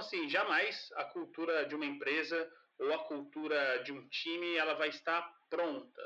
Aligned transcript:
assim, 0.00 0.30
jamais 0.30 0.88
a 0.96 1.04
cultura 1.04 1.68
de 1.68 1.74
uma 1.74 1.84
empresa 1.84 2.48
ou 2.78 2.90
a 2.90 2.98
cultura 3.04 3.82
de 3.84 3.92
um 3.92 4.08
time 4.08 4.56
ela 4.56 4.72
vai 4.72 4.88
estar 4.88 5.22
pronta. 5.50 6.00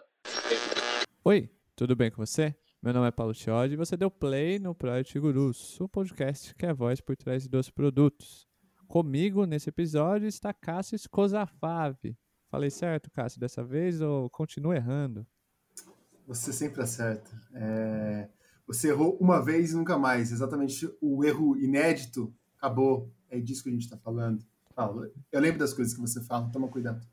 Oi, 1.25 1.49
tudo 1.77 1.95
bem 1.95 2.11
com 2.11 2.27
você? 2.27 2.57
Meu 2.83 2.93
nome 2.93 3.07
é 3.07 3.13
Paulo 3.13 3.33
Chiodi 3.33 3.75
e 3.75 3.77
você 3.77 3.97
deu 3.97 4.11
play 4.11 4.59
no 4.59 4.75
Project 4.75 5.17
Gurus, 5.21 5.81
o 5.81 5.89
podcast 5.89 6.53
que 6.57 6.67
é 6.67 6.71
a 6.71 6.75
voz 6.75 7.01
por 7.01 7.17
trás 7.17 7.47
dos 7.47 7.71
produtos. 7.71 8.49
Comigo 8.89 9.47
nesse 9.47 9.69
episódio 9.69 10.27
está 10.27 10.53
Cássio 10.53 10.99
Scosafave. 10.99 12.19
Falei 12.51 12.71
certo, 12.71 13.13
Cássio, 13.13 13.39
dessa 13.39 13.63
vez 13.63 14.01
ou 14.01 14.29
continuo 14.29 14.75
errando? 14.75 15.25
Você 16.27 16.53
sempre 16.53 16.83
acerta. 16.83 17.31
É... 17.55 18.29
Você 18.67 18.89
errou 18.89 19.17
uma 19.21 19.41
vez 19.41 19.71
e 19.71 19.77
nunca 19.77 19.97
mais. 19.97 20.33
Exatamente 20.33 20.93
o 21.01 21.25
erro 21.25 21.57
inédito 21.57 22.35
acabou. 22.65 23.13
É 23.37 23.41
disso 23.41 23.63
que 23.63 23.69
a 23.69 23.73
gente 23.73 23.83
está 23.83 23.97
falando. 23.97 24.45
Paulo, 24.75 25.11
eu 25.31 25.41
lembro 25.41 25.59
das 25.59 25.73
coisas 25.73 25.95
que 25.95 26.01
você 26.01 26.21
fala, 26.21 26.51
toma 26.51 26.69
cuidado. 26.69 27.07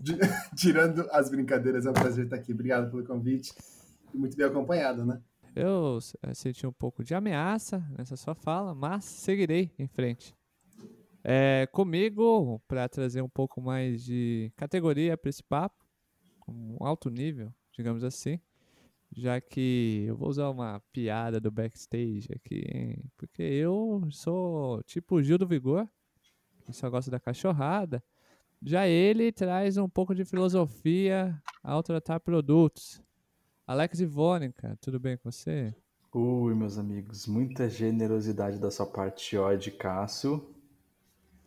Tirando 0.56 1.08
as 1.10 1.30
brincadeiras, 1.30 1.86
é 1.86 1.90
um 1.90 1.94
prazer 1.94 2.24
estar 2.24 2.36
aqui. 2.36 2.52
Obrigado 2.52 2.90
pelo 2.90 3.04
convite 3.04 3.52
muito 4.12 4.36
bem 4.36 4.46
acompanhado, 4.46 5.04
né? 5.04 5.20
Eu 5.54 5.98
eh, 6.22 6.34
senti 6.34 6.66
um 6.66 6.72
pouco 6.72 7.04
de 7.04 7.14
ameaça 7.14 7.78
nessa 7.96 8.16
sua 8.16 8.34
fala, 8.34 8.74
mas 8.74 9.04
seguirei 9.04 9.70
em 9.78 9.86
frente. 9.86 10.34
É, 11.22 11.66
comigo, 11.72 12.60
para 12.66 12.88
trazer 12.88 13.22
um 13.22 13.28
pouco 13.28 13.60
mais 13.60 14.02
de 14.04 14.52
categoria 14.56 15.16
para 15.16 15.30
esse 15.30 15.42
papo, 15.42 15.84
um 16.46 16.84
alto 16.84 17.08
nível, 17.08 17.52
digamos 17.72 18.04
assim, 18.04 18.38
já 19.16 19.40
que 19.40 20.04
eu 20.08 20.16
vou 20.16 20.28
usar 20.28 20.50
uma 20.50 20.80
piada 20.92 21.40
do 21.40 21.50
backstage 21.50 22.28
aqui, 22.34 22.64
hein? 22.68 23.04
porque 23.16 23.42
eu 23.42 24.06
sou 24.10 24.82
tipo 24.82 25.22
Gil 25.22 25.38
do 25.38 25.46
Vigor, 25.46 25.88
que 26.64 26.72
só 26.72 26.90
gosta 26.90 27.10
da 27.10 27.20
cachorrada. 27.20 28.02
Já 28.60 28.88
ele 28.88 29.30
traz 29.30 29.76
um 29.76 29.88
pouco 29.88 30.14
de 30.14 30.24
filosofia 30.24 31.40
ao 31.62 31.82
tratar 31.82 32.18
produtos. 32.20 33.00
Alex 33.66 34.00
Ivônica, 34.00 34.76
tudo 34.80 34.98
bem 34.98 35.16
com 35.16 35.30
você? 35.30 35.74
Oi, 36.12 36.54
meus 36.54 36.78
amigos, 36.78 37.26
muita 37.26 37.68
generosidade 37.68 38.58
da 38.58 38.70
sua 38.70 38.86
parte, 38.86 39.36
de 39.60 39.70
Cássio. 39.70 40.54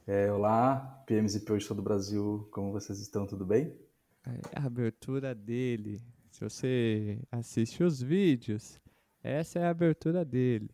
É, 0.06 0.32
olá, 0.32 1.04
PMs 1.06 1.36
e 1.36 1.40
POs 1.42 1.64
de 1.64 1.68
todo 1.70 1.80
o 1.80 1.84
Brasil, 1.84 2.48
como 2.52 2.72
vocês 2.72 3.00
estão, 3.00 3.26
tudo 3.26 3.46
bem? 3.46 3.76
É 4.26 4.60
a 4.60 4.66
abertura 4.66 5.34
dele. 5.34 6.02
Se 6.38 6.44
você 6.44 7.20
assiste 7.32 7.84
os 7.84 8.00
vídeos, 8.00 8.80
essa 9.24 9.58
é 9.58 9.66
a 9.66 9.72
abertura 9.72 10.24
dele. 10.24 10.70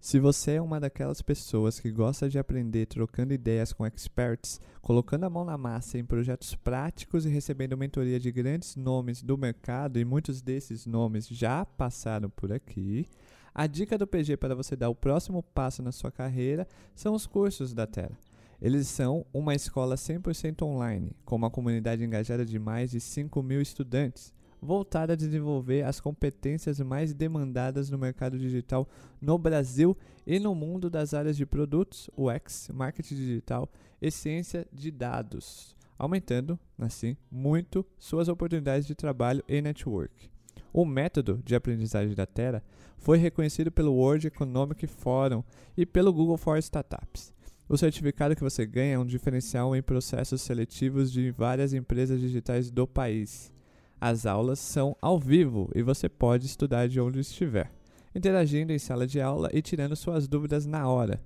Se 0.00 0.18
você 0.18 0.52
é 0.52 0.62
uma 0.62 0.80
daquelas 0.80 1.20
pessoas 1.20 1.78
que 1.78 1.90
gosta 1.90 2.30
de 2.30 2.38
aprender 2.38 2.86
trocando 2.86 3.34
ideias 3.34 3.74
com 3.74 3.86
experts, 3.86 4.58
colocando 4.80 5.24
a 5.24 5.28
mão 5.28 5.44
na 5.44 5.58
massa 5.58 5.98
em 5.98 6.04
projetos 6.06 6.54
práticos 6.54 7.26
e 7.26 7.28
recebendo 7.28 7.76
mentoria 7.76 8.18
de 8.18 8.32
grandes 8.32 8.74
nomes 8.74 9.22
do 9.22 9.36
mercado, 9.36 9.98
e 9.98 10.04
muitos 10.04 10.40
desses 10.40 10.86
nomes 10.86 11.28
já 11.28 11.66
passaram 11.66 12.30
por 12.30 12.54
aqui, 12.54 13.06
a 13.54 13.66
dica 13.66 13.98
do 13.98 14.06
PG 14.06 14.38
para 14.38 14.54
você 14.54 14.74
dar 14.74 14.88
o 14.88 14.94
próximo 14.94 15.42
passo 15.42 15.82
na 15.82 15.92
sua 15.92 16.10
carreira 16.10 16.66
são 16.94 17.12
os 17.12 17.26
cursos 17.26 17.74
da 17.74 17.86
Terra. 17.86 18.16
Eles 18.62 18.86
são 18.86 19.26
uma 19.34 19.54
escola 19.54 19.96
100% 19.96 20.62
online, 20.62 21.10
com 21.24 21.36
uma 21.36 21.50
comunidade 21.50 22.02
engajada 22.02 22.46
de 22.46 22.58
mais 22.58 22.92
de 22.92 23.00
5 23.00 23.42
mil 23.42 23.60
estudantes 23.60 24.32
voltada 24.62 25.14
a 25.14 25.16
desenvolver 25.16 25.82
as 25.82 25.98
competências 25.98 26.78
mais 26.78 27.12
demandadas 27.12 27.90
no 27.90 27.98
mercado 27.98 28.38
digital 28.38 28.88
no 29.20 29.36
Brasil 29.36 29.98
e 30.24 30.38
no 30.38 30.54
mundo 30.54 30.88
das 30.88 31.12
áreas 31.12 31.36
de 31.36 31.44
produtos, 31.44 32.08
UX, 32.16 32.70
marketing 32.72 33.16
digital 33.16 33.68
e 34.00 34.08
ciência 34.08 34.64
de 34.72 34.92
dados, 34.92 35.76
aumentando, 35.98 36.56
assim, 36.78 37.16
muito 37.28 37.84
suas 37.98 38.28
oportunidades 38.28 38.86
de 38.86 38.94
trabalho 38.94 39.42
e 39.48 39.60
network. 39.60 40.30
O 40.72 40.84
método 40.84 41.42
de 41.44 41.56
aprendizagem 41.56 42.14
da 42.14 42.24
Terra 42.24 42.62
foi 42.98 43.18
reconhecido 43.18 43.72
pelo 43.72 43.92
World 43.92 44.28
Economic 44.28 44.86
Forum 44.86 45.42
e 45.76 45.84
pelo 45.84 46.12
Google 46.12 46.38
for 46.38 46.56
Startups. 46.58 47.34
O 47.72 47.78
certificado 47.78 48.36
que 48.36 48.42
você 48.42 48.66
ganha 48.66 48.96
é 48.96 48.98
um 48.98 49.06
diferencial 49.06 49.74
em 49.74 49.80
processos 49.80 50.42
seletivos 50.42 51.10
de 51.10 51.30
várias 51.30 51.72
empresas 51.72 52.20
digitais 52.20 52.70
do 52.70 52.86
país. 52.86 53.50
As 53.98 54.26
aulas 54.26 54.58
são 54.58 54.94
ao 55.00 55.18
vivo 55.18 55.70
e 55.74 55.80
você 55.80 56.06
pode 56.06 56.44
estudar 56.44 56.86
de 56.86 57.00
onde 57.00 57.20
estiver, 57.20 57.72
interagindo 58.14 58.74
em 58.74 58.78
sala 58.78 59.06
de 59.06 59.22
aula 59.22 59.48
e 59.54 59.62
tirando 59.62 59.96
suas 59.96 60.28
dúvidas 60.28 60.66
na 60.66 60.86
hora. 60.86 61.18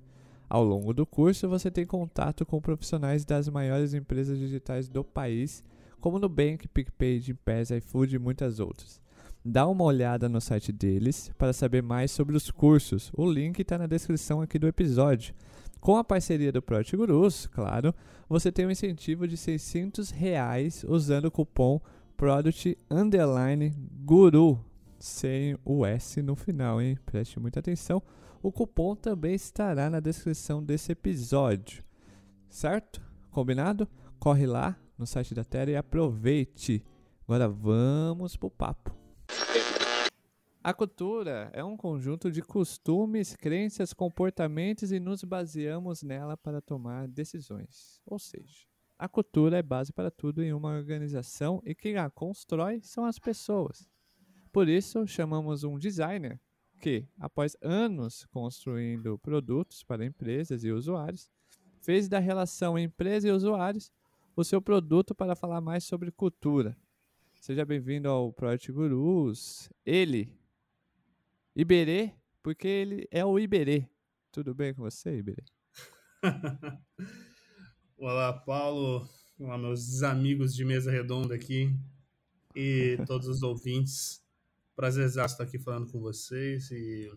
Ao 0.47 0.63
longo 0.63 0.93
do 0.93 1.05
curso, 1.05 1.49
você 1.49 1.69
tem 1.69 1.85
contato 1.85 2.45
com 2.45 2.61
profissionais 2.61 3.25
das 3.25 3.49
maiores 3.49 3.93
empresas 3.93 4.39
digitais 4.39 4.87
do 4.87 5.03
país, 5.03 5.61
como 5.99 6.17
Nubank, 6.17 6.65
PicPay, 6.69 7.19
Gimpass, 7.19 7.71
iFood 7.71 8.15
e 8.15 8.19
muitas 8.19 8.61
outras. 8.61 9.01
Dá 9.43 9.67
uma 9.67 9.83
olhada 9.83 10.29
no 10.29 10.39
site 10.39 10.71
deles 10.71 11.29
para 11.37 11.51
saber 11.51 11.83
mais 11.83 12.09
sobre 12.09 12.37
os 12.37 12.49
cursos. 12.49 13.11
O 13.17 13.29
link 13.29 13.59
está 13.59 13.77
na 13.77 13.85
descrição 13.85 14.39
aqui 14.39 14.57
do 14.57 14.65
episódio. 14.65 15.35
Com 15.79 15.97
a 15.97 16.03
parceria 16.03 16.51
do 16.51 16.61
Project 16.61 16.97
Gurus, 16.97 17.47
claro, 17.47 17.93
você 18.27 18.51
tem 18.51 18.65
um 18.65 18.71
incentivo 18.71 19.27
de 19.27 19.37
600 19.37 20.11
reais 20.11 20.83
usando 20.87 21.25
o 21.25 21.31
cupom 21.31 21.79
Product 22.17 22.77
Underline 22.89 23.73
Guru, 24.03 24.59
sem 24.99 25.57
o 25.63 25.85
S 25.85 26.21
no 26.21 26.35
final, 26.35 26.81
hein? 26.81 26.97
Preste 27.05 27.39
muita 27.39 27.59
atenção. 27.59 28.01
O 28.41 28.51
cupom 28.51 28.95
também 28.95 29.35
estará 29.35 29.89
na 29.89 29.99
descrição 29.99 30.63
desse 30.63 30.91
episódio, 30.91 31.83
certo? 32.49 33.01
Combinado? 33.29 33.87
Corre 34.19 34.45
lá 34.45 34.75
no 34.97 35.05
site 35.05 35.35
da 35.35 35.43
Terra 35.43 35.71
e 35.71 35.75
aproveite. 35.75 36.83
Agora 37.23 37.47
vamos 37.47 38.35
pro 38.35 38.49
papo. 38.49 38.95
A 40.67 40.73
cultura 40.73 41.49
é 41.53 41.63
um 41.63 41.77
conjunto 41.77 42.29
de 42.29 42.41
costumes, 42.41 43.37
crenças, 43.37 43.93
comportamentos 43.93 44.91
e 44.91 44.99
nos 44.99 45.23
baseamos 45.23 46.03
nela 46.03 46.35
para 46.35 46.59
tomar 46.59 47.07
decisões. 47.07 48.01
Ou 48.05 48.19
seja, 48.19 48.65
a 48.99 49.07
cultura 49.07 49.57
é 49.57 49.63
base 49.63 49.93
para 49.93 50.11
tudo 50.11 50.43
em 50.43 50.51
uma 50.51 50.75
organização 50.75 51.61
e 51.63 51.73
quem 51.73 51.95
a 51.95 52.09
constrói 52.09 52.81
são 52.81 53.05
as 53.05 53.17
pessoas. 53.17 53.89
Por 54.51 54.67
isso, 54.67 55.07
chamamos 55.07 55.63
um 55.63 55.79
designer 55.79 56.37
que, 56.81 57.07
após 57.17 57.55
anos 57.61 58.25
construindo 58.25 59.17
produtos 59.19 59.83
para 59.83 60.05
empresas 60.05 60.65
e 60.65 60.71
usuários, 60.73 61.31
fez 61.79 62.09
da 62.09 62.19
relação 62.19 62.77
empresa 62.77 63.29
e 63.29 63.31
usuários 63.31 63.89
o 64.35 64.43
seu 64.43 64.61
produto 64.61 65.15
para 65.15 65.33
falar 65.33 65.61
mais 65.61 65.85
sobre 65.85 66.11
cultura. 66.11 66.75
Seja 67.35 67.63
bem-vindo 67.63 68.09
ao 68.09 68.33
Project 68.33 68.69
Gurus. 68.73 69.69
Ele, 69.85 70.37
Iberê, 71.59 72.13
porque 72.43 72.67
ele 72.67 73.07
é 73.09 73.25
o 73.25 73.39
Iberê. 73.39 73.89
Tudo 74.31 74.53
bem 74.53 74.75
com 74.75 74.83
você, 74.83 75.17
Iberê? 75.17 75.43
Olá, 77.97 78.31
Paulo. 78.31 79.09
Olá, 79.39 79.57
meus 79.57 80.03
amigos 80.03 80.53
de 80.53 80.63
mesa 80.63 80.91
redonda 80.91 81.33
aqui 81.33 81.75
e 82.55 82.99
todos 83.07 83.27
os 83.27 83.41
ouvintes. 83.41 84.23
Prazer 84.75 85.07
estar 85.07 85.43
aqui 85.43 85.57
falando 85.57 85.91
com 85.91 85.99
vocês 85.99 86.69
e 86.69 87.11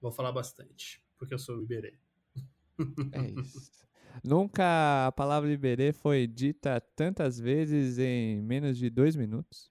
vou 0.00 0.10
falar 0.10 0.32
bastante, 0.32 1.04
porque 1.18 1.34
eu 1.34 1.38
sou 1.38 1.58
o 1.58 1.62
Iberê. 1.62 1.92
É 3.12 3.40
isso. 3.42 3.70
Nunca 4.24 5.08
a 5.08 5.12
palavra 5.12 5.52
Iberê 5.52 5.92
foi 5.92 6.26
dita 6.26 6.80
tantas 6.80 7.38
vezes 7.38 7.98
em 7.98 8.40
menos 8.40 8.78
de 8.78 8.88
dois 8.88 9.14
minutos. 9.16 9.70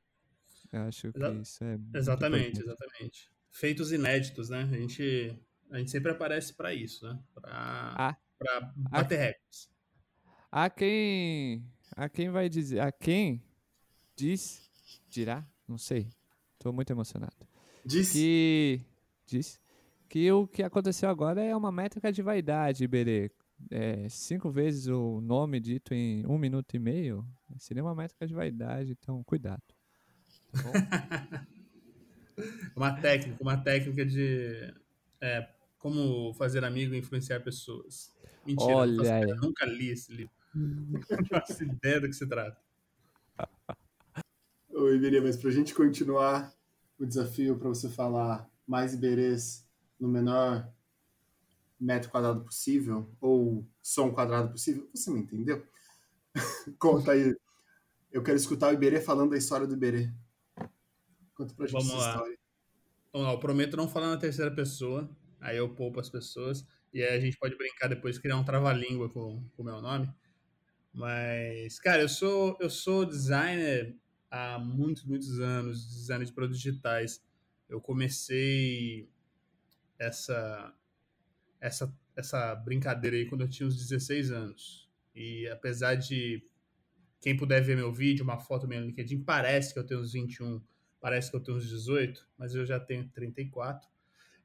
Eu 0.71 0.81
acho 0.81 1.11
que 1.11 1.17
Exa 1.17 1.41
isso 1.41 1.63
é. 1.63 1.79
Exatamente, 1.95 2.61
exatamente. 2.61 3.31
Feitos 3.51 3.91
inéditos, 3.91 4.49
né? 4.49 4.63
A 4.63 4.77
gente, 4.77 5.37
a 5.69 5.77
gente 5.77 5.91
sempre 5.91 6.11
aparece 6.11 6.53
para 6.53 6.73
isso, 6.73 7.05
né? 7.05 7.19
Para 7.33 7.51
ah, 7.51 8.17
bater 8.89 9.19
ah, 9.19 9.23
recordes. 9.25 9.69
A 10.51 10.69
quem. 10.69 11.65
A 11.95 12.09
quem 12.09 12.29
vai 12.29 12.49
dizer. 12.49 12.79
A 12.79 12.91
quem 12.91 13.43
diz. 14.15 14.69
Dirá? 15.09 15.45
Não 15.67 15.77
sei. 15.77 16.09
Tô 16.57 16.71
muito 16.71 16.91
emocionado. 16.91 17.47
Diz. 17.85 18.11
Que. 18.11 18.81
Diz. 19.27 19.59
Que 20.09 20.31
o 20.31 20.47
que 20.47 20.63
aconteceu 20.63 21.09
agora 21.09 21.41
é 21.41 21.55
uma 21.55 21.71
métrica 21.71 22.11
de 22.11 22.21
vaidade, 22.21 22.83
Iberê. 22.83 23.31
É, 23.69 24.09
cinco 24.09 24.49
vezes 24.49 24.87
o 24.87 25.21
nome 25.21 25.59
dito 25.59 25.93
em 25.93 26.25
um 26.25 26.37
minuto 26.37 26.75
e 26.75 26.79
meio 26.79 27.25
seria 27.59 27.83
uma 27.83 27.93
métrica 27.93 28.25
de 28.25 28.33
vaidade, 28.33 28.91
então 28.91 29.23
cuidado. 29.23 29.61
Tá 30.51 30.61
uma 32.75 32.93
técnica, 32.99 33.41
uma 33.41 33.57
técnica 33.57 34.05
de 34.05 34.73
é, 35.21 35.47
como 35.77 36.33
fazer 36.33 36.63
amigo 36.63 36.93
e 36.93 36.97
influenciar 36.97 37.39
pessoas. 37.41 38.13
Mentira, 38.45 38.73
Olha 38.73 39.25
nunca 39.41 39.65
li 39.65 39.89
esse 39.89 40.13
livro. 40.13 40.33
Não 40.53 41.01
faço 41.29 41.63
ideia 41.63 42.01
do 42.01 42.07
que 42.07 42.13
se 42.13 42.27
trata. 42.27 42.57
Oi, 44.69 44.95
Iberê, 44.95 45.21
mas 45.21 45.37
para 45.37 45.49
a 45.49 45.53
gente 45.53 45.73
continuar 45.73 46.53
o 46.99 47.05
desafio 47.05 47.57
para 47.57 47.69
você 47.69 47.89
falar 47.89 48.49
mais 48.67 48.93
iberês 48.93 49.67
no 49.99 50.07
menor 50.07 50.67
metro 51.79 52.11
quadrado 52.11 52.43
possível, 52.43 53.09
ou 53.19 53.67
som 53.81 54.11
quadrado 54.11 54.51
possível, 54.51 54.87
você 54.93 55.09
me 55.09 55.19
entendeu? 55.19 55.65
Conta 56.77 57.13
aí. 57.13 57.35
Eu 58.11 58.21
quero 58.21 58.37
escutar 58.37 58.69
o 58.69 58.73
Iberê 58.73 59.01
falando 59.01 59.31
da 59.31 59.37
história 59.37 59.65
do 59.65 59.73
Iberê. 59.73 60.11
Conta 61.35 61.53
pra 61.53 61.65
gente 61.67 61.73
Vamos 61.73 61.93
essa 61.93 61.97
lá. 61.97 62.11
história. 62.13 62.37
Vamos 63.13 63.27
lá, 63.27 63.33
eu 63.33 63.39
prometo 63.39 63.77
não 63.77 63.87
falar 63.89 64.09
na 64.09 64.17
terceira 64.17 64.51
pessoa, 64.51 65.09
aí 65.39 65.57
eu 65.57 65.69
poupo 65.75 65.99
as 65.99 66.09
pessoas, 66.09 66.65
e 66.93 67.03
aí 67.03 67.17
a 67.17 67.19
gente 67.19 67.37
pode 67.37 67.57
brincar 67.57 67.87
depois, 67.87 68.17
criar 68.17 68.37
um 68.37 68.43
trava-língua 68.43 69.09
com 69.09 69.43
o 69.57 69.63
meu 69.63 69.81
nome. 69.81 70.09
Mas, 70.93 71.79
cara, 71.79 72.01
eu 72.01 72.09
sou, 72.09 72.57
eu 72.59 72.69
sou 72.69 73.05
designer 73.05 73.97
há 74.29 74.59
muitos, 74.59 75.03
muitos 75.03 75.39
anos, 75.39 75.87
designer 75.87 76.25
de 76.25 76.33
produtos 76.33 76.61
digitais. 76.61 77.23
Eu 77.69 77.79
comecei 77.81 79.09
essa, 79.97 80.73
essa, 81.59 81.93
essa 82.15 82.55
brincadeira 82.55 83.15
aí 83.15 83.25
quando 83.25 83.41
eu 83.41 83.49
tinha 83.49 83.67
uns 83.67 83.75
16 83.77 84.31
anos. 84.31 84.89
E 85.15 85.47
apesar 85.47 85.95
de 85.95 86.43
quem 87.21 87.37
puder 87.37 87.61
ver 87.61 87.75
meu 87.75 87.93
vídeo, 87.93 88.23
uma 88.23 88.39
foto 88.39 88.67
minha 88.67 88.81
no 88.81 88.87
LinkedIn, 88.87 89.23
parece 89.23 89.73
que 89.73 89.79
eu 89.79 89.85
tenho 89.85 90.01
uns 90.01 90.13
21, 90.13 90.61
parece 91.01 91.31
que 91.31 91.35
eu 91.35 91.41
tenho 91.41 91.57
uns 91.57 91.67
18, 91.67 92.25
mas 92.37 92.55
eu 92.55 92.65
já 92.65 92.79
tenho 92.79 93.09
34. 93.09 93.89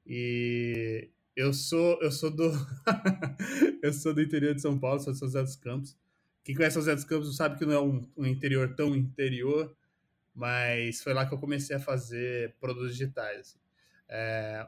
E 0.07 1.11
eu 1.37 1.53
sou 1.53 2.01
eu 2.03 2.11
sou 2.11 2.31
do 2.31 2.51
eu 3.83 3.93
sou 3.93 4.15
do 4.15 4.23
interior 4.23 4.55
de 4.55 4.63
São 4.63 4.79
Paulo, 4.79 4.99
sou 4.99 5.13
de 5.13 5.19
São 5.19 5.29
José 5.29 5.43
dos 5.43 5.57
Campos. 5.57 5.97
Quem 6.43 6.55
conhece 6.55 6.75
São 6.75 6.83
José 6.83 6.95
dos 6.95 7.05
Campos 7.05 7.37
sabe 7.37 7.59
que 7.59 7.67
não 7.67 7.73
é 7.73 7.81
um, 7.81 8.09
um 8.17 8.27
interior 8.27 8.75
tão 8.75 8.97
interior, 8.97 9.77
mas 10.35 11.03
foi 11.03 11.13
lá 11.13 11.27
que 11.27 11.35
eu 11.35 11.39
comecei 11.39 11.77
a 11.77 11.81
fazer 11.81 12.55
produtos 12.59 12.93
digitais. 12.93 13.59
É, 14.09 14.67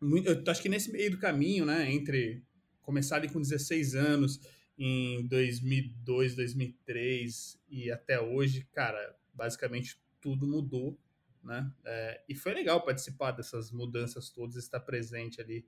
eu 0.00 0.44
acho 0.46 0.62
que 0.62 0.68
nesse 0.68 0.92
meio 0.92 1.10
do 1.10 1.18
caminho, 1.18 1.64
né, 1.64 1.90
entre 1.90 2.42
começar 2.82 3.16
ali 3.16 3.28
com 3.28 3.40
16 3.40 3.94
anos, 3.94 4.40
em 4.78 5.26
2002, 5.26 6.34
2003 6.34 7.58
e 7.70 7.90
até 7.90 8.20
hoje, 8.20 8.66
cara, 8.72 9.16
basicamente 9.32 9.98
tudo 10.24 10.46
mudou, 10.46 10.98
né? 11.42 11.70
É, 11.84 12.22
e 12.26 12.34
foi 12.34 12.54
legal 12.54 12.82
participar 12.82 13.32
dessas 13.32 13.70
mudanças 13.70 14.30
todas, 14.30 14.56
estar 14.56 14.80
presente 14.80 15.38
ali 15.38 15.66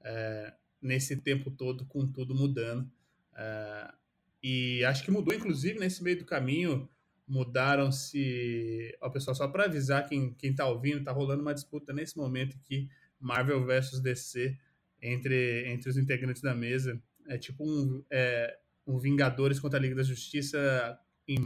é, 0.00 0.52
nesse 0.80 1.16
tempo 1.18 1.52
todo 1.52 1.86
com 1.86 2.04
tudo 2.04 2.34
mudando. 2.34 2.90
É, 3.36 3.94
e 4.42 4.84
acho 4.84 5.04
que 5.04 5.10
mudou, 5.12 5.32
inclusive, 5.32 5.78
nesse 5.78 6.02
meio 6.02 6.18
do 6.18 6.24
caminho, 6.24 6.90
mudaram-se. 7.28 8.92
Ó, 9.00 9.08
pessoal, 9.08 9.36
só 9.36 9.46
para 9.46 9.66
avisar 9.66 10.08
quem, 10.08 10.34
quem 10.34 10.52
tá 10.52 10.66
ouvindo, 10.66 11.04
tá 11.04 11.12
rolando 11.12 11.42
uma 11.42 11.54
disputa 11.54 11.92
nesse 11.92 12.16
momento 12.16 12.56
aqui, 12.56 12.88
Marvel 13.20 13.64
versus 13.64 14.00
DC, 14.00 14.58
entre, 15.00 15.68
entre 15.68 15.88
os 15.88 15.96
integrantes 15.96 16.42
da 16.42 16.56
mesa. 16.56 17.00
É 17.28 17.38
tipo 17.38 17.64
um, 17.64 18.04
é, 18.10 18.58
um 18.84 18.98
Vingadores 18.98 19.60
contra 19.60 19.78
a 19.78 19.80
Liga 19.80 19.94
da 19.94 20.02
Justiça 20.02 20.98
em, 21.28 21.36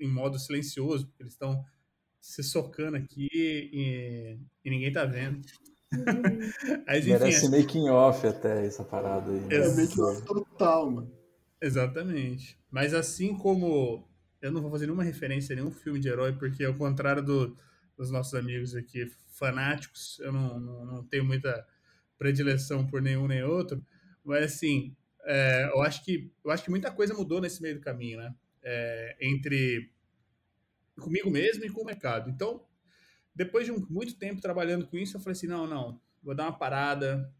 em 0.00 0.08
modo 0.08 0.38
silencioso, 0.38 1.08
porque 1.08 1.24
eles 1.24 1.32
estão 1.32 1.64
se 2.24 2.42
socando 2.42 2.96
aqui 2.96 3.28
e, 3.34 4.38
e 4.64 4.70
ninguém 4.70 4.90
tá 4.90 5.04
vendo. 5.04 5.42
Mas, 6.86 7.06
enfim, 7.06 7.10
Merece 7.10 7.46
é... 7.46 7.48
making 7.50 7.88
off 7.90 8.26
até 8.26 8.64
essa 8.64 8.82
parada 8.82 9.30
aí. 9.30 9.40
Né? 9.40 9.56
É 9.56 9.68
making 9.74 10.00
off 10.00 10.22
total, 10.22 10.90
mano. 10.90 11.12
Exatamente. 11.60 12.58
Mas 12.70 12.94
assim 12.94 13.36
como 13.36 14.08
eu 14.40 14.50
não 14.50 14.62
vou 14.62 14.70
fazer 14.70 14.86
nenhuma 14.86 15.04
referência 15.04 15.52
a 15.52 15.56
nenhum 15.56 15.70
filme 15.70 16.00
de 16.00 16.08
herói, 16.08 16.32
porque 16.32 16.64
ao 16.64 16.72
contrário 16.72 17.22
do, 17.22 17.54
dos 17.94 18.10
nossos 18.10 18.34
amigos 18.34 18.74
aqui 18.74 19.06
fanáticos, 19.28 20.18
eu 20.20 20.32
não, 20.32 20.58
não, 20.58 20.86
não, 20.86 21.04
tenho 21.04 21.26
muita 21.26 21.66
predileção 22.18 22.86
por 22.86 23.02
nenhum 23.02 23.26
nem 23.26 23.44
outro, 23.44 23.84
mas 24.24 24.44
assim, 24.44 24.96
é, 25.24 25.70
eu, 25.74 25.82
acho 25.82 26.02
que, 26.02 26.32
eu 26.42 26.50
acho 26.50 26.64
que 26.64 26.70
muita 26.70 26.90
coisa 26.90 27.12
mudou 27.12 27.40
nesse 27.40 27.60
meio 27.60 27.74
do 27.74 27.82
caminho, 27.82 28.18
né? 28.18 28.34
É, 28.62 29.16
entre 29.20 29.93
comigo 31.00 31.30
mesmo 31.30 31.64
e 31.64 31.70
com 31.70 31.82
o 31.82 31.84
mercado. 31.84 32.30
Então, 32.30 32.64
depois 33.34 33.66
de 33.66 33.72
um, 33.72 33.84
muito 33.88 34.16
tempo 34.16 34.40
trabalhando 34.40 34.86
com 34.86 34.96
isso, 34.96 35.16
eu 35.16 35.20
falei 35.20 35.32
assim, 35.32 35.46
não, 35.46 35.66
não, 35.66 36.00
vou 36.22 36.34
dar 36.34 36.44
uma 36.44 36.58
parada, 36.58 37.32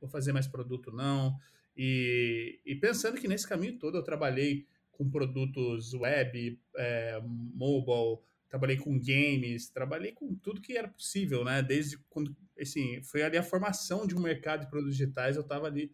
vou 0.00 0.08
fazer 0.08 0.32
mais 0.32 0.46
produto 0.46 0.92
não, 0.92 1.36
e, 1.76 2.60
e 2.64 2.74
pensando 2.74 3.18
que 3.18 3.28
nesse 3.28 3.48
caminho 3.48 3.78
todo 3.78 3.96
eu 3.96 4.04
trabalhei 4.04 4.66
com 4.92 5.10
produtos 5.10 5.94
web, 5.94 6.60
é, 6.76 7.20
mobile, 7.24 8.18
trabalhei 8.50 8.76
com 8.76 8.98
games, 8.98 9.70
trabalhei 9.70 10.12
com 10.12 10.34
tudo 10.34 10.60
que 10.60 10.76
era 10.76 10.88
possível, 10.88 11.44
né? 11.44 11.62
Desde 11.62 11.96
quando, 12.10 12.36
assim, 12.60 13.02
foi 13.02 13.22
ali 13.22 13.38
a 13.38 13.42
formação 13.42 14.06
de 14.06 14.14
um 14.14 14.20
mercado 14.20 14.62
de 14.62 14.70
produtos 14.70 14.96
digitais, 14.96 15.36
eu 15.36 15.42
estava 15.42 15.68
ali 15.68 15.90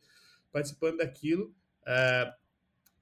participando 0.50 0.96
daquilo. 0.96 1.54
É, 1.86 2.32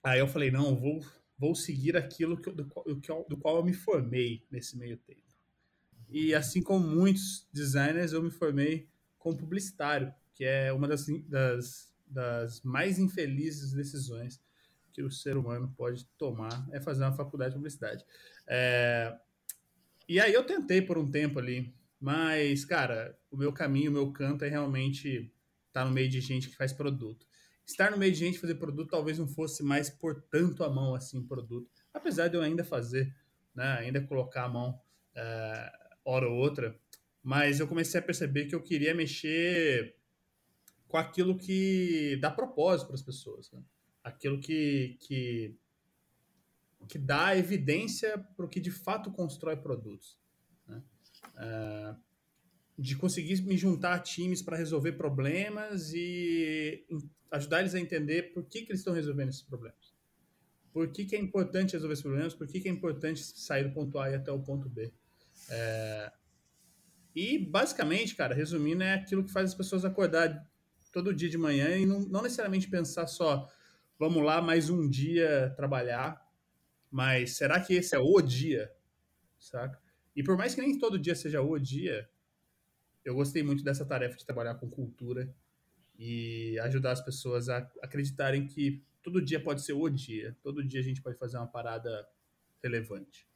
aí 0.02 0.18
eu 0.18 0.26
falei, 0.26 0.50
não, 0.50 0.76
vou, 0.76 1.00
vou 1.38 1.54
seguir 1.54 1.96
aquilo 1.96 2.36
que, 2.40 2.50
do, 2.50 2.64
do, 2.64 3.26
do 3.28 3.36
qual 3.36 3.56
eu 3.56 3.64
me 3.64 3.72
formei 3.72 4.44
nesse 4.50 4.76
meio 4.76 4.96
tempo. 4.96 5.22
E 6.08 6.34
assim 6.34 6.62
como 6.62 6.86
muitos 6.86 7.48
designers, 7.52 8.12
eu 8.12 8.22
me 8.22 8.30
formei 8.30 8.88
como 9.18 9.36
publicitário, 9.36 10.14
que 10.34 10.44
é 10.44 10.72
uma 10.72 10.86
das, 10.86 11.06
das, 11.28 11.92
das 12.06 12.62
mais 12.62 12.98
infelizes 12.98 13.72
decisões 13.72 14.40
que 14.92 15.02
o 15.02 15.10
ser 15.10 15.36
humano 15.36 15.74
pode 15.76 16.04
tomar 16.16 16.68
é 16.72 16.80
fazer 16.80 17.02
uma 17.02 17.16
faculdade 17.16 17.50
de 17.50 17.56
publicidade. 17.56 18.04
É... 18.46 19.16
E 20.08 20.20
aí 20.20 20.32
eu 20.32 20.44
tentei 20.44 20.80
por 20.80 20.96
um 20.96 21.10
tempo 21.10 21.38
ali, 21.38 21.74
mas, 22.00 22.64
cara, 22.64 23.18
o 23.30 23.36
meu 23.36 23.52
caminho, 23.52 23.90
o 23.90 23.94
meu 23.94 24.12
canto 24.12 24.44
é 24.44 24.48
realmente 24.48 25.32
estar 25.66 25.82
tá 25.82 25.84
no 25.84 25.90
meio 25.90 26.08
de 26.08 26.20
gente 26.20 26.48
que 26.48 26.56
faz 26.56 26.72
produto. 26.72 27.26
Estar 27.66 27.90
no 27.90 27.96
meio 27.96 28.12
de 28.12 28.18
gente 28.18 28.38
fazer 28.38 28.56
produto 28.56 28.90
talvez 28.90 29.18
não 29.18 29.26
fosse 29.26 29.62
mais 29.62 29.88
por 29.88 30.20
tanto 30.22 30.62
a 30.64 30.70
mão 30.70 30.94
assim 30.94 31.26
produto, 31.26 31.70
apesar 31.92 32.28
de 32.28 32.36
eu 32.36 32.42
ainda 32.42 32.62
fazer, 32.62 33.14
né, 33.54 33.78
ainda 33.78 34.00
colocar 34.00 34.44
a 34.44 34.48
mão 34.48 34.78
é, 35.14 35.72
hora 36.04 36.28
ou 36.28 36.36
outra, 36.36 36.78
mas 37.22 37.60
eu 37.60 37.66
comecei 37.66 37.98
a 37.98 38.02
perceber 38.02 38.46
que 38.46 38.54
eu 38.54 38.62
queria 38.62 38.94
mexer 38.94 39.96
com 40.86 40.98
aquilo 40.98 41.38
que 41.38 42.18
dá 42.20 42.30
propósito 42.30 42.88
para 42.88 42.96
as 42.96 43.02
pessoas. 43.02 43.50
Né? 43.50 43.62
aquilo 44.04 44.38
que, 44.38 44.98
que, 45.00 45.56
que 46.86 46.98
dá 46.98 47.34
evidência 47.36 48.18
para 48.36 48.44
o 48.44 48.48
que 48.48 48.60
de 48.60 48.70
fato 48.70 49.10
constrói 49.10 49.56
produtos. 49.56 50.20
Né? 50.66 50.82
Uh, 51.34 51.96
de 52.78 52.96
conseguir 52.96 53.40
me 53.42 53.56
juntar 53.56 53.94
a 53.94 53.98
times 53.98 54.42
para 54.42 54.56
resolver 54.56 54.92
problemas 54.92 55.92
e 55.94 56.84
ajudar 57.30 57.60
eles 57.60 57.74
a 57.74 57.80
entender 57.80 58.32
por 58.32 58.44
que, 58.44 58.62
que 58.62 58.72
eles 58.72 58.80
estão 58.80 58.94
resolvendo 58.94 59.28
esses 59.28 59.42
problemas. 59.42 59.94
Por 60.72 60.90
que, 60.90 61.04
que 61.04 61.14
é 61.14 61.20
importante 61.20 61.74
resolver 61.74 61.92
esses 61.92 62.02
problemas, 62.02 62.34
por 62.34 62.48
que, 62.48 62.60
que 62.60 62.68
é 62.68 62.72
importante 62.72 63.22
sair 63.22 63.64
do 63.64 63.72
ponto 63.72 63.98
A 63.98 64.10
e 64.10 64.14
até 64.14 64.32
o 64.32 64.40
ponto 64.40 64.68
B. 64.68 64.92
É... 65.48 66.12
E, 67.14 67.38
basicamente, 67.38 68.16
cara, 68.16 68.34
resumindo, 68.34 68.82
é 68.82 68.94
aquilo 68.94 69.22
que 69.22 69.30
faz 69.30 69.50
as 69.50 69.54
pessoas 69.54 69.84
acordar 69.84 70.44
todo 70.90 71.14
dia 71.14 71.28
de 71.28 71.38
manhã 71.38 71.76
e 71.76 71.86
não, 71.86 72.00
não 72.00 72.22
necessariamente 72.22 72.68
pensar 72.68 73.06
só 73.06 73.48
vamos 73.98 74.24
lá, 74.24 74.42
mais 74.42 74.68
um 74.68 74.88
dia 74.88 75.52
trabalhar, 75.56 76.20
mas 76.90 77.36
será 77.36 77.60
que 77.60 77.74
esse 77.74 77.94
é 77.94 77.98
o 77.98 78.20
dia? 78.20 78.70
Saca? 79.38 79.80
E 80.14 80.22
por 80.22 80.36
mais 80.36 80.54
que 80.54 80.60
nem 80.60 80.78
todo 80.78 80.98
dia 80.98 81.14
seja 81.14 81.40
o 81.40 81.58
dia, 81.58 82.08
eu 83.04 83.14
gostei 83.14 83.42
muito 83.42 83.62
dessa 83.62 83.84
tarefa 83.84 84.16
de 84.16 84.24
trabalhar 84.24 84.54
com 84.56 84.68
cultura 84.68 85.32
e 85.98 86.58
ajudar 86.60 86.92
as 86.92 87.00
pessoas 87.00 87.48
a 87.48 87.58
acreditarem 87.82 88.46
que 88.46 88.82
todo 89.02 89.22
dia 89.22 89.42
pode 89.42 89.62
ser 89.62 89.74
o 89.74 89.88
dia, 89.88 90.36
todo 90.42 90.66
dia 90.66 90.80
a 90.80 90.82
gente 90.84 91.02
pode 91.02 91.18
fazer 91.18 91.36
uma 91.36 91.46
parada 91.46 92.06
relevante. 92.62 93.28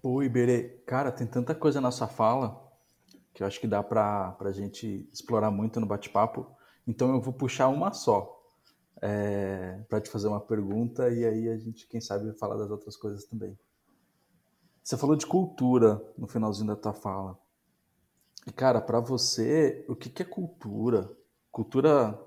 Pô, 0.00 0.22
Iberê, 0.22 0.80
cara, 0.86 1.10
tem 1.10 1.26
tanta 1.26 1.54
coisa 1.54 1.80
na 1.80 1.90
sua 1.90 2.06
fala 2.06 2.64
que 3.34 3.42
eu 3.42 3.46
acho 3.46 3.60
que 3.60 3.66
dá 3.66 3.82
pra, 3.82 4.32
pra 4.32 4.50
gente 4.50 5.06
explorar 5.12 5.50
muito 5.50 5.78
no 5.78 5.86
bate-papo. 5.86 6.50
Então 6.86 7.12
eu 7.12 7.20
vou 7.20 7.34
puxar 7.34 7.68
uma 7.68 7.92
só 7.92 8.32
é, 9.02 9.78
para 9.88 10.00
te 10.00 10.08
fazer 10.08 10.28
uma 10.28 10.40
pergunta 10.40 11.10
e 11.10 11.24
aí 11.24 11.48
a 11.48 11.58
gente, 11.58 11.86
quem 11.86 12.00
sabe, 12.00 12.32
falar 12.38 12.56
das 12.56 12.70
outras 12.70 12.96
coisas 12.96 13.26
também. 13.26 13.58
Você 14.82 14.96
falou 14.96 15.16
de 15.16 15.26
cultura 15.26 16.00
no 16.16 16.26
finalzinho 16.26 16.68
da 16.68 16.76
tua 16.76 16.94
fala. 16.94 17.38
E, 18.46 18.52
cara, 18.52 18.80
para 18.80 19.00
você, 19.00 19.84
o 19.88 19.96
que, 19.96 20.08
que 20.08 20.22
é 20.22 20.24
cultura? 20.24 21.10
Cultura 21.50 22.18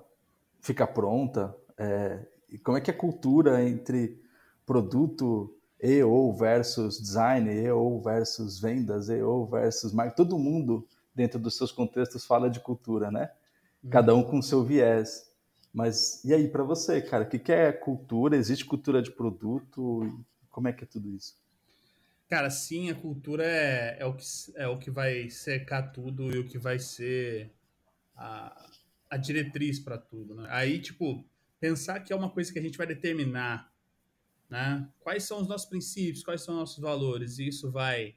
fica 0.59 0.85
pronta? 0.85 1.55
É, 1.77 2.25
e 2.49 2.57
como 2.57 2.77
é 2.77 2.81
que 2.81 2.91
é 2.91 2.93
cultura 2.93 3.63
entre 3.63 4.21
produto 4.65 5.55
e 5.81 6.03
ou 6.03 6.33
versus 6.35 6.99
design, 6.99 7.49
e 7.49 7.71
ou 7.71 8.01
versus 8.01 8.59
vendas, 8.59 9.07
e 9.07 9.21
ou 9.21 9.47
versus 9.47 9.93
marketing? 9.93 10.17
Todo 10.17 10.38
mundo, 10.38 10.85
dentro 11.15 11.39
dos 11.39 11.55
seus 11.55 11.71
contextos, 11.71 12.25
fala 12.25 12.49
de 12.49 12.59
cultura, 12.59 13.09
né? 13.09 13.31
Cada 13.89 14.13
um 14.13 14.21
com 14.21 14.41
seu 14.41 14.61
viés. 14.61 15.31
Mas 15.73 16.21
e 16.25 16.33
aí, 16.33 16.49
para 16.49 16.63
você, 16.63 17.01
cara, 17.01 17.23
o 17.23 17.29
que, 17.29 17.39
que 17.39 17.51
é 17.51 17.71
cultura? 17.71 18.35
Existe 18.35 18.65
cultura 18.65 19.01
de 19.01 19.11
produto? 19.11 20.11
Como 20.49 20.67
é 20.67 20.73
que 20.73 20.83
é 20.83 20.88
tudo 20.88 21.07
isso? 21.09 21.38
Cara, 22.29 22.51
sim, 22.51 22.91
a 22.91 22.95
cultura 22.95 23.43
é, 23.43 23.98
é, 24.00 24.05
o, 24.05 24.13
que, 24.13 24.24
é 24.53 24.67
o 24.67 24.77
que 24.77 24.91
vai 24.91 25.31
secar 25.31 25.91
tudo 25.91 26.31
e 26.31 26.38
o 26.38 26.45
que 26.45 26.59
vai 26.59 26.77
ser 26.77 27.51
a, 28.15 28.69
a 29.09 29.17
diretriz 29.17 29.79
para 29.79 29.98
tudo. 29.98 30.36
Né? 30.36 30.48
Aí, 30.51 30.79
tipo, 30.79 31.25
pensar 31.59 32.01
que 32.01 32.13
é 32.13 32.15
uma 32.15 32.29
coisa 32.29 32.53
que 32.53 32.59
a 32.59 32.62
gente 32.62 32.77
vai 32.77 32.86
determinar, 32.86 33.74
né? 34.48 34.88
Quais 35.00 35.24
são 35.24 35.41
os 35.41 35.48
nossos 35.48 35.67
princípios, 35.67 36.24
quais 36.24 36.41
são 36.41 36.53
os 36.53 36.59
nossos 36.59 36.79
valores, 36.79 37.39
e 37.39 37.48
isso 37.48 37.71
vai, 37.71 38.15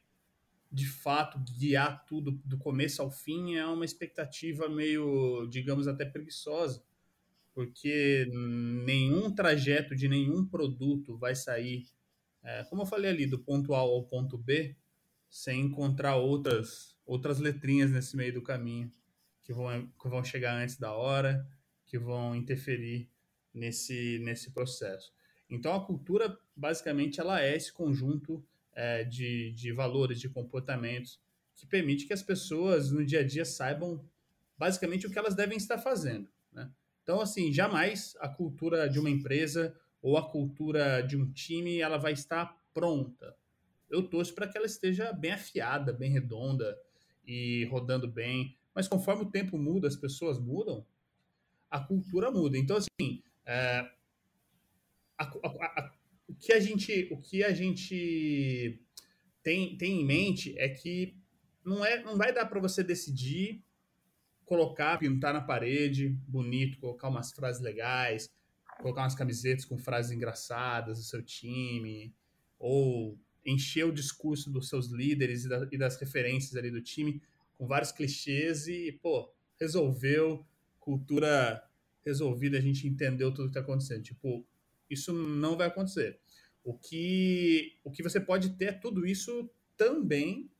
de 0.70 0.86
fato, 0.86 1.38
guiar 1.58 2.04
tudo 2.04 2.32
do 2.44 2.58
começo 2.58 3.00
ao 3.00 3.10
fim, 3.10 3.56
é 3.56 3.66
uma 3.66 3.84
expectativa 3.84 4.68
meio, 4.68 5.46
digamos, 5.46 5.88
até 5.88 6.04
preguiçosa, 6.04 6.82
porque 7.54 8.30
nenhum 8.84 9.30
trajeto 9.34 9.94
de 9.94 10.06
nenhum 10.06 10.44
produto 10.44 11.16
vai 11.16 11.34
sair, 11.34 11.86
é, 12.42 12.64
como 12.64 12.82
eu 12.82 12.86
falei 12.86 13.10
ali, 13.10 13.26
do 13.26 13.38
ponto 13.38 13.74
A 13.74 13.78
ao 13.78 14.02
ponto 14.04 14.36
B, 14.36 14.76
sem 15.30 15.60
encontrar 15.60 16.16
outras, 16.16 16.96
outras 17.06 17.38
letrinhas 17.38 17.90
nesse 17.90 18.16
meio 18.16 18.34
do 18.34 18.42
caminho 18.42 18.92
que 19.42 19.52
vão, 19.52 19.86
que 20.00 20.08
vão 20.08 20.22
chegar 20.22 20.56
antes 20.56 20.76
da 20.76 20.92
hora, 20.92 21.46
que 21.86 21.98
vão 21.98 22.34
interferir 22.34 23.08
nesse, 23.52 24.18
nesse 24.20 24.50
processo. 24.50 25.12
Então, 25.48 25.74
a 25.74 25.84
cultura, 25.84 26.38
basicamente, 26.56 27.20
ela 27.20 27.42
é 27.42 27.54
esse 27.54 27.72
conjunto 27.72 28.44
é, 28.72 29.04
de, 29.04 29.52
de 29.52 29.72
valores, 29.72 30.18
de 30.18 30.28
comportamentos, 30.28 31.20
que 31.54 31.66
permite 31.66 32.06
que 32.06 32.12
as 32.12 32.22
pessoas, 32.22 32.90
no 32.90 33.04
dia 33.04 33.20
a 33.20 33.26
dia, 33.26 33.44
saibam 33.44 34.04
basicamente 34.56 35.06
o 35.06 35.10
que 35.10 35.18
elas 35.18 35.34
devem 35.34 35.56
estar 35.56 35.78
fazendo. 35.78 36.28
Né? 36.52 36.70
Então, 37.02 37.20
assim, 37.20 37.52
jamais 37.52 38.16
a 38.20 38.28
cultura 38.28 38.88
de 38.88 38.98
uma 38.98 39.10
empresa 39.10 39.76
ou 40.02 40.18
a 40.18 40.28
cultura 40.28 41.00
de 41.00 41.16
um 41.16 41.32
time 41.32 41.78
ela 41.78 41.96
vai 41.96 42.12
estar 42.12 42.60
pronta. 42.74 43.36
Eu 43.88 44.02
torço 44.08 44.34
para 44.34 44.48
que 44.48 44.58
ela 44.58 44.66
esteja 44.66 45.12
bem 45.12 45.32
afiada, 45.32 45.92
bem 45.92 46.10
redonda 46.10 46.76
e 47.24 47.64
rodando 47.66 48.08
bem. 48.08 48.56
Mas 48.74 48.88
conforme 48.88 49.22
o 49.22 49.30
tempo 49.30 49.56
muda, 49.56 49.86
as 49.86 49.96
pessoas 49.96 50.40
mudam, 50.40 50.84
a 51.70 51.78
cultura 51.78 52.30
muda. 52.30 52.58
Então, 52.58 52.76
assim, 52.76 53.22
é, 53.46 53.88
a, 55.16 55.24
a, 55.24 55.48
a, 55.48 55.92
o 56.26 56.34
que 56.34 56.52
a 56.52 56.58
gente, 56.58 57.08
o 57.12 57.18
que 57.18 57.44
a 57.44 57.52
gente 57.52 58.82
tem, 59.42 59.76
tem 59.76 60.00
em 60.00 60.04
mente 60.04 60.58
é 60.58 60.68
que 60.68 61.16
não, 61.64 61.84
é, 61.84 62.02
não 62.02 62.16
vai 62.16 62.32
dar 62.32 62.46
para 62.46 62.60
você 62.60 62.82
decidir 62.82 63.62
colocar, 64.44 64.98
pintar 64.98 65.32
na 65.32 65.40
parede, 65.40 66.08
bonito, 66.26 66.78
colocar 66.78 67.08
umas 67.08 67.32
frases 67.32 67.62
legais, 67.62 68.30
colocar 68.80 69.02
umas 69.02 69.14
camisetas 69.14 69.64
com 69.64 69.78
frases 69.78 70.12
engraçadas 70.12 70.98
do 70.98 71.04
seu 71.04 71.22
time, 71.22 72.14
ou 72.58 73.18
encher 73.44 73.84
o 73.84 73.92
discurso 73.92 74.50
dos 74.50 74.68
seus 74.68 74.86
líderes 74.86 75.44
e, 75.44 75.48
da, 75.48 75.64
das 75.64 75.96
referências 75.96 76.54
ali 76.56 76.70
do 76.70 76.80
time 76.80 77.20
com 77.56 77.66
vários 77.66 77.92
clichês 77.92 78.66
e, 78.66 78.92
pô, 79.02 79.32
resolveu, 79.60 80.46
cultura 80.78 81.62
resolvida, 82.04 82.58
a 82.58 82.60
gente 82.60 82.86
entendeu 82.86 83.30
tudo 83.32 83.44
que 83.44 83.50
está 83.50 83.60
acontecendo. 83.60 84.02
Tipo, 84.02 84.44
isso 84.90 85.12
não 85.12 85.56
vai 85.56 85.68
acontecer. 85.68 86.18
O 86.64 86.76
que, 86.76 87.78
o 87.84 87.90
que 87.90 88.02
você 88.02 88.20
pode 88.20 88.50
ter 88.50 88.64
é 88.66 88.72
tudo 88.72 89.06
isso 89.06 89.50
também, 89.76 90.50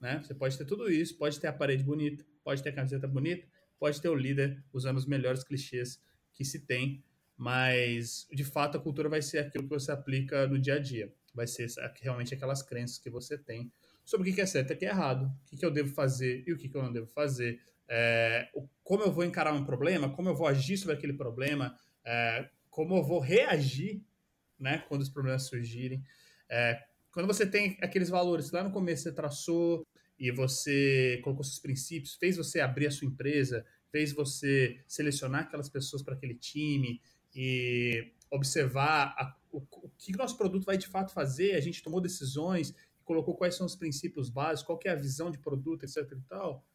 né? 0.00 0.20
Você 0.22 0.34
pode 0.34 0.56
ter 0.58 0.64
tudo 0.64 0.90
isso, 0.90 1.16
pode 1.16 1.38
ter 1.38 1.46
a 1.46 1.52
parede 1.52 1.84
bonita, 1.84 2.24
pode 2.42 2.62
ter 2.62 2.70
a 2.70 2.74
camiseta 2.74 3.06
bonita, 3.06 3.46
pode 3.78 4.00
ter 4.00 4.08
o 4.08 4.14
líder 4.14 4.64
usando 4.72 4.96
os 4.96 5.06
melhores 5.06 5.44
clichês 5.44 6.00
que 6.32 6.44
se 6.44 6.60
tem, 6.60 7.02
mas 7.36 8.26
de 8.32 8.44
fato 8.44 8.76
a 8.76 8.80
cultura 8.80 9.08
vai 9.08 9.22
ser 9.22 9.38
aquilo 9.38 9.64
que 9.64 9.70
você 9.70 9.92
aplica 9.92 10.46
no 10.46 10.58
dia 10.58 10.74
a 10.74 10.78
dia. 10.78 11.12
Vai 11.34 11.46
ser 11.46 11.66
realmente 12.00 12.34
aquelas 12.34 12.62
crenças 12.62 12.98
que 12.98 13.10
você 13.10 13.38
tem 13.38 13.72
sobre 14.04 14.30
o 14.30 14.34
que 14.34 14.40
é 14.40 14.46
certo 14.46 14.72
e 14.72 14.74
o 14.74 14.78
que 14.78 14.84
é 14.84 14.88
errado, 14.88 15.32
o 15.52 15.56
que 15.56 15.64
eu 15.64 15.70
devo 15.70 15.92
fazer 15.92 16.44
e 16.46 16.52
o 16.52 16.58
que 16.58 16.70
eu 16.74 16.82
não 16.82 16.92
devo 16.92 17.06
fazer, 17.06 17.60
é, 17.88 18.48
como 18.82 19.02
eu 19.02 19.12
vou 19.12 19.24
encarar 19.24 19.52
um 19.52 19.64
problema, 19.64 20.08
como 20.08 20.28
eu 20.28 20.34
vou 20.34 20.46
agir 20.46 20.76
sobre 20.76 20.96
aquele 20.96 21.12
problema, 21.12 21.78
é, 22.04 22.48
como 22.70 22.96
eu 22.96 23.02
vou 23.02 23.20
reagir 23.20 24.02
né, 24.58 24.84
quando 24.88 25.02
os 25.02 25.08
problemas 25.08 25.44
surgirem. 25.44 26.02
É, 26.48 26.82
quando 27.10 27.26
você 27.26 27.46
tem 27.46 27.76
aqueles 27.82 28.08
valores 28.08 28.50
lá 28.50 28.64
no 28.64 28.70
começo 28.70 29.02
você 29.02 29.12
traçou 29.12 29.86
e 30.18 30.30
você 30.30 31.20
colocou 31.22 31.44
seus 31.44 31.58
princípios, 31.58 32.14
fez 32.14 32.36
você 32.36 32.60
abrir 32.60 32.86
a 32.86 32.90
sua 32.90 33.06
empresa, 33.08 33.64
fez 33.92 34.12
você 34.12 34.82
selecionar 34.88 35.42
aquelas 35.42 35.68
pessoas 35.68 36.02
para 36.02 36.14
aquele 36.14 36.34
time 36.34 37.00
e 37.34 38.10
observar 38.30 39.14
a, 39.18 39.36
o, 39.52 39.58
o 39.58 39.90
que 39.98 40.14
o 40.14 40.18
nosso 40.18 40.36
produto 40.36 40.64
vai 40.64 40.78
de 40.78 40.88
fato 40.88 41.12
fazer, 41.12 41.54
a 41.54 41.60
gente 41.60 41.82
tomou 41.82 42.00
decisões, 42.00 42.74
colocou 43.04 43.36
quais 43.36 43.54
são 43.54 43.66
os 43.66 43.76
princípios 43.76 44.30
básicos, 44.30 44.62
qual 44.66 44.80
é 44.84 44.88
a 44.88 44.96
visão 44.96 45.30
de 45.30 45.38
produto, 45.38 45.84
etc 45.84 46.10
e 46.10 46.20
tal. 46.28 46.66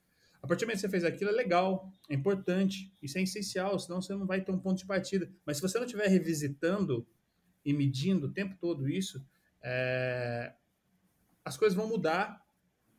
A 0.41 0.47
partir 0.47 0.65
do 0.65 0.67
momento 0.67 0.77
que 0.77 0.81
você 0.81 0.89
fez 0.89 1.03
aquilo, 1.03 1.31
é 1.31 1.33
legal, 1.33 1.91
é 2.07 2.13
importante, 2.13 2.93
isso 3.01 3.17
é 3.17 3.23
essencial, 3.23 3.77
senão 3.79 4.01
você 4.01 4.13
não 4.13 4.27
vai 4.27 4.39
ter 4.41 4.51
um 4.51 4.59
ponto 4.59 4.77
de 4.77 4.85
partida. 4.85 5.29
Mas 5.43 5.57
se 5.57 5.63
você 5.63 5.79
não 5.79 5.85
estiver 5.85 6.07
revisitando 6.07 7.07
e 7.65 7.73
medindo 7.73 8.27
o 8.27 8.31
tempo 8.31 8.55
todo 8.59 8.87
isso, 8.87 9.25
é... 9.61 10.53
as 11.43 11.57
coisas 11.57 11.75
vão 11.75 11.87
mudar 11.87 12.45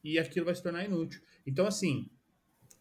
e 0.02 0.18
aquilo 0.18 0.46
vai 0.46 0.54
se 0.54 0.62
tornar 0.62 0.84
inútil. 0.84 1.22
Então, 1.46 1.64
assim, 1.66 2.10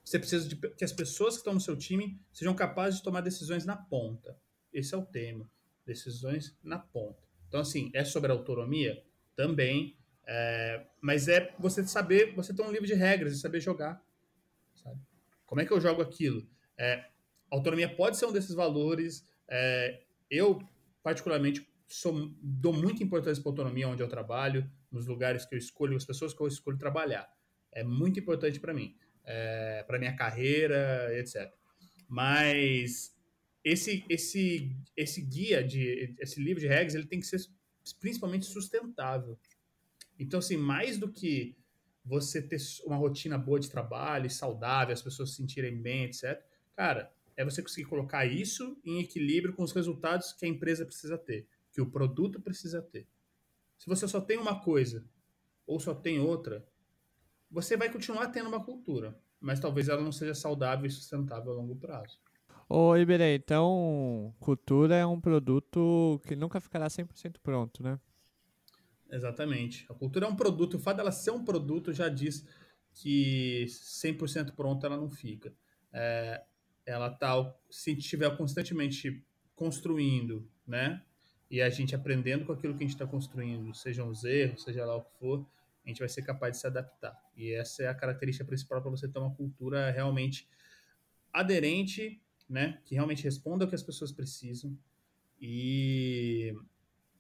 você 0.07 0.19
precisa 0.19 0.47
de 0.47 0.55
que 0.55 0.85
as 0.85 0.93
pessoas 0.93 1.33
que 1.33 1.39
estão 1.39 1.53
no 1.53 1.59
seu 1.59 1.75
time 1.75 2.17
sejam 2.31 2.55
capazes 2.55 2.99
de 2.99 3.03
tomar 3.03 3.19
decisões 3.19 3.65
na 3.65 3.75
ponta. 3.75 4.39
Esse 4.71 4.95
é 4.95 4.97
o 4.97 5.05
tema. 5.05 5.51
Decisões 5.85 6.57
na 6.63 6.79
ponta. 6.79 7.21
Então, 7.49 7.59
assim, 7.59 7.91
é 7.93 8.05
sobre 8.05 8.31
autonomia? 8.31 9.03
Também. 9.35 9.97
É, 10.25 10.85
mas 11.01 11.27
é 11.27 11.53
você 11.59 11.85
saber, 11.85 12.33
você 12.33 12.53
ter 12.53 12.61
um 12.61 12.71
livro 12.71 12.87
de 12.87 12.93
regras 12.93 13.33
e 13.33 13.39
saber 13.39 13.59
jogar. 13.59 14.01
Sabe? 14.75 14.97
Como 15.45 15.59
é 15.59 15.65
que 15.65 15.73
eu 15.73 15.81
jogo 15.81 16.01
aquilo? 16.01 16.47
É, 16.77 17.05
autonomia 17.51 17.93
pode 17.93 18.15
ser 18.15 18.27
um 18.27 18.31
desses 18.31 18.55
valores. 18.55 19.27
É, 19.49 20.03
eu, 20.31 20.65
particularmente, 21.03 21.69
sou, 21.85 22.31
dou 22.41 22.71
muita 22.71 23.03
importância 23.03 23.43
para 23.43 23.51
autonomia 23.51 23.89
onde 23.89 24.01
eu 24.01 24.07
trabalho, 24.07 24.71
nos 24.89 25.05
lugares 25.05 25.45
que 25.45 25.53
eu 25.53 25.59
escolho, 25.59 25.97
as 25.97 26.05
pessoas 26.05 26.33
que 26.33 26.41
eu 26.41 26.47
escolho 26.47 26.77
trabalhar. 26.77 27.29
É 27.73 27.83
muito 27.83 28.19
importante 28.21 28.57
para 28.57 28.73
mim, 28.73 28.95
é, 29.27 29.83
para 29.85 29.99
minha 29.99 30.15
carreira, 30.15 31.09
etc. 31.19 31.53
Mas 32.07 33.13
esse, 33.63 34.05
esse, 34.09 34.73
esse 34.95 35.21
guia, 35.21 35.61
de, 35.61 36.15
esse 36.19 36.41
livro 36.41 36.61
de 36.61 36.67
regras, 36.67 36.95
ele 36.95 37.05
tem 37.05 37.19
que 37.19 37.27
ser 37.27 37.41
principalmente 37.99 38.45
sustentável. 38.45 39.37
Então, 40.17 40.39
assim, 40.39 40.55
mais 40.55 40.97
do 40.97 41.11
que 41.11 41.55
você 42.03 42.41
ter 42.41 42.57
uma 42.85 42.95
rotina 42.95 43.37
boa 43.37 43.59
de 43.59 43.69
trabalho, 43.69 44.29
saudável, 44.29 44.93
as 44.93 45.01
pessoas 45.01 45.31
se 45.31 45.35
sentirem 45.35 45.79
bem, 45.79 46.05
etc. 46.05 46.41
Cara, 46.73 47.11
é 47.35 47.43
você 47.43 47.61
conseguir 47.61 47.87
colocar 47.87 48.25
isso 48.25 48.79
em 48.83 48.99
equilíbrio 49.01 49.53
com 49.53 49.63
os 49.63 49.73
resultados 49.73 50.31
que 50.31 50.45
a 50.45 50.49
empresa 50.49 50.85
precisa 50.85 51.17
ter, 51.17 51.45
que 51.71 51.81
o 51.81 51.91
produto 51.91 52.41
precisa 52.41 52.81
ter. 52.81 53.05
Se 53.77 53.85
você 53.85 54.07
só 54.07 54.21
tem 54.21 54.37
uma 54.37 54.61
coisa 54.61 55.05
ou 55.67 55.79
só 55.79 55.93
tem 55.93 56.17
outra, 56.19 56.65
você 57.49 57.77
vai 57.77 57.91
continuar 57.91 58.27
tendo 58.27 58.49
uma 58.49 58.63
cultura, 58.63 59.17
mas 59.39 59.59
talvez 59.59 59.89
ela 59.89 60.01
não 60.01 60.11
seja 60.11 60.33
saudável 60.33 60.85
e 60.85 60.91
sustentável 60.91 61.51
a 61.51 61.55
longo 61.55 61.75
prazo. 61.75 62.19
Ô, 62.69 62.95
Iberê, 62.97 63.35
então, 63.35 64.35
cultura 64.39 64.95
é 64.95 65.05
um 65.05 65.21
produto 65.21 66.21
que 66.27 66.35
nunca 66.35 66.59
ficará 66.59 66.87
100% 66.87 67.37
pronto, 67.41 67.81
né? 67.81 67.99
Exatamente. 69.09 69.85
A 69.89 69.93
cultura 69.93 70.25
é 70.25 70.29
um 70.29 70.35
produto, 70.35 70.75
o 70.75 70.79
fato 70.79 70.97
dela 70.97 71.11
ser 71.11 71.31
um 71.31 71.45
produto 71.45 71.93
já 71.93 72.09
diz 72.09 72.45
que 72.93 73.65
100% 73.67 74.53
pronta 74.53 74.87
ela 74.87 74.97
não 74.97 75.09
fica. 75.09 75.53
É, 75.93 76.43
ela 76.85 77.09
tá, 77.09 77.55
se 77.69 77.93
estiver 77.93 78.35
constantemente 78.35 79.23
construindo, 79.55 80.49
né? 80.65 81.01
E 81.49 81.61
a 81.61 81.69
gente 81.69 81.95
aprendendo 81.95 82.45
com 82.45 82.51
aquilo 82.51 82.73
que 82.73 82.83
a 82.83 82.87
gente 82.87 82.95
está 82.95 83.07
construindo, 83.07 83.73
sejam 83.73 84.09
os 84.09 84.25
erros, 84.25 84.63
seja 84.63 84.85
lá 84.85 84.97
o 84.97 85.01
que 85.01 85.17
for, 85.17 85.47
a 85.87 85.89
gente 85.89 85.99
vai 85.99 86.09
ser 86.09 86.21
capaz 86.21 86.53
de 86.53 86.59
se 86.59 86.67
adaptar. 86.67 87.17
E 87.33 87.53
essa 87.53 87.83
é 87.83 87.87
a 87.87 87.95
característica 87.95 88.43
principal 88.43 88.81
para 88.81 88.91
você 88.91 89.07
ter 89.07 89.17
uma 89.19 89.33
cultura 89.33 89.89
realmente 89.89 90.45
aderente, 91.31 92.21
né? 92.49 92.81
Que 92.83 92.93
realmente 92.93 93.23
responda 93.23 93.63
ao 93.63 93.69
que 93.69 93.75
as 93.75 93.81
pessoas 93.81 94.11
precisam 94.11 94.77
e, 95.39 96.53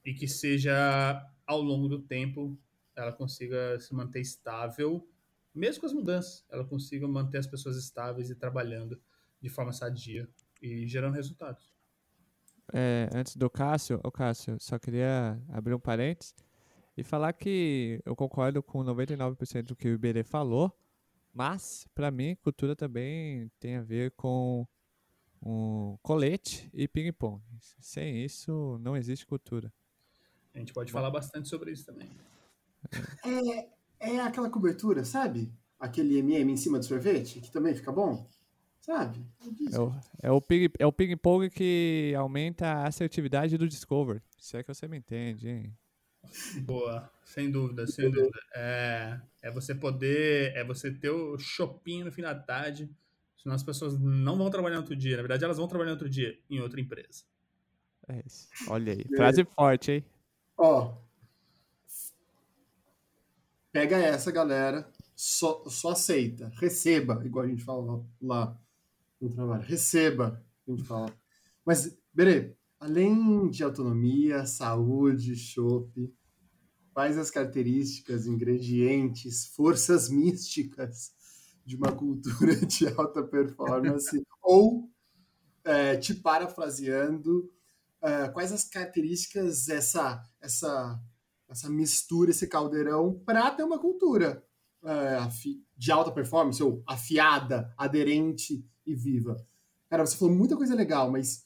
e 0.03 0.13
que 0.13 0.27
seja 0.27 1.25
ao 1.45 1.61
longo 1.61 1.87
do 1.87 2.01
tempo 2.01 2.59
ela 2.93 3.13
consiga 3.13 3.79
se 3.79 3.93
manter 3.95 4.19
estável, 4.19 5.07
mesmo 5.55 5.81
com 5.81 5.85
as 5.85 5.93
mudanças, 5.93 6.45
ela 6.49 6.65
consiga 6.65 7.07
manter 7.07 7.37
as 7.37 7.47
pessoas 7.47 7.77
estáveis 7.77 8.29
e 8.29 8.35
trabalhando 8.35 8.99
de 9.39 9.47
forma 9.47 9.71
sadia 9.71 10.27
e 10.61 10.85
gerando 10.87 11.13
resultados. 11.13 11.73
É, 12.73 13.07
antes 13.13 13.37
do 13.37 13.49
Cássio, 13.49 14.01
o 14.03 14.11
Cássio, 14.11 14.57
só 14.59 14.77
queria 14.77 15.41
abrir 15.47 15.73
um 15.73 15.79
parênteses 15.79 16.33
e 16.97 17.03
falar 17.03 17.31
que 17.33 18.01
eu 18.03 18.15
concordo 18.15 18.61
com 18.63 18.83
99% 18.83 19.63
do 19.63 19.75
que 19.75 19.87
o 19.87 19.93
Iberê 19.93 20.23
falou, 20.23 20.75
mas 21.33 21.87
para 21.93 22.09
mim 22.09 22.35
cultura 22.35 22.75
também 22.75 23.49
tem 23.59 23.75
a 23.75 23.81
ver 23.83 24.11
com 24.11 24.67
um 25.45 25.97
colete 26.01 26.69
e 26.73 26.87
ping-pong. 26.87 27.41
Sem 27.79 28.23
isso 28.25 28.77
não 28.81 28.97
existe 28.97 29.25
cultura. 29.25 29.71
A 30.53 30.59
gente 30.59 30.73
pode 30.73 30.91
falar 30.91 31.11
bastante 31.11 31.47
sobre 31.47 31.71
isso 31.71 31.85
também. 31.85 32.09
É, 33.23 33.67
é 33.99 34.19
aquela 34.21 34.49
cobertura, 34.49 35.05
sabe? 35.05 35.53
Aquele 35.79 36.17
MM 36.17 36.51
em 36.51 36.57
cima 36.57 36.79
do 36.79 36.85
sorvete, 36.85 37.39
que 37.39 37.51
também 37.51 37.75
fica 37.75 37.91
bom. 37.91 38.27
Sabe? 38.81 39.23
É 39.71 39.79
o, 39.79 39.93
é 40.23 40.31
o 40.31 40.41
ping- 40.41 40.71
é 40.79 40.85
o 40.85 40.93
ping-pong 40.93 41.49
que 41.49 42.13
aumenta 42.17 42.65
a 42.67 42.87
assertividade 42.87 43.57
do 43.57 43.67
Discover. 43.67 44.23
Se 44.39 44.57
é 44.57 44.63
que 44.63 44.73
você 44.73 44.87
me 44.87 44.97
entende, 44.97 45.49
hein? 45.49 45.77
Boa, 46.61 47.11
sem 47.23 47.51
dúvida, 47.51 47.85
sem 47.87 48.09
dúvida. 48.09 48.39
É, 48.55 49.19
é 49.43 49.51
você 49.51 49.73
poder, 49.73 50.55
é 50.55 50.63
você 50.63 50.91
ter 50.91 51.09
o 51.09 51.37
shopping 51.37 52.03
no 52.03 52.11
fim 52.11 52.21
da 52.21 52.35
tarde, 52.35 52.89
senão 53.37 53.55
as 53.55 53.63
pessoas 53.63 53.99
não 53.99 54.37
vão 54.37 54.49
trabalhar 54.49 54.75
no 54.75 54.81
outro 54.81 54.95
dia. 54.95 55.15
Na 55.15 55.23
verdade, 55.23 55.43
elas 55.43 55.57
vão 55.57 55.67
trabalhar 55.67 55.91
no 55.91 55.95
outro 55.95 56.09
dia 56.09 56.37
em 56.49 56.59
outra 56.59 56.79
empresa. 56.79 57.23
É 58.07 58.23
isso. 58.25 58.47
Olha 58.69 58.93
aí. 58.93 59.05
Frase 59.15 59.43
forte, 59.43 59.91
hein? 59.91 60.05
Ó. 60.57 60.97
Pega 63.71 63.97
essa, 63.97 64.31
galera. 64.31 64.89
Só, 65.15 65.63
só 65.67 65.91
aceita. 65.91 66.51
Receba, 66.55 67.21
igual 67.25 67.45
a 67.45 67.47
gente 67.47 67.63
fala 67.63 68.03
lá 68.21 68.57
no 69.19 69.29
trabalho. 69.29 69.63
Receba, 69.63 70.43
a 70.67 70.71
gente 70.71 70.83
fala. 70.83 71.11
Mas, 71.65 71.97
Berê, 72.13 72.55
além 72.79 73.49
de 73.49 73.63
autonomia, 73.63 74.45
saúde, 74.45 75.35
chope, 75.35 76.13
quais 76.97 77.15
as 77.15 77.29
características, 77.29 78.25
ingredientes, 78.25 79.45
forças 79.45 80.09
místicas 80.09 81.13
de 81.63 81.75
uma 81.75 81.91
cultura 81.91 82.55
de 82.65 82.87
alta 82.87 83.21
performance? 83.21 84.25
Ou, 84.41 84.89
é, 85.63 85.95
te 85.97 86.15
parafraseando, 86.15 87.53
é, 88.01 88.29
quais 88.29 88.51
as 88.51 88.63
características 88.63 89.69
essa 89.69 90.27
essa 90.41 90.99
essa 91.47 91.69
mistura, 91.69 92.31
esse 92.31 92.47
caldeirão 92.47 93.21
para 93.23 93.51
ter 93.51 93.61
uma 93.61 93.77
cultura 93.77 94.43
é, 94.83 95.19
de 95.77 95.91
alta 95.91 96.11
performance 96.11 96.63
ou 96.63 96.81
afiada, 96.87 97.71
aderente 97.77 98.67
e 98.87 98.95
viva. 98.95 99.37
Cara, 99.87 100.03
você 100.03 100.17
falou 100.17 100.33
muita 100.33 100.57
coisa 100.57 100.73
legal, 100.73 101.11
mas 101.11 101.45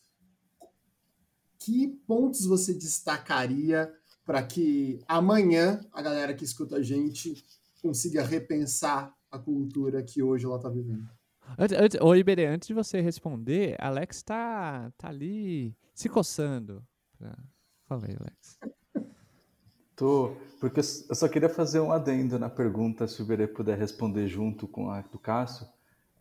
que 1.60 1.89
pontos 2.08 2.46
você 2.46 2.74
destacaria 2.74 3.93
para 4.25 4.44
que 4.44 5.00
amanhã 5.08 5.82
a 5.92 6.01
galera 6.01 6.34
que 6.34 6.44
escuta 6.44 6.78
a 6.78 6.84
gente 6.84 7.44
consiga 7.82 8.24
repensar 8.24 9.13
a 9.32 9.40
cultura 9.40 10.04
que 10.04 10.22
hoje 10.22 10.46
ela 10.46 10.58
está 10.58 10.70
vivendo? 10.70 11.10
Antes, 11.58 11.78
antes, 11.78 12.01
ô, 12.01 12.16
Iberê, 12.16 12.46
antes 12.46 12.68
de 12.68 12.74
você 12.74 13.01
responder, 13.01 13.75
Alex 13.80 14.24
tá, 14.24 14.92
tá 14.98 15.10
ali 15.10 15.75
se 15.94 16.08
coçando. 16.08 16.86
Fala 17.86 18.06
aí, 18.08 18.16
Alex. 18.20 18.58
Tô, 19.96 20.36
porque 20.60 20.80
eu 20.80 21.16
só 21.16 21.28
queria 21.28 21.50
fazer 21.50 21.80
um 21.80 21.92
adendo 21.92 22.40
na 22.40 22.50
pergunta, 22.50 23.08
se 23.08 23.22
o 23.22 23.25
Berê 23.25 23.48
puder 23.48 23.78
responder 23.78 24.28
junto 24.28 24.68
com 24.68 24.90
a 24.90 25.01
do 25.01 25.20
Cássio. 25.20 25.68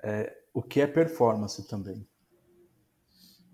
É, 0.03 0.37
o 0.53 0.63
que 0.63 0.81
é 0.81 0.87
performance 0.87 1.67
também? 1.67 2.07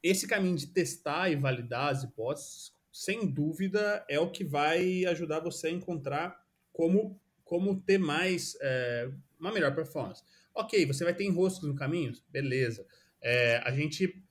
esse 0.00 0.28
caminho 0.28 0.56
de 0.56 0.68
testar 0.68 1.30
e 1.30 1.36
validar 1.36 1.88
as 1.88 2.04
hipóteses, 2.04 2.72
sem 2.92 3.26
dúvida, 3.26 4.06
é 4.08 4.20
o 4.20 4.30
que 4.30 4.44
vai 4.44 5.04
ajudar 5.04 5.40
você 5.40 5.66
a 5.66 5.72
encontrar 5.72 6.45
como, 6.76 7.18
como 7.42 7.80
ter 7.80 7.96
mais, 7.96 8.54
é, 8.60 9.10
uma 9.40 9.50
melhor 9.50 9.74
performance. 9.74 10.22
Ok, 10.54 10.84
você 10.84 11.04
vai 11.04 11.14
ter 11.14 11.24
enroscos 11.24 11.66
no 11.66 11.74
caminho? 11.74 12.12
Beleza. 12.28 12.86
É, 13.18 13.62
a, 13.64 13.70
gente, 13.72 14.22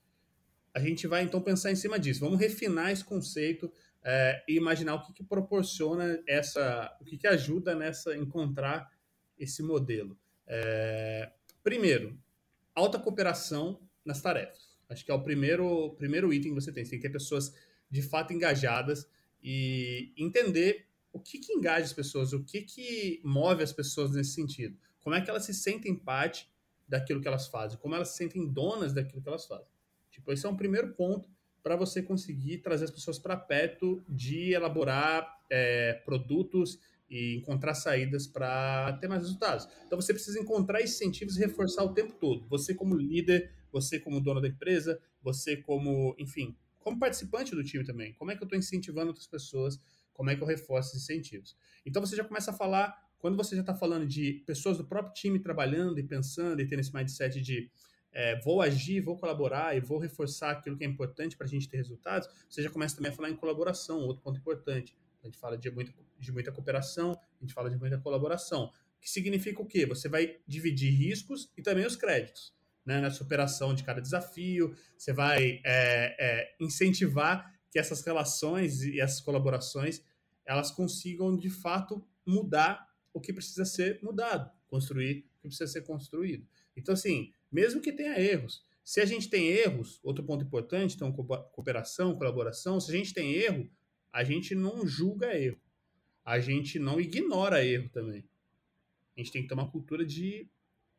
a 0.71 0.79
gente 0.79 1.07
vai 1.07 1.23
então 1.23 1.41
pensar 1.41 1.71
em 1.71 1.75
cima 1.75 1.97
disso. 1.97 2.19
Vamos 2.19 2.39
refinar 2.39 2.91
esse 2.91 3.03
conceito 3.03 3.73
é, 4.03 4.43
e 4.47 4.55
imaginar 4.57 4.93
o 4.93 5.01
que, 5.01 5.11
que 5.11 5.23
proporciona 5.23 6.21
essa, 6.27 6.95
o 7.01 7.03
que, 7.03 7.17
que 7.17 7.25
ajuda 7.25 7.73
nessa 7.73 8.15
encontrar 8.15 8.91
esse 9.39 9.63
modelo. 9.63 10.15
É, 10.45 11.31
primeiro, 11.63 12.15
alta 12.75 12.99
cooperação 12.99 13.81
nas 14.05 14.21
tarefas. 14.21 14.77
Acho 14.87 15.03
que 15.03 15.09
é 15.09 15.15
o 15.15 15.23
primeiro, 15.23 15.95
primeiro 15.95 16.31
item 16.31 16.53
que 16.53 16.61
você 16.61 16.71
tem. 16.71 16.85
Você 16.85 16.91
tem 16.91 16.99
que 16.99 17.07
ter 17.07 17.11
pessoas 17.11 17.51
de 17.89 18.03
fato 18.03 18.33
engajadas 18.33 19.09
e 19.41 20.13
entender 20.15 20.85
o 21.15 21.19
que, 21.21 21.39
que 21.39 21.53
engaja 21.53 21.85
as 21.85 21.93
pessoas, 21.93 22.33
o 22.33 22.43
que, 22.43 22.61
que 22.61 23.21
move 23.23 23.63
as 23.63 23.71
pessoas 23.71 24.11
nesse 24.11 24.31
sentido. 24.31 24.77
Como 24.99 25.15
é 25.15 25.21
que 25.21 25.29
elas 25.29 25.45
se 25.45 25.53
sentem 25.53 25.95
parte 25.95 26.51
daquilo 26.85 27.21
que 27.21 27.27
elas 27.27 27.47
fazem, 27.47 27.79
como 27.79 27.95
elas 27.95 28.09
se 28.09 28.17
sentem 28.17 28.45
donas 28.45 28.91
daquilo 28.93 29.21
que 29.21 29.29
elas 29.29 29.47
fazem. 29.47 29.65
Tipo, 30.11 30.33
esse 30.33 30.45
é 30.45 30.49
um 30.49 30.57
primeiro 30.57 30.93
ponto 30.93 31.29
para 31.63 31.77
você 31.77 32.03
conseguir 32.03 32.57
trazer 32.57 32.83
as 32.83 32.91
pessoas 32.91 33.17
para 33.17 33.37
perto 33.37 34.03
de 34.09 34.51
elaborar 34.51 35.25
é, 35.49 35.93
produtos 36.05 36.79
e 37.09 37.37
encontrar 37.37 37.75
saídas 37.75 38.27
para 38.27 38.91
ter 38.99 39.07
mais 39.07 39.21
resultados. 39.21 39.69
Então 39.85 39.99
você 39.99 40.13
precisa 40.13 40.37
encontrar 40.37 40.81
incentivos 40.81 41.37
e 41.37 41.39
reforçar 41.39 41.85
o 41.85 41.93
tempo 41.93 42.11
todo. 42.19 42.45
Você 42.49 42.75
como 42.75 42.93
líder, 42.93 43.53
você 43.71 43.97
como 44.01 44.19
dono 44.19 44.41
da 44.41 44.49
empresa, 44.49 44.99
você 45.23 45.55
como, 45.55 46.13
enfim, 46.19 46.57
como 46.79 46.99
participante 46.99 47.55
do 47.55 47.63
time 47.63 47.85
também. 47.85 48.13
Como 48.15 48.31
é 48.31 48.35
que 48.35 48.43
eu 48.43 48.45
estou 48.45 48.59
incentivando 48.59 49.07
outras 49.07 49.27
pessoas? 49.27 49.79
Como 50.15 50.29
é 50.31 50.35
que 50.35 50.41
eu 50.41 50.47
reforço 50.47 50.89
esses 50.89 51.03
incentivos? 51.03 51.55
Então 51.85 52.03
você 52.03 52.15
já 52.15 52.23
começa 52.23 52.49
a 52.49 52.53
falar, 52.53 52.97
quando 53.19 53.37
você 53.37 53.53
já 53.53 53.61
está 53.61 53.75
falando 53.75 54.07
de 54.07 54.43
pessoas 54.47 54.77
do 54.77 54.85
próprio 54.85 55.13
time 55.13 55.37
trabalhando 55.37 55.99
e 55.99 56.03
pensando 56.03 56.59
e 56.61 56.67
tendo 56.67 56.79
esse 56.79 56.93
mindset 56.93 57.39
de 57.39 57.69
é, 58.15 58.39
vou 58.39 58.61
agir, 58.61 59.01
vou 59.01 59.17
colaborar 59.17 59.75
e 59.75 59.81
vou 59.81 59.99
reforçar 59.99 60.51
aquilo 60.51 60.77
que 60.77 60.85
é 60.85 60.87
importante 60.87 61.35
para 61.35 61.45
a 61.45 61.49
gente 61.49 61.67
ter 61.67 61.75
resultados, 61.75 62.29
você 62.49 62.63
já 62.63 62.69
começa 62.69 62.95
também 62.95 63.11
a 63.11 63.13
falar 63.13 63.29
em 63.29 63.35
colaboração, 63.35 63.99
outro 63.99 64.23
ponto 64.23 64.39
importante. 64.39 64.95
A 65.21 65.27
gente 65.27 65.37
fala 65.37 65.57
de 65.57 65.69
muita, 65.69 65.93
de 66.17 66.31
muita 66.31 66.51
cooperação, 66.51 67.11
a 67.11 67.43
gente 67.43 67.53
fala 67.53 67.69
de 67.69 67.77
muita 67.77 67.97
colaboração. 67.97 68.71
Que 69.01 69.09
significa 69.09 69.61
o 69.61 69.65
quê? 69.65 69.85
Você 69.85 70.07
vai 70.07 70.37
dividir 70.47 70.91
riscos 70.93 71.51
e 71.57 71.61
também 71.61 71.85
os 71.85 71.97
créditos. 71.97 72.55
Né, 72.85 73.01
na 73.01 73.09
superação 73.09 73.73
de 73.73 73.83
cada 73.83 73.99
desafio, 73.99 74.75
você 74.95 75.11
vai 75.11 75.59
é, 75.65 76.15
é, 76.19 76.55
incentivar 76.59 77.51
que 77.75 77.79
essas 77.79 78.01
relações 78.05 78.83
e 78.83 79.01
essas 79.01 79.19
colaborações 79.19 80.01
elas 80.45 80.71
consigam 80.71 81.35
de 81.35 81.49
fato 81.49 82.01
mudar 82.25 82.89
o 83.13 83.19
que 83.19 83.33
precisa 83.33 83.65
ser 83.65 83.99
mudado, 84.01 84.49
construir 84.65 85.25
o 85.39 85.41
que 85.41 85.47
precisa 85.49 85.67
ser 85.67 85.81
construído. 85.81 86.47
Então, 86.77 86.93
assim, 86.93 87.33
mesmo 87.51 87.81
que 87.81 87.91
tenha 87.91 88.17
erros, 88.17 88.65
se 88.81 89.01
a 89.01 89.05
gente 89.05 89.29
tem 89.29 89.47
erros, 89.49 89.99
outro 90.01 90.23
ponto 90.23 90.45
importante, 90.45 90.95
então, 90.95 91.11
cooperação, 91.11 92.15
colaboração, 92.15 92.79
se 92.79 92.89
a 92.89 92.95
gente 92.95 93.13
tem 93.13 93.33
erro, 93.33 93.69
a 94.09 94.23
gente 94.23 94.55
não 94.55 94.87
julga 94.87 95.37
erro. 95.37 95.59
A 96.23 96.39
gente 96.39 96.79
não 96.79 96.97
ignora 96.97 97.65
erro 97.65 97.89
também. 97.89 98.23
A 99.17 99.19
gente 99.19 99.33
tem 99.33 99.41
que 99.41 99.49
ter 99.49 99.53
uma 99.53 99.69
cultura 99.69 100.05
de. 100.05 100.47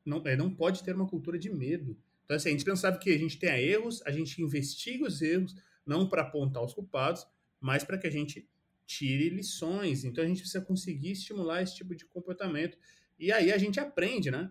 Não, 0.04 0.22
é, 0.26 0.36
não 0.36 0.54
pode 0.54 0.82
ter 0.84 0.94
uma 0.94 1.08
cultura 1.08 1.38
de 1.38 1.48
medo. 1.48 1.96
Então, 2.26 2.36
assim, 2.36 2.50
é 2.50 2.52
indispensável 2.52 3.00
que 3.00 3.08
a 3.08 3.18
gente 3.18 3.38
tenha 3.38 3.58
erros, 3.58 4.02
a 4.04 4.10
gente 4.10 4.42
investigue 4.42 5.04
os 5.04 5.22
erros, 5.22 5.54
não 5.86 6.08
para 6.08 6.22
apontar 6.22 6.62
os 6.62 6.74
culpados, 6.74 7.26
mas 7.60 7.84
para 7.84 7.96
que 7.96 8.06
a 8.06 8.10
gente 8.10 8.48
tire 8.86 9.28
lições. 9.30 10.04
Então, 10.04 10.22
a 10.22 10.26
gente 10.26 10.40
precisa 10.40 10.64
conseguir 10.64 11.12
estimular 11.12 11.62
esse 11.62 11.76
tipo 11.76 11.94
de 11.94 12.04
comportamento. 12.06 12.78
E 13.18 13.32
aí 13.32 13.52
a 13.52 13.58
gente 13.58 13.80
aprende, 13.80 14.30
né? 14.30 14.50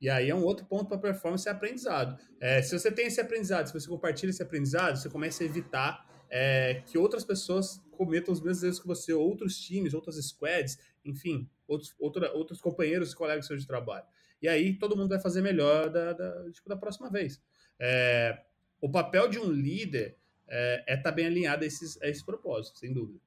E 0.00 0.08
aí 0.08 0.28
é 0.28 0.34
um 0.34 0.42
outro 0.42 0.66
ponto 0.66 0.88
para 0.88 0.98
performance 0.98 1.48
é 1.48 1.52
aprendizado. 1.52 2.20
É, 2.40 2.60
se 2.60 2.76
você 2.76 2.90
tem 2.90 3.06
esse 3.06 3.20
aprendizado, 3.20 3.68
se 3.68 3.72
você 3.72 3.88
compartilha 3.88 4.30
esse 4.30 4.42
aprendizado, 4.42 4.96
você 4.96 5.08
começa 5.08 5.44
a 5.44 5.46
evitar 5.46 6.04
é, 6.28 6.82
que 6.86 6.98
outras 6.98 7.24
pessoas 7.24 7.80
cometam 7.92 8.32
os 8.32 8.40
mesmos 8.40 8.64
erros 8.64 8.80
que 8.80 8.86
você, 8.86 9.12
outros 9.12 9.56
times, 9.60 9.94
outras 9.94 10.16
squads, 10.16 10.76
enfim, 11.04 11.48
outros, 11.68 11.94
outros 11.98 12.60
companheiros 12.60 13.12
e 13.12 13.16
colegas 13.16 13.46
seus 13.46 13.60
de 13.60 13.66
trabalho. 13.66 14.04
E 14.40 14.48
aí 14.48 14.76
todo 14.76 14.96
mundo 14.96 15.10
vai 15.10 15.20
fazer 15.20 15.40
melhor 15.40 15.88
da, 15.88 16.12
da, 16.12 16.50
tipo, 16.50 16.68
da 16.68 16.76
próxima 16.76 17.08
vez. 17.08 17.40
É, 17.78 18.42
o 18.80 18.90
papel 18.90 19.28
de 19.28 19.38
um 19.38 19.50
líder 19.50 20.18
é 20.54 20.80
estar 20.80 20.92
é 20.92 20.96
tá 20.98 21.12
bem 21.12 21.26
alinhado 21.26 21.64
a 21.64 21.66
esses, 21.66 22.00
a 22.02 22.08
esses 22.08 22.22
propósitos, 22.22 22.80
sem 22.80 22.92
dúvida. 22.92 23.18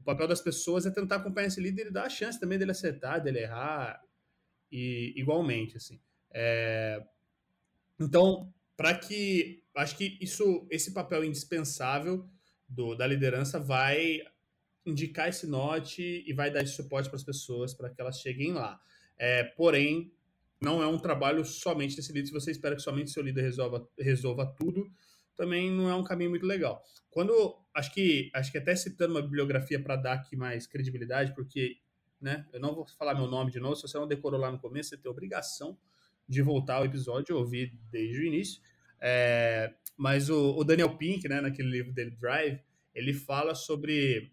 O 0.00 0.04
papel 0.04 0.26
das 0.26 0.40
pessoas 0.40 0.86
é 0.86 0.90
tentar 0.90 1.16
acompanhar 1.16 1.48
esse 1.48 1.60
líder 1.60 1.86
e 1.88 1.90
dar 1.90 2.04
a 2.04 2.10
chance 2.10 2.40
também 2.40 2.58
dele 2.58 2.70
acertar, 2.70 3.22
dele 3.22 3.40
errar, 3.40 4.02
e 4.72 5.12
igualmente, 5.16 5.76
assim. 5.76 6.00
É... 6.32 7.02
Então, 8.00 8.52
para 8.76 8.94
que 8.96 9.62
acho 9.74 9.96
que 9.96 10.18
isso, 10.20 10.66
esse 10.70 10.92
papel 10.92 11.24
indispensável 11.24 12.28
do, 12.68 12.94
da 12.94 13.06
liderança 13.06 13.60
vai 13.60 14.20
indicar 14.86 15.28
esse 15.28 15.46
norte 15.46 16.24
e 16.26 16.32
vai 16.32 16.50
dar 16.50 16.62
esse 16.62 16.74
suporte 16.74 17.08
para 17.08 17.16
as 17.16 17.24
pessoas 17.24 17.72
para 17.72 17.90
que 17.90 18.00
elas 18.00 18.20
cheguem 18.20 18.52
lá. 18.52 18.80
É, 19.16 19.44
porém, 19.44 20.12
não 20.60 20.82
é 20.82 20.86
um 20.86 20.98
trabalho 20.98 21.44
somente 21.44 21.96
desse 21.96 22.12
líder. 22.12 22.26
Se 22.26 22.32
você 22.32 22.50
espera 22.50 22.74
que 22.74 22.82
somente 22.82 23.10
seu 23.10 23.22
líder 23.22 23.42
resolva, 23.42 23.88
resolva 23.98 24.46
tudo, 24.46 24.90
também 25.36 25.70
não 25.70 25.88
é 25.88 25.94
um 25.94 26.04
caminho 26.04 26.30
muito 26.30 26.46
legal. 26.46 26.82
Quando 27.10 27.56
acho 27.74 27.92
que 27.92 28.30
acho 28.34 28.50
que 28.50 28.58
até 28.58 28.74
citando 28.74 29.14
uma 29.14 29.22
bibliografia 29.22 29.82
para 29.82 29.96
dar 29.96 30.14
aqui 30.14 30.36
mais 30.36 30.66
credibilidade, 30.66 31.34
porque 31.34 31.78
né? 32.24 32.46
Eu 32.54 32.58
não 32.58 32.74
vou 32.74 32.86
falar 32.98 33.14
meu 33.14 33.26
nome 33.26 33.50
de 33.50 33.60
novo, 33.60 33.76
se 33.76 33.82
você 33.82 33.98
não 33.98 34.08
decorou 34.08 34.40
lá 34.40 34.50
no 34.50 34.58
começo, 34.58 34.88
você 34.88 34.96
tem 34.96 35.10
obrigação 35.10 35.78
de 36.26 36.40
voltar 36.40 36.76
ao 36.76 36.86
episódio 36.86 37.34
e 37.34 37.36
ouvir 37.36 37.78
desde 37.90 38.18
o 38.18 38.24
início. 38.24 38.62
É, 38.98 39.74
mas 39.94 40.30
o, 40.30 40.56
o, 40.56 40.64
Daniel 40.64 40.96
Pink, 40.96 41.28
né, 41.28 41.42
naquele 41.42 41.68
livro 41.68 41.92
dele, 41.92 42.12
Drive, 42.12 42.58
ele 42.94 43.12
fala 43.12 43.54
sobre 43.54 44.32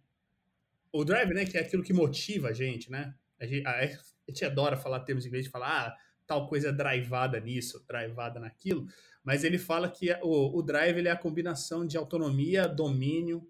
o 0.89 1.03
drive, 1.03 1.33
né, 1.33 1.43
que 1.43 1.57
é 1.57 1.61
aquilo 1.61 1.83
que 1.83 1.91
motiva 1.91 2.47
a 2.47 2.53
gente, 2.53 2.89
né? 2.89 3.13
A 3.37 3.45
gente, 3.45 3.67
a, 3.67 3.71
a 3.71 3.87
gente 4.29 4.45
adora 4.45 4.77
falar 4.77 5.01
termos 5.01 5.25
em 5.25 5.27
inglês, 5.27 5.47
falar 5.47 5.87
ah, 5.87 5.97
tal 6.25 6.47
coisa 6.47 6.69
é 6.69 6.71
drivada 6.71 7.41
nisso, 7.41 7.85
drivada 7.85 8.39
naquilo, 8.39 8.87
mas 9.23 9.43
ele 9.43 9.57
fala 9.57 9.89
que 9.89 10.11
o, 10.21 10.57
o 10.57 10.61
drive 10.61 10.97
ele 10.97 11.07
é 11.07 11.11
a 11.11 11.17
combinação 11.17 11.85
de 11.85 11.97
autonomia, 11.97 12.67
domínio 12.67 13.47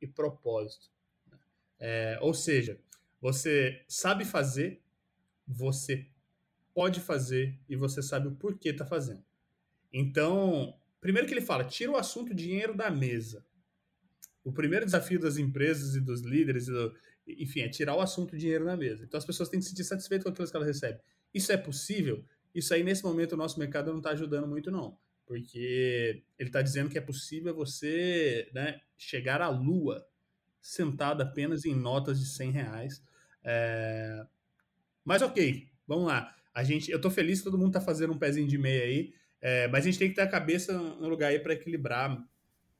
e 0.00 0.06
propósito. 0.06 0.90
É, 1.78 2.18
ou 2.20 2.32
seja, 2.32 2.78
você 3.20 3.82
sabe 3.86 4.24
fazer, 4.24 4.82
você 5.46 6.06
pode 6.74 7.00
fazer 7.00 7.58
e 7.68 7.76
você 7.76 8.02
sabe 8.02 8.28
o 8.28 8.34
porquê 8.36 8.72
tá 8.72 8.86
fazendo. 8.86 9.24
Então, 9.92 10.74
primeiro 11.00 11.26
que 11.26 11.34
ele 11.34 11.40
fala, 11.40 11.64
tira 11.64 11.92
o 11.92 11.96
assunto 11.96 12.34
dinheiro 12.34 12.74
da 12.74 12.90
mesa. 12.90 13.44
O 14.42 14.52
primeiro 14.52 14.86
desafio 14.86 15.20
das 15.20 15.36
empresas 15.36 15.94
e 15.94 16.00
dos 16.00 16.22
líderes, 16.22 16.68
e 16.68 16.72
do, 16.72 16.94
enfim, 17.26 17.60
é 17.60 17.68
tirar 17.68 17.94
o 17.94 18.00
assunto 18.00 18.36
dinheiro 18.36 18.64
da 18.64 18.76
mesa. 18.76 19.04
Então 19.04 19.18
as 19.18 19.24
pessoas 19.24 19.48
têm 19.48 19.58
que 19.58 19.64
se 19.64 19.70
sentir 19.70 19.84
satisfeitas 19.84 20.24
com 20.24 20.30
aquilo 20.30 20.48
que 20.48 20.56
elas 20.56 20.68
recebem. 20.68 21.00
Isso 21.34 21.52
é 21.52 21.56
possível? 21.56 22.24
Isso 22.54 22.72
aí, 22.74 22.82
nesse 22.82 23.04
momento, 23.04 23.32
o 23.32 23.36
nosso 23.36 23.58
mercado 23.58 23.90
não 23.90 23.98
está 23.98 24.10
ajudando 24.10 24.46
muito, 24.46 24.70
não. 24.70 24.98
Porque 25.30 26.24
ele 26.36 26.48
está 26.48 26.60
dizendo 26.60 26.90
que 26.90 26.98
é 26.98 27.00
possível 27.00 27.54
você 27.54 28.50
né, 28.52 28.80
chegar 28.98 29.40
à 29.40 29.48
lua 29.48 30.04
sentado 30.60 31.22
apenas 31.22 31.64
em 31.64 31.72
notas 31.72 32.18
de 32.18 32.26
100 32.26 32.50
reais 32.50 33.00
é... 33.44 34.26
Mas 35.04 35.22
ok, 35.22 35.68
vamos 35.86 36.08
lá. 36.08 36.34
A 36.52 36.64
gente, 36.64 36.90
eu 36.90 37.00
tô 37.00 37.08
feliz 37.08 37.38
que 37.38 37.44
todo 37.44 37.56
mundo 37.56 37.72
tá 37.72 37.80
fazendo 37.80 38.12
um 38.12 38.18
pezinho 38.18 38.48
de 38.48 38.58
meia 38.58 38.82
aí, 38.82 39.14
é, 39.40 39.68
mas 39.68 39.84
a 39.84 39.86
gente 39.86 40.00
tem 40.00 40.08
que 40.08 40.16
ter 40.16 40.22
a 40.22 40.28
cabeça 40.28 40.72
no 40.72 41.08
lugar 41.08 41.28
aí 41.28 41.38
para 41.38 41.52
equilibrar 41.52 42.20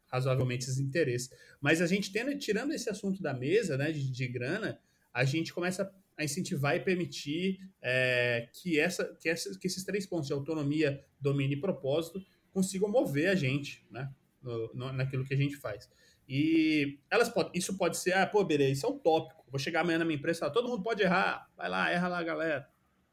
razoavelmente 0.08 0.64
esses 0.64 0.80
interesses. 0.80 1.30
Mas 1.60 1.80
a 1.80 1.86
gente 1.86 2.10
tendo, 2.10 2.36
tirando 2.36 2.72
esse 2.72 2.90
assunto 2.90 3.22
da 3.22 3.32
mesa, 3.32 3.76
né, 3.76 3.92
de, 3.92 4.10
de 4.10 4.26
grana, 4.26 4.80
a 5.14 5.24
gente 5.24 5.54
começa 5.54 5.88
a 6.16 6.24
incentivar 6.24 6.76
e 6.76 6.80
permitir 6.80 7.60
é, 7.80 8.48
que, 8.52 8.78
essa, 8.78 9.16
que, 9.20 9.28
essa, 9.28 9.56
que 9.58 9.66
esses 9.66 9.84
três 9.84 10.04
pontos 10.04 10.26
de 10.26 10.32
autonomia, 10.32 11.02
domínio 11.20 11.56
e 11.56 11.60
propósito 11.60 12.20
consigam 12.52 12.88
mover 12.88 13.30
a 13.30 13.34
gente, 13.34 13.86
né, 13.90 14.12
no, 14.42 14.72
no, 14.74 14.92
naquilo 14.92 15.24
que 15.24 15.34
a 15.34 15.36
gente 15.36 15.56
faz. 15.56 15.88
E 16.28 17.00
elas 17.10 17.28
podem, 17.28 17.52
isso 17.54 17.76
pode 17.76 17.96
ser, 17.96 18.12
ah, 18.12 18.26
pô, 18.26 18.44
beleza, 18.44 18.70
isso 18.70 18.86
é 18.86 18.88
um 18.88 18.98
tópico. 18.98 19.44
Vou 19.50 19.58
chegar 19.58 19.80
amanhã 19.80 19.98
na 19.98 20.04
minha 20.04 20.16
empresa 20.16 20.38
e 20.38 20.40
falar, 20.40 20.52
todo 20.52 20.68
mundo 20.68 20.82
pode 20.82 21.02
errar. 21.02 21.50
Vai 21.56 21.68
lá, 21.68 21.90
erra 21.90 22.06
lá, 22.06 22.22
galera. 22.22 22.68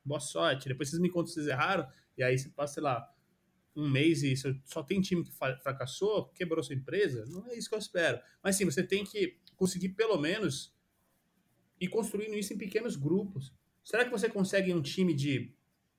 Boa 0.05 0.19
sorte. 0.19 0.67
Depois 0.67 0.89
vocês 0.89 1.01
me 1.01 1.09
contam 1.09 1.27
se 1.27 1.33
vocês 1.33 1.47
erraram. 1.47 1.87
E 2.15 2.21
aí 2.21 2.37
você 2.37 2.49
passa, 2.49 2.75
sei 2.75 2.83
lá, 2.83 3.11
um 3.75 3.89
mês 3.89 4.21
e 4.21 4.35
só 4.65 4.83
tem 4.83 5.01
time 5.01 5.23
que 5.23 5.31
fracassou, 5.31 6.29
quebrou 6.29 6.63
sua 6.63 6.75
empresa. 6.75 7.25
Não 7.27 7.47
é 7.47 7.57
isso 7.57 7.69
que 7.69 7.75
eu 7.75 7.79
espero. 7.79 8.19
Mas 8.43 8.55
sim, 8.55 8.65
você 8.65 8.83
tem 8.83 9.03
que 9.03 9.39
conseguir 9.55 9.89
pelo 9.89 10.17
menos 10.19 10.75
ir 11.79 11.87
construindo 11.87 12.35
isso 12.35 12.53
em 12.53 12.57
pequenos 12.57 12.95
grupos. 12.95 13.53
Será 13.83 14.05
que 14.05 14.11
você 14.11 14.29
consegue 14.29 14.73
um 14.73 14.81
time 14.81 15.13
de 15.13 15.53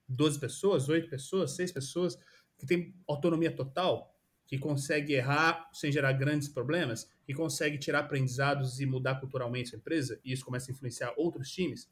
12 0.09 0.39
pessoas, 0.39 0.89
8 0.89 1.09
pessoas, 1.09 1.53
6 1.53 1.73
pessoas, 1.73 2.19
que 2.59 2.67
tem 2.67 2.95
autonomia 3.07 3.51
total? 3.51 4.15
que 4.49 4.59
consegue 4.59 5.13
errar 5.13 5.69
sem 5.75 5.93
gerar 5.93 6.15
grandes 6.15 6.49
problemas, 6.49 7.07
que 7.27 7.35
consegue 7.35 7.77
tirar 7.77 8.01
aprendizados 8.01 8.81
e 8.81 8.87
mudar 8.87 9.21
culturalmente 9.21 9.75
a 9.75 9.79
empresa, 9.79 10.19
e 10.25 10.33
isso 10.33 10.43
começa 10.43 10.71
a 10.71 10.73
influenciar 10.73 11.13
outros 11.19 11.51
times? 11.51 11.87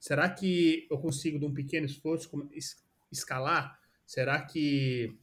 Será 0.00 0.28
que 0.28 0.88
eu 0.90 0.98
consigo, 0.98 1.38
de 1.38 1.46
um 1.46 1.54
pequeno 1.54 1.86
esforço, 1.86 2.28
escalar? 3.12 3.80
Será 4.04 4.42
que 4.44 5.16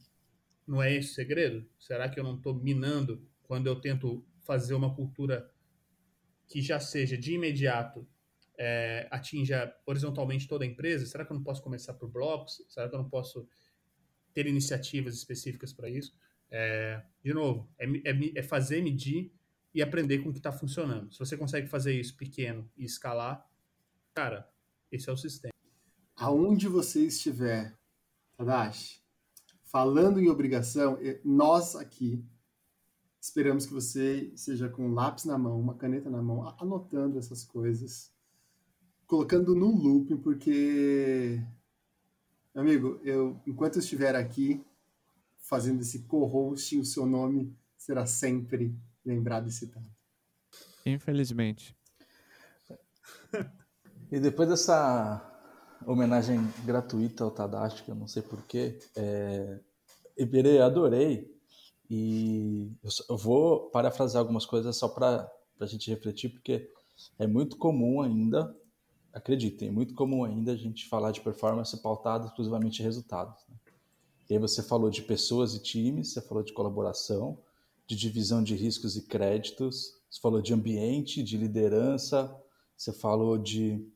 não 0.66 0.82
é 0.82 0.96
esse 0.96 1.10
o 1.10 1.14
segredo? 1.14 1.68
Será 1.78 2.08
que 2.08 2.18
eu 2.18 2.24
não 2.24 2.36
estou 2.36 2.54
minando 2.54 3.22
quando 3.42 3.66
eu 3.66 3.78
tento 3.78 4.24
fazer 4.40 4.72
uma 4.72 4.94
cultura 4.94 5.52
que 6.48 6.62
já 6.62 6.80
seja 6.80 7.18
de 7.18 7.34
imediato 7.34 8.08
é, 8.58 9.06
atinja 9.10 9.74
horizontalmente 9.84 10.48
toda 10.48 10.64
a 10.64 10.66
empresa? 10.66 11.04
Será 11.04 11.26
que 11.26 11.32
eu 11.32 11.36
não 11.36 11.44
posso 11.44 11.62
começar 11.62 11.92
por 11.92 12.10
blocos? 12.10 12.64
Será 12.66 12.88
que 12.88 12.94
eu 12.94 12.98
não 12.98 13.10
posso 13.10 13.46
ter 14.32 14.46
iniciativas 14.46 15.14
específicas 15.14 15.72
para 15.72 15.88
isso? 15.88 16.14
É, 16.50 17.02
de 17.24 17.32
novo, 17.32 17.68
é, 17.78 17.86
é, 17.86 18.38
é, 18.38 18.42
fazer, 18.42 18.82
medir 18.82 19.32
e 19.74 19.82
aprender 19.82 20.18
com 20.18 20.28
o 20.28 20.32
que 20.32 20.38
está 20.38 20.52
funcionando. 20.52 21.12
Se 21.12 21.18
você 21.18 21.36
consegue 21.36 21.66
fazer 21.66 21.98
isso 21.98 22.16
pequeno 22.16 22.70
e 22.76 22.84
escalar, 22.84 23.48
cara, 24.14 24.48
esse 24.90 25.08
é 25.08 25.12
o 25.12 25.16
sistema. 25.16 25.52
Aonde 26.14 26.68
você 26.68 27.06
estiver, 27.06 27.76
Tadashi, 28.36 29.00
falando 29.64 30.20
em 30.20 30.28
obrigação, 30.28 30.98
nós 31.24 31.74
aqui 31.74 32.22
esperamos 33.22 33.64
que 33.64 33.72
você 33.72 34.32
seja 34.34 34.68
com 34.68 34.88
um 34.88 34.94
lápis 34.94 35.24
na 35.24 35.38
mão, 35.38 35.58
uma 35.58 35.74
caneta 35.74 36.10
na 36.10 36.20
mão, 36.20 36.54
anotando 36.58 37.18
essas 37.18 37.44
coisas, 37.44 38.12
colocando 39.06 39.54
no 39.54 39.70
looping, 39.70 40.16
porque, 40.16 41.40
meu 42.54 42.62
amigo, 42.62 43.00
eu, 43.02 43.40
enquanto 43.46 43.76
eu 43.76 43.80
estiver 43.80 44.14
aqui, 44.14 44.64
fazendo 45.38 45.80
esse 45.80 46.00
co-hosting, 46.00 46.80
o 46.80 46.84
seu 46.84 47.06
nome 47.06 47.56
será 47.76 48.06
sempre 48.06 48.74
lembrado 49.04 49.48
e 49.48 49.52
citado. 49.52 49.88
Infelizmente. 50.84 51.76
E 54.10 54.20
depois 54.20 54.48
dessa 54.48 55.28
homenagem 55.86 56.38
gratuita 56.64 57.24
ao 57.24 57.30
Tadashi, 57.30 57.82
que 57.82 57.90
eu 57.90 57.94
não 57.94 58.06
sei 58.06 58.22
porquê, 58.22 58.78
é... 58.94 59.58
Iberê, 60.16 60.60
adorei. 60.60 61.34
E 61.88 62.70
eu 63.08 63.16
vou 63.16 63.70
parafrasear 63.70 64.20
algumas 64.20 64.46
coisas 64.46 64.76
só 64.76 64.88
para 64.88 65.30
a 65.58 65.66
gente 65.66 65.90
refletir, 65.90 66.28
porque 66.30 66.70
é 67.18 67.26
muito 67.26 67.56
comum 67.56 68.02
ainda, 68.02 68.54
acreditem, 69.12 69.68
é 69.68 69.70
muito 69.70 69.94
comum 69.94 70.24
ainda 70.24 70.52
a 70.52 70.56
gente 70.56 70.88
falar 70.88 71.10
de 71.10 71.20
performance 71.20 71.76
pautada 71.82 72.26
exclusivamente 72.26 72.80
em 72.80 72.84
resultados. 72.84 73.44
Né? 73.48 73.56
E 74.30 74.34
aí 74.34 74.38
você 74.38 74.62
falou 74.62 74.88
de 74.90 75.02
pessoas 75.02 75.54
e 75.54 75.62
times, 75.62 76.12
você 76.12 76.22
falou 76.22 76.42
de 76.42 76.52
colaboração, 76.52 77.38
de 77.86 77.96
divisão 77.96 78.42
de 78.42 78.54
riscos 78.54 78.96
e 78.96 79.02
créditos, 79.02 79.94
você 80.08 80.20
falou 80.20 80.40
de 80.40 80.52
ambiente, 80.52 81.22
de 81.22 81.36
liderança, 81.36 82.34
você 82.76 82.92
falou 82.92 83.38
de 83.38 83.86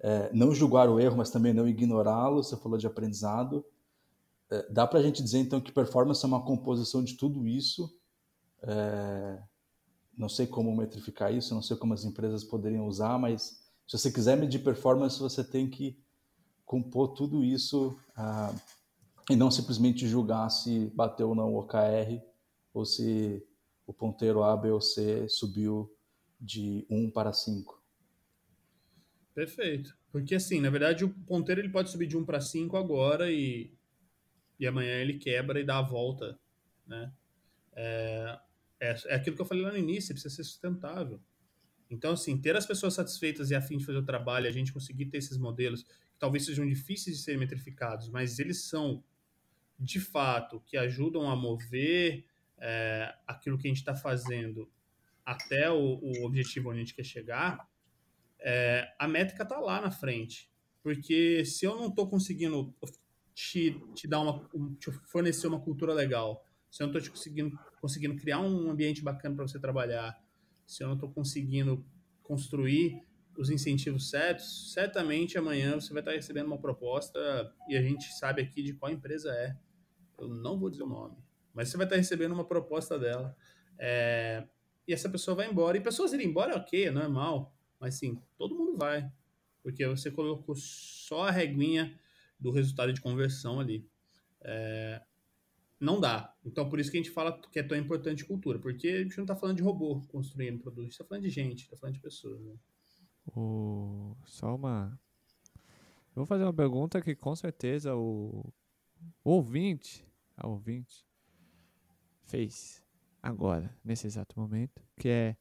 é, 0.00 0.30
não 0.32 0.54
julgar 0.54 0.88
o 0.88 1.00
erro, 1.00 1.16
mas 1.16 1.30
também 1.30 1.52
não 1.52 1.66
ignorá-lo. 1.66 2.42
Você 2.42 2.56
falou 2.56 2.78
de 2.78 2.86
aprendizado. 2.86 3.64
É, 4.50 4.70
dá 4.70 4.86
para 4.86 5.00
a 5.00 5.02
gente 5.02 5.22
dizer 5.22 5.38
então 5.38 5.60
que 5.60 5.72
performance 5.72 6.24
é 6.24 6.28
uma 6.28 6.44
composição 6.44 7.02
de 7.02 7.14
tudo 7.14 7.46
isso. 7.46 7.92
É, 8.62 9.42
não 10.16 10.28
sei 10.28 10.46
como 10.46 10.74
metrificar 10.74 11.34
isso, 11.34 11.54
não 11.54 11.62
sei 11.62 11.76
como 11.76 11.92
as 11.92 12.04
empresas 12.04 12.44
poderiam 12.44 12.86
usar, 12.86 13.18
mas 13.18 13.65
se 13.86 13.98
você 13.98 14.10
quiser 14.10 14.36
medir 14.36 14.64
performance, 14.64 15.18
você 15.18 15.44
tem 15.44 15.70
que 15.70 15.98
compor 16.64 17.14
tudo 17.14 17.44
isso 17.44 17.96
ah, 18.16 18.54
e 19.30 19.36
não 19.36 19.50
simplesmente 19.50 20.08
julgar 20.08 20.48
se 20.50 20.90
bateu 20.94 21.28
ou 21.28 21.34
não 21.34 21.54
o 21.54 21.60
OKR 21.60 22.20
ou 22.74 22.84
se 22.84 23.46
o 23.86 23.92
ponteiro 23.92 24.42
A, 24.42 24.56
B 24.56 24.70
ou 24.70 24.80
C 24.80 25.28
subiu 25.28 25.90
de 26.40 26.84
1 26.90 27.10
para 27.10 27.32
5. 27.32 27.80
Perfeito. 29.32 29.96
Porque 30.10 30.34
assim, 30.34 30.60
na 30.60 30.70
verdade, 30.70 31.04
o 31.04 31.10
ponteiro 31.10 31.60
ele 31.60 31.68
pode 31.68 31.90
subir 31.90 32.06
de 32.06 32.16
1 32.16 32.24
para 32.24 32.40
5 32.40 32.76
agora 32.76 33.30
e, 33.30 33.72
e 34.58 34.66
amanhã 34.66 34.94
ele 34.94 35.18
quebra 35.18 35.60
e 35.60 35.64
dá 35.64 35.78
a 35.78 35.82
volta, 35.82 36.38
né? 36.86 37.12
É, 37.74 38.38
é, 38.80 38.96
é 39.06 39.14
aquilo 39.14 39.36
que 39.36 39.42
eu 39.42 39.46
falei 39.46 39.62
lá 39.62 39.70
no 39.70 39.78
início, 39.78 40.14
precisa 40.14 40.34
ser 40.34 40.44
sustentável. 40.44 41.20
Então, 41.90 42.12
assim, 42.12 42.36
ter 42.36 42.56
as 42.56 42.66
pessoas 42.66 42.94
satisfeitas 42.94 43.50
e 43.50 43.54
afim 43.54 43.76
de 43.76 43.84
fazer 43.84 43.98
o 43.98 44.04
trabalho, 44.04 44.48
a 44.48 44.52
gente 44.52 44.72
conseguir 44.72 45.06
ter 45.06 45.18
esses 45.18 45.38
modelos, 45.38 45.82
que 45.82 46.18
talvez 46.18 46.44
sejam 46.44 46.66
difíceis 46.66 47.18
de 47.18 47.22
serem 47.22 47.40
metrificados, 47.40 48.08
mas 48.08 48.38
eles 48.38 48.64
são, 48.64 49.02
de 49.78 50.00
fato, 50.00 50.60
que 50.66 50.76
ajudam 50.76 51.30
a 51.30 51.36
mover 51.36 52.24
é, 52.58 53.14
aquilo 53.26 53.58
que 53.58 53.68
a 53.68 53.70
gente 53.70 53.78
está 53.78 53.94
fazendo 53.94 54.68
até 55.24 55.70
o, 55.70 55.98
o, 56.00 56.24
objetivo 56.24 56.70
onde 56.70 56.78
a 56.78 56.82
gente 56.82 56.94
quer 56.94 57.04
chegar, 57.04 57.68
é, 58.38 58.92
a 58.98 59.08
métrica 59.08 59.42
está 59.42 59.58
lá 59.58 59.80
na 59.80 59.90
frente. 59.90 60.50
Porque 60.82 61.44
se 61.44 61.64
eu 61.64 61.74
não 61.76 61.88
estou 61.88 62.08
conseguindo 62.08 62.72
te, 63.34 63.80
te 63.94 64.06
dar 64.06 64.20
uma, 64.20 64.48
te 64.78 64.90
fornecer 64.92 65.48
uma 65.48 65.60
cultura 65.60 65.92
legal, 65.92 66.44
se 66.70 66.82
eu 66.82 66.86
não 66.86 66.96
estou 66.96 67.12
conseguindo, 67.12 67.58
conseguindo 67.80 68.16
criar 68.16 68.40
um 68.40 68.70
ambiente 68.70 69.02
bacana 69.02 69.34
para 69.34 69.48
você 69.48 69.58
trabalhar, 69.58 70.16
se 70.66 70.82
eu 70.82 70.88
não 70.88 70.94
estou 70.94 71.10
conseguindo 71.10 71.84
construir 72.22 73.02
os 73.38 73.50
incentivos 73.50 74.10
certos, 74.10 74.72
certamente 74.72 75.38
amanhã 75.38 75.78
você 75.78 75.92
vai 75.92 76.00
estar 76.00 76.12
recebendo 76.12 76.46
uma 76.46 76.58
proposta 76.58 77.18
e 77.68 77.76
a 77.76 77.82
gente 77.82 78.04
sabe 78.14 78.42
aqui 78.42 78.62
de 78.62 78.72
qual 78.72 78.90
empresa 78.90 79.30
é. 79.30 79.56
Eu 80.18 80.28
não 80.28 80.58
vou 80.58 80.70
dizer 80.70 80.82
o 80.82 80.88
nome, 80.88 81.16
mas 81.52 81.68
você 81.68 81.76
vai 81.76 81.86
estar 81.86 81.96
recebendo 81.96 82.32
uma 82.32 82.44
proposta 82.44 82.98
dela. 82.98 83.36
É, 83.78 84.46
e 84.88 84.92
essa 84.92 85.08
pessoa 85.08 85.34
vai 85.34 85.50
embora. 85.50 85.76
E 85.76 85.80
pessoas 85.80 86.12
irem 86.12 86.28
embora 86.28 86.52
é 86.52 86.56
ok, 86.56 86.86
é 86.86 86.90
normal. 86.90 87.54
Mas 87.78 87.96
sim, 87.96 88.20
todo 88.38 88.54
mundo 88.54 88.76
vai. 88.76 89.10
Porque 89.62 89.86
você 89.86 90.10
colocou 90.10 90.54
só 90.54 91.24
a 91.24 91.30
reguinha 91.30 91.98
do 92.38 92.50
resultado 92.50 92.92
de 92.92 93.00
conversão 93.00 93.58
ali. 93.60 93.86
É, 94.40 95.02
não 95.78 96.00
dá. 96.00 96.34
Então, 96.44 96.68
por 96.68 96.78
isso 96.78 96.90
que 96.90 96.96
a 96.96 97.02
gente 97.02 97.12
fala 97.12 97.40
que 97.50 97.58
é 97.58 97.62
tão 97.62 97.76
importante 97.76 98.24
cultura. 98.24 98.58
Porque 98.58 98.88
a 98.88 99.02
gente 99.02 99.16
não 99.16 99.24
está 99.24 99.36
falando 99.36 99.56
de 99.56 99.62
robô 99.62 100.00
construindo 100.08 100.60
produto, 100.60 100.80
a 100.80 100.84
gente 100.84 100.92
está 100.92 101.04
falando 101.04 101.22
de 101.22 101.30
gente, 101.30 101.62
está 101.64 101.76
falando 101.76 101.94
de 101.94 102.00
pessoas. 102.00 102.40
Né? 102.40 102.54
O... 103.34 104.16
Só 104.24 104.54
uma. 104.54 104.98
Eu 106.10 106.20
vou 106.20 106.26
fazer 106.26 106.44
uma 106.44 106.54
pergunta 106.54 107.00
que 107.02 107.14
com 107.14 107.36
certeza 107.36 107.94
o, 107.94 108.52
o 109.22 109.30
ouvinte, 109.30 110.06
a 110.36 110.48
ouvinte, 110.48 111.06
fez 112.24 112.82
agora, 113.22 113.76
nesse 113.84 114.06
exato 114.06 114.38
momento, 114.38 114.82
que 114.96 115.08
é 115.08 115.36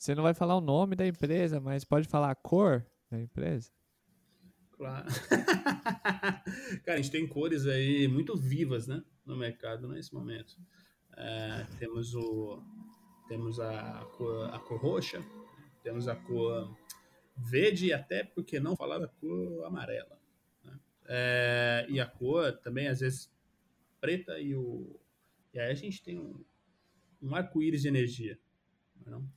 você 0.00 0.14
não 0.14 0.22
vai 0.22 0.32
falar 0.32 0.56
o 0.56 0.62
nome 0.62 0.96
da 0.96 1.06
empresa, 1.06 1.60
mas 1.60 1.84
pode 1.84 2.08
falar 2.08 2.30
a 2.30 2.34
cor 2.34 2.86
da 3.10 3.20
empresa? 3.20 3.70
Claro. 4.80 5.04
Cara, 6.86 6.94
a 6.94 6.96
gente 6.96 7.10
tem 7.10 7.26
cores 7.26 7.66
aí 7.66 8.08
muito 8.08 8.34
vivas, 8.34 8.86
né, 8.86 9.04
no 9.26 9.36
mercado 9.36 9.86
nesse 9.86 10.14
momento. 10.14 10.56
É, 11.14 11.66
temos 11.78 12.14
o 12.14 12.62
temos 13.28 13.60
a 13.60 14.06
cor, 14.16 14.48
a 14.54 14.58
cor 14.58 14.80
roxa, 14.80 15.20
temos 15.82 16.08
a 16.08 16.16
cor 16.16 16.74
verde 17.36 17.88
e 17.88 17.92
até 17.92 18.24
porque 18.24 18.58
não 18.58 18.74
falar 18.74 18.98
da 18.98 19.06
cor 19.06 19.66
amarela. 19.66 20.18
Né? 20.64 20.80
É, 21.04 21.86
e 21.90 22.00
a 22.00 22.06
cor 22.06 22.50
também 22.50 22.88
às 22.88 23.00
vezes 23.00 23.30
preta 24.00 24.38
e 24.38 24.54
o 24.54 24.98
e 25.52 25.60
aí 25.60 25.70
a 25.70 25.74
gente 25.74 26.02
tem 26.02 26.18
um, 26.18 26.42
um 27.20 27.34
arco-íris 27.34 27.82
de 27.82 27.88
energia. 27.88 28.38
Não? 29.04 29.30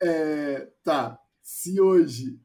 É, 0.00 0.08
é, 0.64 0.72
tá. 0.82 1.20
Se 1.66 1.80
hoje 1.80 2.38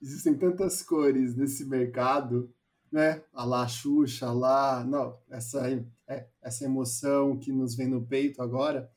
existem 0.00 0.32
tantas 0.32 0.80
cores 0.80 1.34
nesse 1.34 1.64
mercado, 1.64 2.54
né? 2.90 3.20
A 3.32 3.44
lá 3.44 3.66
Xuxa, 3.66 4.26
a 4.26 4.32
lá. 4.32 4.84
Não, 4.84 5.18
essa, 5.28 5.68
é, 6.06 6.28
essa 6.40 6.64
emoção 6.66 7.36
que 7.36 7.50
nos 7.50 7.74
vem 7.74 7.88
no 7.88 8.06
peito 8.06 8.40
agora. 8.40 8.88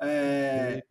É, 0.00 0.82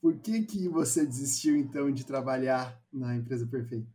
por 0.00 0.18
que, 0.18 0.42
que 0.42 0.68
você 0.68 1.06
desistiu, 1.06 1.54
então, 1.56 1.92
de 1.92 2.04
trabalhar 2.04 2.76
na 2.92 3.14
empresa 3.14 3.46
perfeita? 3.46 3.86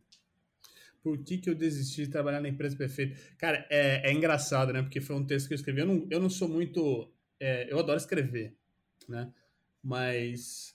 por 1.02 1.18
que, 1.18 1.36
que 1.36 1.50
eu 1.50 1.54
desisti 1.54 2.06
de 2.06 2.12
trabalhar 2.12 2.40
na 2.40 2.48
empresa 2.48 2.76
perfeita. 2.76 3.20
Cara, 3.36 3.66
é, 3.68 4.08
é 4.08 4.12
engraçado, 4.12 4.72
né? 4.72 4.80
Porque 4.80 5.02
foi 5.02 5.16
um 5.16 5.26
texto 5.26 5.48
que 5.48 5.52
eu 5.52 5.56
escrevi. 5.56 5.80
Eu 5.80 5.86
não, 5.86 6.06
eu 6.08 6.18
não 6.18 6.30
sou 6.30 6.48
muito. 6.48 7.12
É, 7.38 7.70
eu 7.70 7.78
adoro 7.78 7.98
escrever, 7.98 8.56
né? 9.06 9.30
Mas 9.82 10.71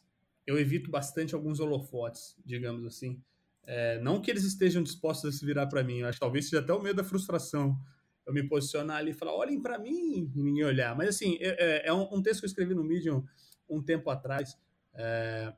eu 0.48 0.58
evito 0.58 0.90
bastante 0.90 1.36
alguns 1.36 1.60
holofotes, 1.60 2.36
digamos 2.46 2.86
assim. 2.86 3.22
É, 3.66 4.00
não 4.00 4.22
que 4.22 4.32
eles 4.32 4.46
estejam 4.46 4.82
dispostos 4.82 5.36
a 5.36 5.38
se 5.38 5.46
virar 5.46 5.68
para 5.68 5.84
mim, 5.84 6.00
eu 6.00 6.08
acho 6.08 6.16
que 6.16 6.22
talvez 6.22 6.46
seja 6.46 6.62
até 6.62 6.72
o 6.72 6.82
medo 6.82 6.96
da 6.96 7.04
frustração. 7.04 7.78
Eu 8.26 8.34
me 8.34 8.48
posicionar 8.48 8.98
ali 8.98 9.12
e 9.12 9.14
falar, 9.14 9.34
olhem 9.34 9.62
para 9.62 9.78
mim 9.78 10.32
e 10.34 10.42
ninguém 10.42 10.64
olhar. 10.64 10.96
Mas 10.96 11.10
assim, 11.10 11.38
é, 11.42 11.84
é, 11.86 11.88
é 11.88 11.94
um, 11.94 12.08
um, 12.14 12.22
texto 12.22 12.40
que 12.40 12.46
eu 12.46 12.50
escrevi 12.50 12.74
no 12.74 12.84
Medium 12.84 13.26
um 13.70 13.84
tempo 13.84 14.10
atrás. 14.10 14.58
É, 14.94 15.54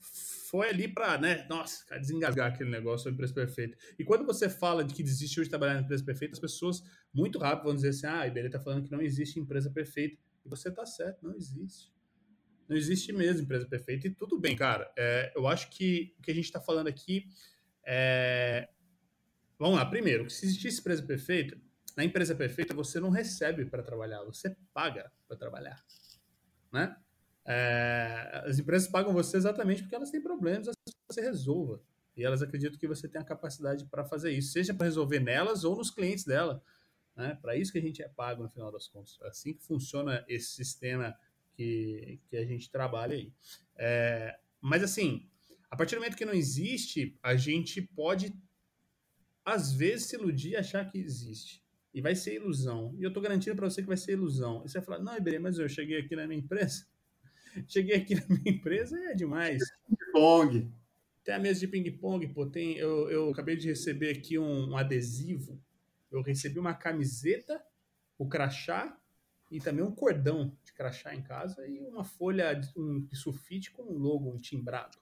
foi 0.00 0.68
ali 0.68 0.88
para, 0.88 1.16
né, 1.18 1.46
nossa, 1.48 1.84
cara, 1.86 2.00
desengasgar 2.00 2.52
aquele 2.52 2.70
negócio 2.70 3.04
sobre 3.04 3.14
empresa 3.14 3.34
perfeita. 3.34 3.76
E 3.98 4.04
quando 4.04 4.26
você 4.26 4.48
fala 4.48 4.84
de 4.84 4.92
que 4.92 5.02
desistiu 5.02 5.42
de 5.42 5.48
trabalhar 5.48 5.74
na 5.74 5.80
empresa 5.80 6.04
perfeita, 6.04 6.34
as 6.34 6.40
pessoas 6.40 6.82
muito 7.12 7.38
rápido 7.38 7.66
vão 7.66 7.74
dizer 7.74 7.90
assim: 7.90 8.06
ah, 8.06 8.26
Iberê 8.26 8.50
tá 8.50 8.60
falando 8.60 8.82
que 8.84 8.90
não 8.90 9.00
existe 9.00 9.38
empresa 9.38 9.70
perfeita. 9.70 10.20
E 10.44 10.48
você 10.48 10.70
tá 10.70 10.84
certo, 10.84 11.22
não 11.22 11.34
existe. 11.34 11.93
Não 12.68 12.76
existe 12.76 13.12
mesmo 13.12 13.42
empresa 13.42 13.66
perfeita. 13.66 14.06
E 14.06 14.10
tudo 14.10 14.38
bem, 14.38 14.56
cara. 14.56 14.90
É, 14.96 15.32
eu 15.34 15.46
acho 15.46 15.70
que 15.70 16.14
o 16.18 16.22
que 16.22 16.30
a 16.30 16.34
gente 16.34 16.44
está 16.44 16.60
falando 16.60 16.88
aqui 16.88 17.26
é. 17.84 18.68
Vamos 19.58 19.76
lá, 19.76 19.86
primeiro, 19.86 20.28
se 20.28 20.46
existisse 20.46 20.80
empresa 20.80 21.02
perfeita, 21.02 21.56
na 21.96 22.04
empresa 22.04 22.34
perfeita 22.34 22.74
você 22.74 22.98
não 22.98 23.10
recebe 23.10 23.64
para 23.64 23.82
trabalhar, 23.82 24.22
você 24.24 24.56
paga 24.72 25.12
para 25.28 25.36
trabalhar. 25.36 25.82
Né? 26.72 26.96
É, 27.46 28.42
as 28.46 28.58
empresas 28.58 28.88
pagam 28.88 29.12
você 29.12 29.36
exatamente 29.36 29.82
porque 29.82 29.94
elas 29.94 30.10
têm 30.10 30.20
problemas 30.20 30.68
você 31.08 31.20
resolva. 31.20 31.80
E 32.16 32.24
elas 32.24 32.42
acreditam 32.42 32.78
que 32.78 32.86
você 32.86 33.08
tem 33.08 33.20
a 33.20 33.24
capacidade 33.24 33.84
para 33.86 34.04
fazer 34.04 34.30
isso, 34.32 34.52
seja 34.52 34.72
para 34.72 34.86
resolver 34.86 35.20
nelas 35.20 35.64
ou 35.64 35.76
nos 35.76 35.90
clientes 35.90 36.24
dela. 36.24 36.62
Né? 37.16 37.38
Para 37.40 37.56
isso 37.56 37.72
que 37.72 37.78
a 37.78 37.82
gente 37.82 38.02
é 38.02 38.08
pago 38.08 38.42
no 38.42 38.50
final 38.50 38.70
das 38.72 38.88
contas. 38.88 39.18
É 39.22 39.28
assim 39.28 39.54
que 39.54 39.64
funciona 39.64 40.24
esse 40.28 40.52
sistema 40.52 41.16
que, 41.56 42.20
que 42.28 42.36
a 42.36 42.44
gente 42.44 42.70
trabalha 42.70 43.14
aí. 43.14 43.32
É, 43.76 44.38
mas 44.60 44.82
assim, 44.82 45.28
a 45.70 45.76
partir 45.76 45.94
do 45.94 46.00
momento 46.00 46.16
que 46.16 46.24
não 46.24 46.34
existe, 46.34 47.18
a 47.22 47.36
gente 47.36 47.82
pode 47.82 48.32
às 49.44 49.72
vezes 49.72 50.06
se 50.06 50.16
iludir 50.16 50.50
e 50.50 50.56
achar 50.56 50.90
que 50.90 50.98
existe. 50.98 51.62
E 51.92 52.00
vai 52.00 52.14
ser 52.14 52.34
ilusão. 52.34 52.94
E 52.98 53.02
eu 53.02 53.08
estou 53.08 53.22
garantindo 53.22 53.54
para 53.54 53.68
você 53.68 53.80
que 53.80 53.88
vai 53.88 53.96
ser 53.96 54.12
ilusão. 54.12 54.62
E 54.64 54.68
você 54.68 54.78
vai 54.78 54.84
falar, 54.86 54.98
não, 55.00 55.16
Iberê, 55.16 55.38
mas 55.38 55.58
eu 55.58 55.68
cheguei 55.68 56.00
aqui 56.00 56.16
na 56.16 56.26
minha 56.26 56.40
empresa 56.40 56.86
Cheguei 57.68 57.96
aqui 57.96 58.14
na 58.14 58.26
minha 58.28 58.56
empresa, 58.56 58.98
é 59.10 59.14
demais. 59.14 59.62
Ping-pong. 59.86 60.70
Tem 61.22 61.34
a 61.34 61.38
mesa 61.38 61.60
de 61.60 61.68
ping-pong, 61.68 62.28
pô. 62.28 62.46
Tem, 62.46 62.76
eu, 62.76 63.08
eu 63.10 63.30
acabei 63.30 63.56
de 63.56 63.68
receber 63.68 64.10
aqui 64.10 64.38
um, 64.38 64.70
um 64.70 64.76
adesivo. 64.76 65.60
Eu 66.10 66.22
recebi 66.22 66.58
uma 66.58 66.74
camiseta, 66.74 67.62
o 68.18 68.28
crachá 68.28 68.96
e 69.50 69.60
também 69.60 69.84
um 69.84 69.90
cordão 69.90 70.56
de 70.64 70.72
crachá 70.72 71.14
em 71.14 71.22
casa 71.22 71.66
e 71.66 71.80
uma 71.80 72.04
folha 72.04 72.54
de, 72.54 72.68
um, 72.76 73.00
de 73.04 73.16
sulfite 73.16 73.70
com 73.70 73.82
um 73.82 73.98
logo, 73.98 74.30
um 74.30 74.38
timbrado. 74.38 74.98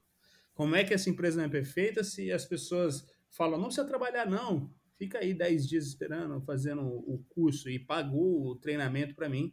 Como 0.55 0.77
é 0.77 0.85
que 0.85 0.93
essa 0.93 1.09
empresa 1.09 1.39
não 1.39 1.45
é 1.45 1.49
perfeita 1.49 2.05
se 2.05 2.31
as 2.31 2.45
pessoas 2.45 3.07
falam, 3.31 3.59
não 3.59 3.67
precisa 3.67 3.87
trabalhar 3.87 4.27
não, 4.27 4.71
fica 4.99 5.19
aí 5.19 5.33
10 5.33 5.69
dias 5.69 5.87
esperando, 5.87 6.41
fazendo 6.43 6.83
o 6.83 7.25
curso 7.31 7.69
e 7.71 7.79
pagou 7.79 8.47
o 8.47 8.57
treinamento 8.57 9.15
para 9.15 9.29
mim 9.29 9.53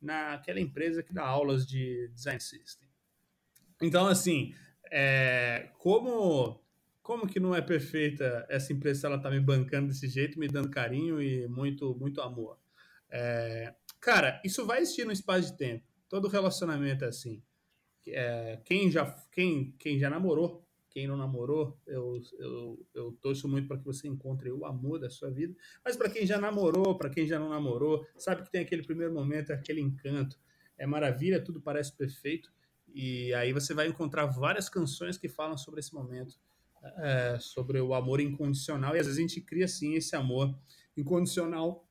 naquela 0.00 0.60
empresa 0.60 1.02
que 1.02 1.12
dá 1.12 1.24
aulas 1.24 1.66
de 1.66 2.08
design 2.12 2.40
system. 2.40 2.88
Então, 3.80 4.06
assim, 4.06 4.54
é, 4.90 5.70
como 5.78 6.60
como 7.02 7.26
que 7.26 7.40
não 7.40 7.54
é 7.54 7.60
perfeita 7.60 8.46
essa 8.48 8.72
empresa 8.72 9.08
ela 9.08 9.18
tá 9.18 9.28
me 9.28 9.40
bancando 9.40 9.88
desse 9.88 10.08
jeito, 10.08 10.38
me 10.38 10.46
dando 10.46 10.70
carinho 10.70 11.20
e 11.20 11.48
muito 11.48 11.94
muito 11.96 12.20
amor? 12.20 12.58
É, 13.10 13.74
cara, 14.02 14.42
isso 14.44 14.66
vai 14.66 14.80
existir 14.80 15.06
no 15.06 15.12
espaço 15.12 15.52
de 15.52 15.56
tempo. 15.56 15.86
Todo 16.08 16.28
relacionamento 16.28 17.04
é 17.04 17.08
assim. 17.08 17.40
é, 18.08 18.60
quem, 18.64 18.90
já, 18.90 19.06
quem, 19.30 19.74
quem 19.78 19.98
já 19.98 20.10
namorou, 20.10 20.66
quem 20.90 21.06
não 21.06 21.16
namorou, 21.16 21.78
eu, 21.86 22.20
eu, 22.38 22.86
eu 22.92 23.12
torço 23.22 23.48
muito 23.48 23.66
para 23.68 23.78
que 23.78 23.84
você 23.84 24.06
encontre 24.08 24.50
o 24.50 24.66
amor 24.66 24.98
da 24.98 25.08
sua 25.08 25.30
vida. 25.30 25.54
Mas 25.82 25.96
para 25.96 26.10
quem 26.10 26.26
já 26.26 26.38
namorou, 26.38 26.98
para 26.98 27.08
quem 27.08 27.26
já 27.26 27.38
não 27.38 27.48
namorou, 27.48 28.04
sabe 28.18 28.42
que 28.42 28.50
tem 28.50 28.60
aquele 28.60 28.82
primeiro 28.82 29.14
momento, 29.14 29.52
aquele 29.52 29.80
encanto, 29.80 30.38
é 30.76 30.86
maravilha, 30.86 31.42
tudo 31.42 31.62
parece 31.62 31.96
perfeito. 31.96 32.52
E 32.94 33.32
aí 33.34 33.52
você 33.52 33.72
vai 33.72 33.86
encontrar 33.86 34.26
várias 34.26 34.68
canções 34.68 35.16
que 35.16 35.28
falam 35.28 35.56
sobre 35.56 35.80
esse 35.80 35.94
momento, 35.94 36.38
é, 36.98 37.38
sobre 37.40 37.80
o 37.80 37.94
amor 37.94 38.20
incondicional. 38.20 38.94
E 38.94 38.98
às 38.98 39.06
vezes 39.06 39.18
a 39.18 39.22
gente 39.22 39.40
cria 39.40 39.68
sim 39.68 39.94
esse 39.94 40.14
amor 40.16 40.54
incondicional 40.94 41.88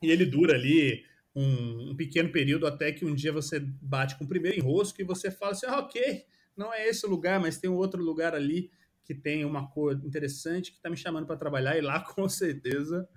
e 0.00 0.10
ele 0.10 0.24
dura 0.24 0.54
ali 0.54 1.04
um, 1.34 1.90
um, 1.90 1.96
pequeno 1.96 2.30
período 2.30 2.66
até 2.66 2.92
que 2.92 3.04
um 3.04 3.14
dia 3.14 3.32
você 3.32 3.58
bate 3.60 4.16
com 4.16 4.24
o 4.24 4.28
primeiro 4.28 4.58
enrosco 4.58 5.00
e 5.00 5.04
você 5.04 5.30
fala 5.30 5.52
assim, 5.52 5.66
ah, 5.66 5.78
ok, 5.78 6.24
não 6.56 6.72
é 6.72 6.88
esse 6.88 7.06
lugar, 7.06 7.40
mas 7.40 7.58
tem 7.58 7.70
um 7.70 7.76
outro 7.76 8.02
lugar 8.02 8.34
ali 8.34 8.70
que 9.04 9.14
tem 9.14 9.44
uma 9.44 9.68
cor 9.68 9.94
interessante 10.04 10.70
que 10.70 10.76
está 10.76 10.88
me 10.88 10.96
chamando 10.96 11.26
para 11.26 11.36
trabalhar 11.36 11.76
e 11.76 11.80
lá 11.80 12.00
com 12.14 12.28
certeza 12.28 13.08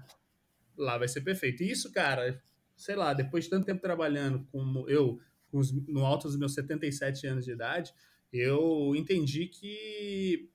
lá 0.78 0.98
vai 0.98 1.08
ser 1.08 1.22
perfeito. 1.22 1.64
E 1.64 1.72
isso, 1.72 1.92
cara, 1.92 2.42
sei 2.76 2.96
lá, 2.96 3.14
depois 3.14 3.46
de 3.46 3.50
tanto 3.50 3.66
tempo 3.66 3.82
trabalhando 3.82 4.46
como 4.52 4.90
eu, 4.90 5.20
com 5.52 5.60
os, 5.60 5.72
no 5.88 6.06
alto 6.06 6.28
dos 6.28 6.38
meus 6.38 6.54
77 6.54 7.28
anos 7.28 7.46
de 7.46 7.52
idade, 7.52 7.94
eu 8.32 8.94
entendi 8.96 9.48
que 9.48 10.50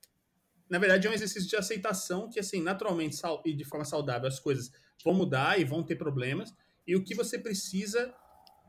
na 0.68 0.79
verdade 0.79 1.07
é 1.07 1.11
um 1.11 1.14
exercício 1.14 1.49
de 1.49 1.57
aceitação 1.57 2.29
que 2.29 2.38
assim, 2.38 2.62
naturalmente 2.62 3.16
e 3.44 3.53
de 3.55 3.64
forma 3.64 3.85
saudável 3.85 4.29
as 4.29 4.38
coisas 4.38 4.70
vão 5.03 5.14
mudar 5.14 5.59
e 5.59 5.64
vão 5.64 5.83
ter 5.83 5.96
problemas, 5.96 6.55
e 6.90 6.96
o 6.96 7.05
que 7.05 7.14
você 7.14 7.38
precisa 7.38 8.12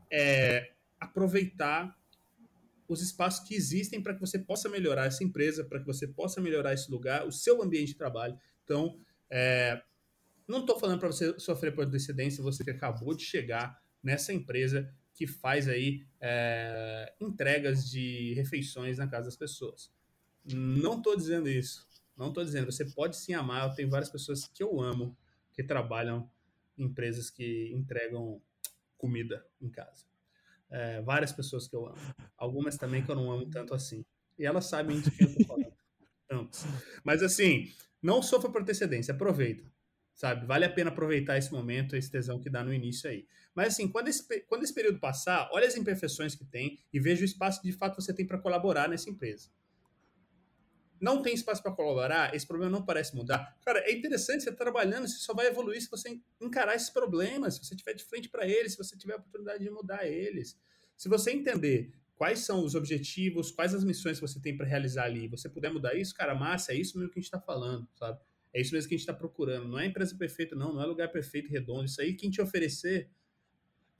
é 0.08 0.74
aproveitar 1.00 1.92
os 2.86 3.02
espaços 3.02 3.48
que 3.48 3.52
existem 3.52 4.00
para 4.00 4.14
que 4.14 4.20
você 4.20 4.38
possa 4.38 4.68
melhorar 4.68 5.06
essa 5.06 5.24
empresa, 5.24 5.64
para 5.64 5.80
que 5.80 5.86
você 5.86 6.06
possa 6.06 6.40
melhorar 6.40 6.72
esse 6.72 6.88
lugar, 6.88 7.26
o 7.26 7.32
seu 7.32 7.60
ambiente 7.60 7.88
de 7.88 7.94
trabalho. 7.96 8.38
Então, 8.62 8.96
é, 9.28 9.82
não 10.46 10.60
estou 10.60 10.78
falando 10.78 11.00
para 11.00 11.08
você 11.08 11.36
sofrer 11.40 11.74
por 11.74 11.84
antecedência, 11.84 12.44
você 12.44 12.62
que 12.62 12.70
acabou 12.70 13.12
de 13.12 13.24
chegar 13.24 13.76
nessa 14.00 14.32
empresa 14.32 14.88
que 15.12 15.26
faz 15.26 15.66
aí 15.66 16.06
é, 16.20 17.12
entregas 17.20 17.90
de 17.90 18.34
refeições 18.34 18.98
na 18.98 19.08
casa 19.08 19.24
das 19.24 19.36
pessoas. 19.36 19.90
Não 20.44 20.98
estou 20.98 21.16
dizendo 21.16 21.48
isso. 21.48 21.88
Não 22.16 22.28
estou 22.28 22.44
dizendo. 22.44 22.70
Você 22.70 22.84
pode 22.84 23.16
sim 23.16 23.34
amar. 23.34 23.68
Eu 23.68 23.74
tenho 23.74 23.90
várias 23.90 24.10
pessoas 24.10 24.46
que 24.46 24.62
eu 24.62 24.80
amo 24.80 25.18
que 25.52 25.64
trabalham 25.64 26.30
empresas 26.82 27.30
que 27.30 27.72
entregam 27.72 28.40
comida 28.96 29.44
em 29.60 29.68
casa. 29.68 30.04
É, 30.70 31.00
várias 31.02 31.32
pessoas 31.32 31.68
que 31.68 31.76
eu 31.76 31.86
amo. 31.86 31.98
Algumas 32.36 32.76
também 32.76 33.04
que 33.04 33.10
eu 33.10 33.16
não 33.16 33.30
amo 33.30 33.48
tanto 33.50 33.74
assim. 33.74 34.04
E 34.38 34.46
elas 34.46 34.66
sabem 34.66 35.00
de 35.00 35.10
quem 35.10 35.26
eu 35.26 35.34
tô 35.34 35.44
falando. 35.46 35.72
Ambos. 36.30 36.64
Mas 37.04 37.22
assim, 37.22 37.70
não 38.02 38.22
sofra 38.22 38.50
por 38.50 38.62
antecedência, 38.62 39.12
aproveita. 39.12 39.70
Sabe? 40.14 40.46
Vale 40.46 40.64
a 40.64 40.70
pena 40.70 40.90
aproveitar 40.90 41.38
esse 41.38 41.52
momento, 41.52 41.96
esse 41.96 42.10
tesão 42.10 42.38
que 42.38 42.50
dá 42.50 42.62
no 42.62 42.72
início 42.72 43.08
aí. 43.08 43.26
Mas 43.54 43.68
assim, 43.68 43.88
quando 43.88 44.08
esse, 44.08 44.40
quando 44.42 44.62
esse 44.62 44.74
período 44.74 44.98
passar, 44.98 45.48
olha 45.52 45.66
as 45.66 45.76
imperfeições 45.76 46.34
que 46.34 46.44
tem 46.44 46.78
e 46.92 47.00
veja 47.00 47.22
o 47.22 47.24
espaço 47.24 47.60
que 47.60 47.70
de 47.70 47.76
fato 47.76 48.00
você 48.00 48.14
tem 48.14 48.26
para 48.26 48.38
colaborar 48.38 48.88
nessa 48.88 49.10
empresa 49.10 49.50
não 51.02 51.20
tem 51.20 51.34
espaço 51.34 51.60
para 51.60 51.72
colaborar, 51.72 52.32
esse 52.32 52.46
problema 52.46 52.70
não 52.70 52.84
parece 52.84 53.16
mudar. 53.16 53.58
Cara, 53.64 53.80
é 53.80 53.92
interessante, 53.92 54.44
você 54.44 54.52
tá 54.52 54.56
trabalhando, 54.56 55.08
você 55.08 55.18
só 55.18 55.34
vai 55.34 55.48
evoluir 55.48 55.82
se 55.82 55.90
você 55.90 56.20
encarar 56.40 56.76
esses 56.76 56.90
problemas, 56.90 57.54
se 57.54 57.64
você 57.64 57.74
tiver 57.74 57.92
de 57.92 58.04
frente 58.04 58.28
para 58.28 58.46
eles, 58.46 58.72
se 58.72 58.78
você 58.78 58.96
tiver 58.96 59.14
a 59.14 59.16
oportunidade 59.16 59.64
de 59.64 59.68
mudar 59.68 60.06
eles. 60.06 60.56
Se 60.96 61.08
você 61.08 61.32
entender 61.32 61.92
quais 62.14 62.38
são 62.38 62.64
os 62.64 62.76
objetivos, 62.76 63.50
quais 63.50 63.74
as 63.74 63.82
missões 63.82 64.20
que 64.20 64.26
você 64.28 64.40
tem 64.40 64.56
para 64.56 64.64
realizar 64.64 65.06
ali, 65.06 65.26
você 65.26 65.48
puder 65.48 65.72
mudar 65.72 65.96
isso, 65.96 66.14
cara, 66.14 66.36
massa, 66.36 66.72
é 66.72 66.76
isso 66.76 66.96
mesmo 66.96 67.12
que 67.12 67.18
a 67.18 67.20
gente 67.20 67.26
está 67.26 67.40
falando, 67.40 67.88
sabe? 67.96 68.20
É 68.54 68.60
isso 68.60 68.72
mesmo 68.72 68.88
que 68.88 68.94
a 68.94 68.98
gente 68.98 69.08
está 69.08 69.14
procurando. 69.14 69.66
Não 69.66 69.80
é 69.80 69.86
empresa 69.86 70.14
perfeita, 70.14 70.54
não, 70.54 70.72
não 70.72 70.80
é 70.80 70.86
lugar 70.86 71.10
perfeito, 71.10 71.50
redondo. 71.50 71.84
Isso 71.84 72.00
aí, 72.00 72.14
quem 72.14 72.30
te 72.30 72.40
oferecer, 72.40 73.10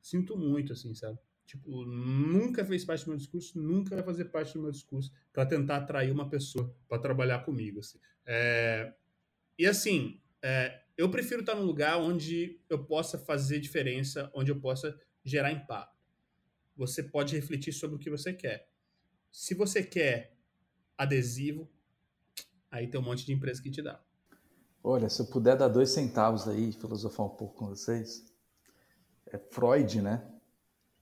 sinto 0.00 0.36
muito, 0.36 0.72
assim, 0.72 0.94
sabe? 0.94 1.18
Tipo, 1.52 1.84
nunca 1.84 2.64
fez 2.64 2.82
parte 2.82 3.04
do 3.04 3.10
meu 3.10 3.18
discurso, 3.18 3.60
nunca 3.60 3.94
vai 3.94 4.02
fazer 4.02 4.24
parte 4.24 4.54
do 4.54 4.62
meu 4.62 4.70
discurso 4.70 5.12
para 5.30 5.44
tentar 5.44 5.76
atrair 5.76 6.10
uma 6.10 6.26
pessoa 6.26 6.74
para 6.88 6.98
trabalhar 6.98 7.40
comigo. 7.40 7.80
Assim. 7.80 7.98
É, 8.24 8.90
e 9.58 9.66
assim, 9.66 10.18
é, 10.40 10.80
eu 10.96 11.10
prefiro 11.10 11.40
estar 11.40 11.54
num 11.54 11.64
lugar 11.64 11.98
onde 11.98 12.58
eu 12.70 12.82
possa 12.82 13.18
fazer 13.18 13.60
diferença, 13.60 14.30
onde 14.34 14.50
eu 14.50 14.58
possa 14.58 14.98
gerar 15.22 15.52
impacto. 15.52 15.94
Você 16.74 17.02
pode 17.02 17.36
refletir 17.36 17.74
sobre 17.74 17.96
o 17.96 17.98
que 17.98 18.08
você 18.08 18.32
quer. 18.32 18.70
Se 19.30 19.54
você 19.54 19.82
quer 19.82 20.34
adesivo, 20.96 21.70
aí 22.70 22.86
tem 22.86 22.98
um 22.98 23.04
monte 23.04 23.26
de 23.26 23.32
empresa 23.34 23.62
que 23.62 23.70
te 23.70 23.82
dá. 23.82 24.02
Olha, 24.82 25.10
se 25.10 25.20
eu 25.20 25.26
puder 25.26 25.54
dar 25.58 25.68
dois 25.68 25.90
centavos 25.90 26.48
aí, 26.48 26.72
filosofar 26.72 27.26
um 27.26 27.36
pouco 27.36 27.56
com 27.56 27.66
vocês, 27.66 28.24
é 29.26 29.36
Freud, 29.36 30.00
né? 30.00 30.26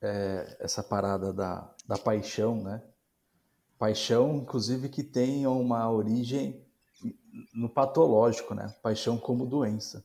É, 0.03 0.57
essa 0.61 0.83
parada 0.83 1.33
da, 1.33 1.73
da 1.87 1.99
paixão, 1.99 2.63
né? 2.63 2.83
Paixão, 3.79 4.37
inclusive, 4.37 4.89
que 4.89 5.03
tem 5.03 5.47
uma 5.47 5.91
origem 5.91 6.65
no 7.55 7.69
patológico, 7.69 8.55
né? 8.55 8.75
Paixão 8.83 9.19
como 9.19 9.47
doença. 9.47 10.05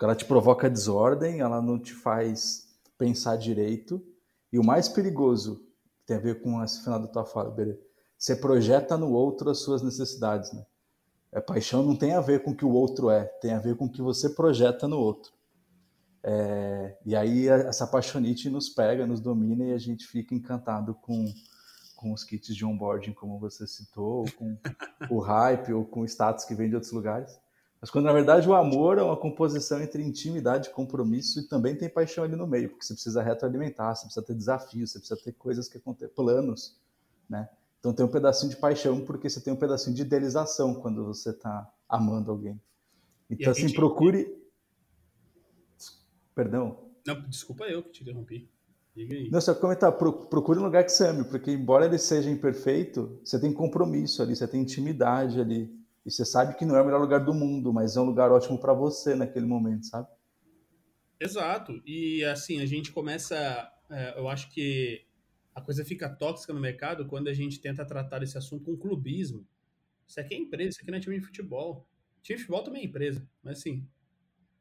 Ela 0.00 0.16
te 0.16 0.24
provoca 0.24 0.68
desordem, 0.68 1.40
ela 1.40 1.62
não 1.62 1.78
te 1.78 1.94
faz 1.94 2.68
pensar 2.98 3.36
direito. 3.36 4.04
E 4.52 4.58
o 4.58 4.64
mais 4.64 4.88
perigoso, 4.88 5.64
tem 6.04 6.16
a 6.16 6.20
ver 6.20 6.42
com 6.42 6.62
esse 6.62 6.82
final 6.82 7.00
da 7.00 7.06
tua 7.06 7.24
fala, 7.24 7.50
Berê, 7.50 7.78
você 8.18 8.34
projeta 8.34 8.96
no 8.96 9.12
outro 9.12 9.50
as 9.50 9.58
suas 9.58 9.82
necessidades, 9.82 10.52
né? 10.52 10.66
A 11.32 11.40
paixão 11.40 11.82
não 11.82 11.96
tem 11.96 12.12
a 12.12 12.20
ver 12.20 12.42
com 12.42 12.50
o 12.50 12.56
que 12.56 12.64
o 12.64 12.72
outro 12.72 13.10
é, 13.10 13.24
tem 13.24 13.52
a 13.52 13.58
ver 13.58 13.76
com 13.76 13.86
o 13.86 13.90
que 13.90 14.02
você 14.02 14.28
projeta 14.28 14.86
no 14.86 14.98
outro. 14.98 15.32
É, 16.24 16.96
e 17.04 17.16
aí 17.16 17.48
essa 17.48 17.86
paixonite 17.86 18.48
nos 18.48 18.68
pega, 18.68 19.06
nos 19.06 19.20
domina 19.20 19.64
e 19.64 19.72
a 19.72 19.78
gente 19.78 20.06
fica 20.06 20.34
encantado 20.34 20.94
com, 20.94 21.24
com 21.96 22.12
os 22.12 22.22
kits 22.22 22.54
de 22.54 22.64
onboarding, 22.64 23.12
como 23.12 23.38
você 23.38 23.66
citou, 23.66 24.20
ou 24.20 24.32
com 24.32 24.56
o 25.10 25.18
hype, 25.18 25.72
ou 25.72 25.84
com 25.84 26.00
o 26.00 26.04
status 26.04 26.44
que 26.44 26.54
vem 26.54 26.68
de 26.68 26.76
outros 26.76 26.92
lugares. 26.92 27.40
Mas 27.80 27.90
quando 27.90 28.04
na 28.04 28.12
verdade 28.12 28.48
o 28.48 28.54
amor 28.54 28.98
é 28.98 29.02
uma 29.02 29.16
composição 29.16 29.82
entre 29.82 30.04
intimidade 30.04 30.70
compromisso 30.70 31.40
e 31.40 31.48
também 31.48 31.74
tem 31.74 31.88
paixão 31.88 32.22
ali 32.22 32.36
no 32.36 32.46
meio, 32.46 32.68
porque 32.68 32.84
você 32.84 32.94
precisa 32.94 33.20
retroalimentar, 33.20 33.96
você 33.96 34.04
precisa 34.04 34.24
ter 34.24 34.34
desafios, 34.34 34.92
você 34.92 34.98
precisa 35.00 35.20
ter 35.20 35.32
coisas 35.32 35.68
que 35.68 35.78
acontecem, 35.78 36.14
planos, 36.14 36.78
né? 37.28 37.48
Então 37.80 37.92
tem 37.92 38.06
um 38.06 38.08
pedacinho 38.08 38.50
de 38.50 38.56
paixão 38.56 39.00
porque 39.00 39.28
você 39.28 39.40
tem 39.40 39.52
um 39.52 39.56
pedacinho 39.56 39.96
de 39.96 40.02
idealização 40.02 40.74
quando 40.74 41.04
você 41.04 41.30
está 41.30 41.68
amando 41.88 42.30
alguém. 42.30 42.60
Então 43.28 43.50
assim, 43.50 43.62
gente... 43.62 43.74
procure 43.74 44.41
Perdão. 46.34 46.90
Não, 47.06 47.20
desculpa 47.28 47.64
eu 47.64 47.82
que 47.82 47.90
te 47.90 48.02
interrompi. 48.02 48.48
Diga 48.94 49.14
aí. 49.14 49.30
Não, 49.30 49.40
só 49.40 49.54
comentar, 49.54 49.92
procure 49.92 50.58
um 50.58 50.64
lugar 50.64 50.84
que 50.84 50.92
você 50.92 51.06
ame, 51.06 51.24
porque 51.24 51.50
embora 51.50 51.86
ele 51.86 51.98
seja 51.98 52.30
imperfeito, 52.30 53.18
você 53.24 53.40
tem 53.40 53.52
compromisso 53.52 54.22
ali, 54.22 54.36
você 54.36 54.46
tem 54.46 54.60
intimidade 54.60 55.40
ali. 55.40 55.70
E 56.04 56.10
você 56.10 56.24
sabe 56.24 56.56
que 56.56 56.64
não 56.64 56.76
é 56.76 56.82
o 56.82 56.84
melhor 56.84 57.00
lugar 57.00 57.24
do 57.24 57.32
mundo, 57.32 57.72
mas 57.72 57.96
é 57.96 58.00
um 58.00 58.04
lugar 58.04 58.30
ótimo 58.30 58.58
para 58.58 58.74
você 58.74 59.14
naquele 59.14 59.46
momento, 59.46 59.86
sabe? 59.86 60.08
Exato. 61.18 61.80
E 61.86 62.24
assim, 62.24 62.60
a 62.60 62.66
gente 62.66 62.92
começa. 62.92 63.70
É, 63.88 64.18
eu 64.18 64.28
acho 64.28 64.50
que 64.50 65.06
a 65.54 65.60
coisa 65.60 65.84
fica 65.84 66.08
tóxica 66.08 66.52
no 66.52 66.60
mercado 66.60 67.06
quando 67.06 67.28
a 67.28 67.32
gente 67.32 67.60
tenta 67.60 67.84
tratar 67.84 68.22
esse 68.22 68.36
assunto 68.36 68.64
com 68.64 68.76
clubismo. 68.76 69.46
Isso 70.06 70.20
aqui 70.20 70.34
é 70.34 70.38
empresa, 70.38 70.70
isso 70.70 70.80
aqui 70.82 70.90
não 70.90 70.98
é 70.98 71.00
time 71.00 71.18
de 71.18 71.24
futebol. 71.24 71.86
Time 72.22 72.36
de 72.36 72.44
futebol 72.44 72.64
também 72.64 72.82
é 72.82 72.86
empresa, 72.86 73.26
mas 73.42 73.58
assim, 73.58 73.86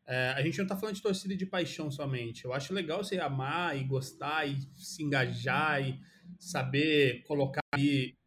é, 0.08 0.30
a 0.30 0.42
gente 0.42 0.58
não 0.58 0.66
está 0.66 0.76
falando 0.76 0.96
de 0.96 1.02
torcida 1.02 1.36
de 1.36 1.46
paixão 1.46 1.90
somente. 1.92 2.46
Eu 2.46 2.54
acho 2.54 2.74
legal 2.74 3.04
você 3.04 3.20
amar 3.20 3.78
e 3.78 3.84
gostar 3.84 4.46
e 4.46 4.58
se 4.76 5.04
engajar 5.04 5.82
e 5.82 6.00
saber 6.40 7.24
colocar 7.24 7.62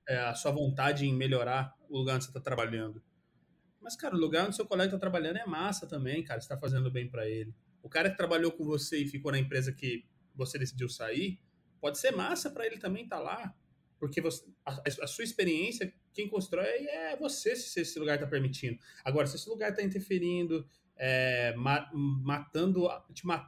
é, 0.09 0.17
a 0.19 0.35
sua 0.35 0.53
vontade 0.53 1.07
em 1.07 1.15
melhorar 1.15 1.75
o 1.89 1.99
lugar 1.99 2.17
onde 2.17 2.25
você 2.25 2.31
está 2.31 2.41
trabalhando. 2.41 3.03
Mas, 3.81 3.97
cara, 3.97 4.15
o 4.15 4.19
lugar 4.19 4.47
onde 4.47 4.57
seu 4.57 4.67
colega 4.67 4.89
está 4.89 4.99
trabalhando 4.99 5.37
é 5.37 5.47
massa 5.47 5.87
também, 5.87 6.25
cara. 6.25 6.41
Você 6.41 6.47
está 6.47 6.57
fazendo 6.57 6.91
bem 6.91 7.09
para 7.09 7.29
ele. 7.29 7.55
O 7.83 7.89
cara 7.89 8.11
que 8.11 8.17
trabalhou 8.17 8.51
com 8.51 8.65
você 8.65 8.99
e 8.99 9.07
ficou 9.07 9.31
na 9.31 9.39
empresa 9.39 9.73
que 9.73 10.07
você 10.35 10.59
decidiu 10.59 10.89
sair, 10.89 11.39
pode 11.81 11.99
ser 11.99 12.13
massa 12.13 12.51
para 12.51 12.67
ele 12.67 12.79
também 12.79 13.05
estar 13.05 13.19
tá 13.19 13.23
lá. 13.23 13.55
Porque 13.99 14.23
você, 14.23 14.43
a, 14.65 14.83
a, 15.03 15.07
sua 15.07 15.23
experiência, 15.23 15.93
quem 16.15 16.29
constrói 16.29 16.67
é 16.87 17.17
você, 17.17 17.55
se 17.55 17.81
esse 17.81 17.99
lugar 17.99 18.15
está 18.15 18.27
permitindo. 18.27 18.79
Agora, 19.05 19.27
se 19.27 19.37
esse 19.37 19.49
lugar 19.49 19.71
está 19.71 19.83
interferindo, 19.83 20.67
é, 20.97 21.55
ma 21.57 21.91
matando, 21.93 22.89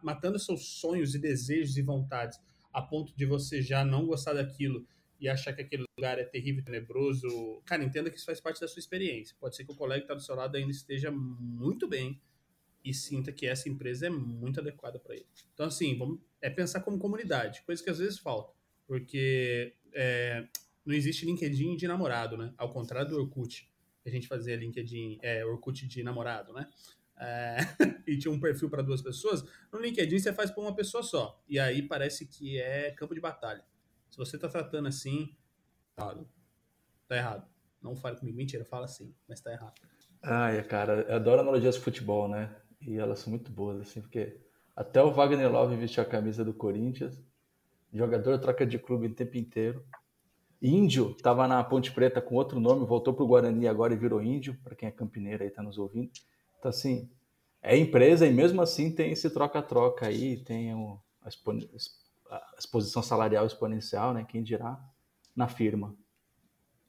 matando 0.03 0.39
seus 0.39 0.67
sonhos 0.67 1.15
e 1.15 1.19
desejos 1.19 1.77
e 1.77 1.83
vontades, 1.83 2.41
a 2.73 2.83
ponto 2.83 3.17
de 3.17 3.25
você 3.25 3.63
já 3.63 3.85
não 3.85 4.07
gostar 4.07 4.35
daquilo 4.35 4.87
e 5.19 5.29
achar 5.29 5.53
que 5.53 5.63
aquele 5.63 5.85
lugar 5.99 6.19
é 6.19 6.25
terrível, 6.25 6.63
tenebroso. 6.63 7.63
Cara, 7.65 7.83
entenda 7.83 8.11
que 8.11 8.17
isso 8.17 8.27
faz 8.27 8.41
parte 8.41 8.61
da 8.61 8.69
sua 8.69 8.81
experiência. 8.81 9.35
Pode 9.41 9.57
ser 9.57 9.65
que 9.65 9.73
o 9.73 9.75
colega 9.75 10.01
que 10.01 10.05
está 10.05 10.15
do 10.15 10.21
seu 10.21 10.35
lado 10.35 10.57
ainda 10.57 10.71
esteja 10.71 11.11
muito 11.11 11.89
bem 11.89 12.21
e 12.85 12.93
sinta 12.95 13.33
que 13.33 13.47
essa 13.47 13.69
empresa 13.69 14.07
é 14.07 14.11
muito 14.11 14.61
adequada 14.61 14.99
para 14.99 15.15
ele. 15.15 15.27
Então, 15.55 15.67
assim, 15.67 15.97
vamos, 15.97 16.21
é 16.41 16.51
pensar 16.51 16.81
como 16.81 16.99
comunidade, 16.99 17.63
coisa 17.63 17.83
que 17.83 17.91
às 17.91 17.99
vezes 17.99 18.19
falta, 18.19 18.53
porque 18.87 19.75
é, 19.93 20.47
não 20.85 20.95
existe 20.95 21.25
LinkedIn 21.27 21.77
de 21.77 21.89
namorado, 21.89 22.37
né? 22.37 22.55
Ao 22.57 22.73
contrário 22.73 23.11
do 23.11 23.17
Orkut. 23.21 23.69
A 24.05 24.11
gente 24.11 24.29
fazia 24.29 24.55
LinkedIn, 24.55 25.19
é, 25.21 25.45
Orkut 25.45 25.85
de 25.85 26.03
namorado, 26.05 26.53
né? 26.53 26.69
É, 27.19 27.59
e 28.07 28.19
tinha 28.19 28.33
um 28.33 28.41
perfil 28.41 28.69
para 28.69 28.83
duas 28.83 29.03
pessoas. 29.03 29.43
No 29.73 29.81
LinkedIn 29.81 30.19
você 30.19 30.33
faz 30.33 30.51
para 30.51 30.63
uma 30.63 30.75
pessoa 30.75 31.03
só. 31.03 31.43
E 31.49 31.59
aí 31.59 31.83
parece 31.83 32.27
que 32.27 32.61
é 32.61 32.91
campo 32.91 33.15
de 33.15 33.21
batalha. 33.21 33.65
Se 34.11 34.19
você 34.19 34.39
tá 34.39 34.49
tratando 34.49 34.89
assim, 34.89 35.37
tá, 35.95 36.17
tá 37.09 37.17
errado. 37.17 37.47
Não 37.83 37.97
fale 37.97 38.17
comigo. 38.17 38.37
Mentira, 38.37 38.65
fala 38.65 38.85
assim, 38.85 39.15
mas 39.29 39.41
tá 39.41 39.53
errado. 39.53 39.75
Ai, 40.23 40.63
cara, 40.65 41.03
eu 41.09 41.17
adoro 41.17 41.41
analogias 41.41 41.77
de 41.77 41.81
futebol, 41.81 42.29
né? 42.29 42.55
E 42.81 42.97
elas 42.97 43.21
são 43.21 43.31
muito 43.31 43.51
boas, 43.51 43.81
assim, 43.81 44.01
porque 44.01 44.41
até 44.75 45.03
o 45.03 45.13
Wagner 45.13 45.51
Love 45.51 45.77
vestiu 45.77 46.03
a 46.03 46.07
camisa 46.07 46.45
do 46.45 46.53
Corinthians. 46.53 47.23
Jogador 47.93 48.39
troca 48.39 48.67
de 48.67 48.79
clube 48.79 49.07
o 49.07 49.15
tempo 49.15 49.37
inteiro. 49.37 49.85
Índio 50.61 51.13
estava 51.17 51.47
na 51.47 51.63
Ponte 51.63 51.93
Preta 51.93 52.21
com 52.21 52.35
outro 52.35 52.59
nome, 52.59 52.87
voltou 52.87 53.15
para 53.15 53.25
o 53.25 53.27
Guarani 53.27 53.69
agora 53.69 53.95
e 53.95 53.97
virou 53.97 54.23
Índio, 54.23 54.59
para 54.63 54.75
quem 54.75 54.89
é 54.89 54.93
campineiro 54.93 55.43
aí 55.43 55.49
está 55.49 55.63
nos 55.63 55.79
ouvindo. 55.79 56.11
Então, 56.67 56.71
assim, 56.71 57.09
é 57.63 57.77
empresa 57.77 58.27
e 58.27 58.33
mesmo 58.33 58.61
assim 58.61 58.91
tem 58.91 59.13
esse 59.13 59.31
troca-troca 59.31 60.07
aí, 60.07 60.37
tem 60.39 60.75
o, 60.75 61.01
a, 61.23 61.29
a 61.29 62.57
exposição 62.59 63.03
salarial 63.05 63.47
exponencial, 63.47 64.13
né? 64.13 64.27
Quem 64.29 64.43
dirá, 64.43 64.77
na 65.35 65.47
firma. 65.47 65.97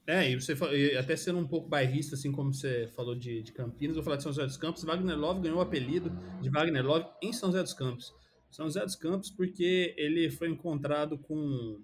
É, 0.08 0.32
e 0.32 0.40
você 0.40 0.54
até 0.98 1.16
sendo 1.16 1.38
um 1.38 1.48
pouco 1.48 1.70
bairrista, 1.70 2.16
assim 2.16 2.32
como 2.32 2.52
você 2.52 2.88
falou 2.96 3.14
de, 3.14 3.44
de 3.44 3.52
Campinas, 3.52 3.96
vou 3.96 4.04
falar 4.04 4.16
de 4.16 4.24
São 4.24 4.32
José 4.32 4.48
dos 4.48 4.58
Campos. 4.58 4.84
Wagner 4.84 5.16
Love 5.16 5.42
ganhou 5.42 5.60
o 5.60 5.62
apelido 5.62 6.10
de 6.42 6.50
Wagner 6.50 6.84
Love 6.84 7.06
em 7.22 7.32
São 7.32 7.50
José 7.50 7.62
dos 7.62 7.74
Campos. 7.74 8.16
São 8.50 8.66
José 8.66 8.84
dos 8.84 8.96
Campos 8.96 9.30
porque 9.30 9.94
ele 9.96 10.32
foi 10.32 10.50
encontrado 10.50 11.20
com 11.20 11.80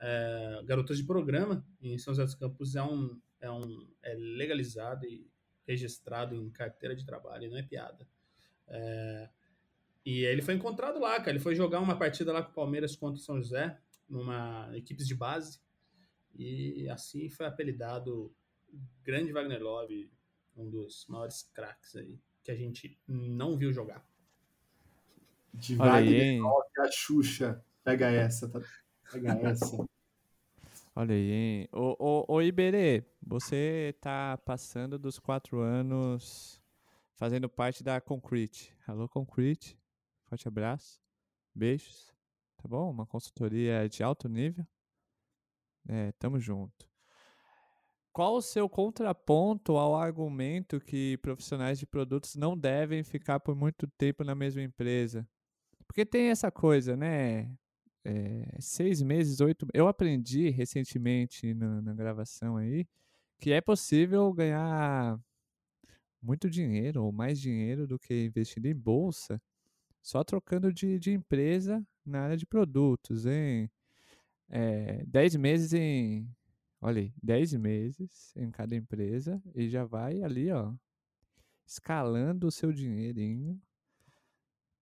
é, 0.00 0.62
garotas 0.64 0.96
de 0.96 1.02
programa 1.02 1.66
em 1.82 1.98
São 1.98 2.14
José 2.14 2.24
dos 2.24 2.36
Campos 2.36 2.76
é 2.76 2.82
um, 2.82 3.18
é 3.40 3.50
um 3.50 3.88
é 4.00 4.14
legalizado 4.14 5.06
e 5.06 5.29
registrado 5.70 6.34
em 6.34 6.50
carteira 6.50 6.94
de 6.94 7.04
trabalho, 7.04 7.50
não 7.50 7.56
é 7.56 7.62
piada. 7.62 8.06
É, 8.68 9.28
e 10.04 10.24
ele 10.24 10.42
foi 10.42 10.54
encontrado 10.54 10.98
lá, 10.98 11.18
cara. 11.18 11.30
Ele 11.30 11.38
foi 11.38 11.54
jogar 11.54 11.80
uma 11.80 11.96
partida 11.96 12.32
lá 12.32 12.42
com 12.42 12.50
o 12.50 12.54
Palmeiras 12.54 12.96
contra 12.96 13.20
o 13.20 13.22
São 13.22 13.40
José, 13.40 13.78
numa 14.08 14.70
equipes 14.76 15.06
de 15.06 15.14
base, 15.14 15.60
e 16.34 16.88
assim 16.88 17.28
foi 17.28 17.46
apelidado 17.46 18.34
Grande 19.04 19.32
Wagner 19.32 19.62
Love, 19.62 20.10
um 20.56 20.68
dos 20.68 21.06
maiores 21.08 21.42
craques 21.54 21.96
aí 21.96 22.18
que 22.42 22.50
a 22.50 22.56
gente 22.56 22.98
não 23.06 23.56
viu 23.56 23.72
jogar. 23.72 24.04
De 25.52 25.76
Wagner 25.76 26.40
Love, 26.40 26.68
a 26.78 26.90
Xuxa. 26.90 27.64
Pega 27.84 28.10
essa, 28.10 28.48
tá? 28.48 28.60
Pega 29.12 29.32
essa. 29.48 29.76
Olha 30.94 31.14
aí, 31.14 31.30
hein? 31.30 31.68
Ô, 31.72 31.96
ô, 31.98 32.34
ô 32.34 32.42
Iberê, 32.42 33.04
você 33.22 33.94
tá 34.00 34.36
passando 34.38 34.98
dos 34.98 35.18
quatro 35.18 35.60
anos 35.60 36.60
fazendo 37.14 37.48
parte 37.48 37.84
da 37.84 38.00
Concrete. 38.00 38.76
Alô, 38.86 39.08
Concrete. 39.08 39.78
Forte 40.24 40.48
abraço. 40.48 41.00
Beijos. 41.54 42.12
Tá 42.56 42.68
bom? 42.68 42.90
Uma 42.90 43.06
consultoria 43.06 43.88
de 43.88 44.02
alto 44.02 44.28
nível. 44.28 44.66
É, 45.88 46.12
tamo 46.12 46.40
junto. 46.40 46.90
Qual 48.12 48.34
o 48.34 48.42
seu 48.42 48.68
contraponto 48.68 49.76
ao 49.76 49.94
argumento 49.94 50.80
que 50.80 51.16
profissionais 51.18 51.78
de 51.78 51.86
produtos 51.86 52.34
não 52.34 52.58
devem 52.58 53.04
ficar 53.04 53.38
por 53.38 53.54
muito 53.54 53.86
tempo 53.86 54.24
na 54.24 54.34
mesma 54.34 54.60
empresa? 54.60 55.26
Porque 55.86 56.04
tem 56.04 56.30
essa 56.30 56.50
coisa, 56.50 56.96
né? 56.96 57.56
É, 58.04 58.56
seis 58.60 59.02
meses, 59.02 59.40
oito. 59.40 59.66
Eu 59.74 59.88
aprendi 59.88 60.48
recentemente 60.50 61.54
na, 61.54 61.82
na, 61.82 61.94
gravação 61.94 62.56
aí 62.56 62.86
que 63.38 63.52
é 63.52 63.60
possível 63.60 64.32
ganhar 64.32 65.18
muito 66.22 66.50
dinheiro 66.50 67.04
ou 67.04 67.12
mais 67.12 67.40
dinheiro 67.40 67.86
do 67.86 67.98
que 67.98 68.26
investindo 68.26 68.66
em 68.66 68.74
bolsa 68.74 69.40
só 70.02 70.24
trocando 70.24 70.72
de, 70.72 70.98
de 70.98 71.12
empresa 71.12 71.84
na 72.04 72.22
área 72.22 72.36
de 72.36 72.46
produtos, 72.46 73.26
hein? 73.26 73.70
É, 74.48 75.04
dez 75.06 75.36
meses 75.36 75.72
em. 75.72 76.28
Olha 76.80 77.02
aí, 77.02 77.12
dez 77.22 77.52
meses 77.54 78.34
em 78.36 78.50
cada 78.50 78.74
empresa 78.74 79.40
e 79.54 79.68
já 79.68 79.84
vai 79.84 80.22
ali, 80.22 80.50
ó, 80.50 80.72
escalando 81.66 82.46
o 82.46 82.50
seu 82.50 82.72
dinheirinho 82.72 83.60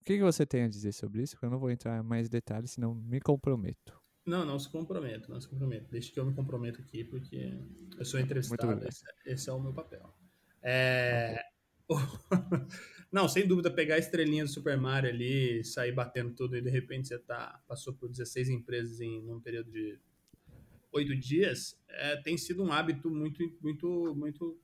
que, 0.08 0.16
que 0.16 0.22
você 0.22 0.46
tem 0.46 0.62
a 0.62 0.68
dizer 0.68 0.92
sobre 0.92 1.22
isso? 1.22 1.34
Porque 1.34 1.44
eu 1.44 1.50
não 1.50 1.58
vou 1.58 1.70
entrar 1.70 1.98
em 1.98 2.02
mais 2.02 2.30
detalhes, 2.30 2.70
senão 2.70 2.94
me 2.94 3.20
comprometo. 3.20 4.00
Não, 4.24 4.42
não 4.42 4.58
se 4.58 4.66
comprometo, 4.66 5.30
não 5.30 5.38
se 5.38 5.46
comprometo. 5.46 5.90
Deixa 5.90 6.10
que 6.10 6.18
eu 6.18 6.24
me 6.24 6.34
comprometo 6.34 6.80
aqui, 6.80 7.04
porque 7.04 7.52
eu 7.98 8.04
sou 8.06 8.18
entrevistado, 8.18 8.88
esse, 8.88 9.04
esse, 9.26 9.50
é 9.50 9.52
o 9.52 9.60
meu 9.60 9.74
papel. 9.74 10.14
É... 10.62 11.44
não, 13.12 13.28
sem 13.28 13.46
dúvida, 13.46 13.70
pegar 13.70 13.96
a 13.96 13.98
estrelinha 13.98 14.44
do 14.44 14.50
Super 14.50 14.78
Mario 14.78 15.10
ali, 15.10 15.62
sair 15.62 15.92
batendo 15.92 16.34
tudo 16.34 16.56
e 16.56 16.62
de 16.62 16.70
repente 16.70 17.08
você 17.08 17.18
tá, 17.18 17.62
passou 17.68 17.92
por 17.92 18.08
16 18.08 18.48
empresas 18.48 19.00
em 19.00 19.30
um 19.30 19.40
período 19.40 19.70
de 19.70 19.98
oito 20.90 21.14
dias, 21.16 21.78
é, 21.86 22.16
tem 22.16 22.38
sido 22.38 22.62
um 22.64 22.72
hábito 22.72 23.10
muito, 23.10 23.42
muito, 23.60 24.14
muito 24.14 24.58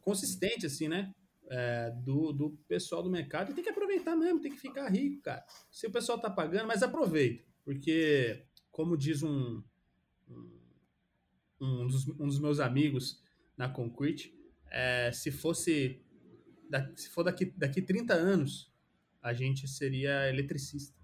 consistente, 0.00 0.66
assim, 0.66 0.88
né? 0.88 1.14
É, 1.48 1.90
do, 1.90 2.32
do 2.32 2.50
pessoal 2.68 3.02
do 3.02 3.10
mercado 3.10 3.50
e 3.50 3.54
tem 3.54 3.64
que 3.64 3.70
aproveitar 3.70 4.16
mesmo, 4.16 4.40
tem 4.40 4.52
que 4.52 4.60
ficar 4.60 4.88
rico, 4.88 5.22
cara. 5.22 5.44
Se 5.70 5.86
o 5.86 5.90
pessoal 5.90 6.18
tá 6.18 6.30
pagando, 6.30 6.66
mas 6.66 6.82
aproveita, 6.82 7.44
porque, 7.64 8.46
como 8.70 8.96
diz 8.96 9.22
um, 9.22 9.62
um, 10.28 10.60
um, 11.60 11.86
dos, 11.86 12.08
um 12.08 12.26
dos 12.26 12.38
meus 12.38 12.60
amigos 12.60 13.22
na 13.56 13.68
Concrete, 13.68 14.34
é, 14.70 15.10
se 15.12 15.30
fosse 15.30 16.04
se 16.96 17.08
for 17.08 17.24
daqui, 17.24 17.46
daqui 17.46 17.80
30 17.80 18.12
anos, 18.14 18.70
a 19.22 19.32
gente 19.32 19.66
seria 19.66 20.28
eletricista 20.28 20.96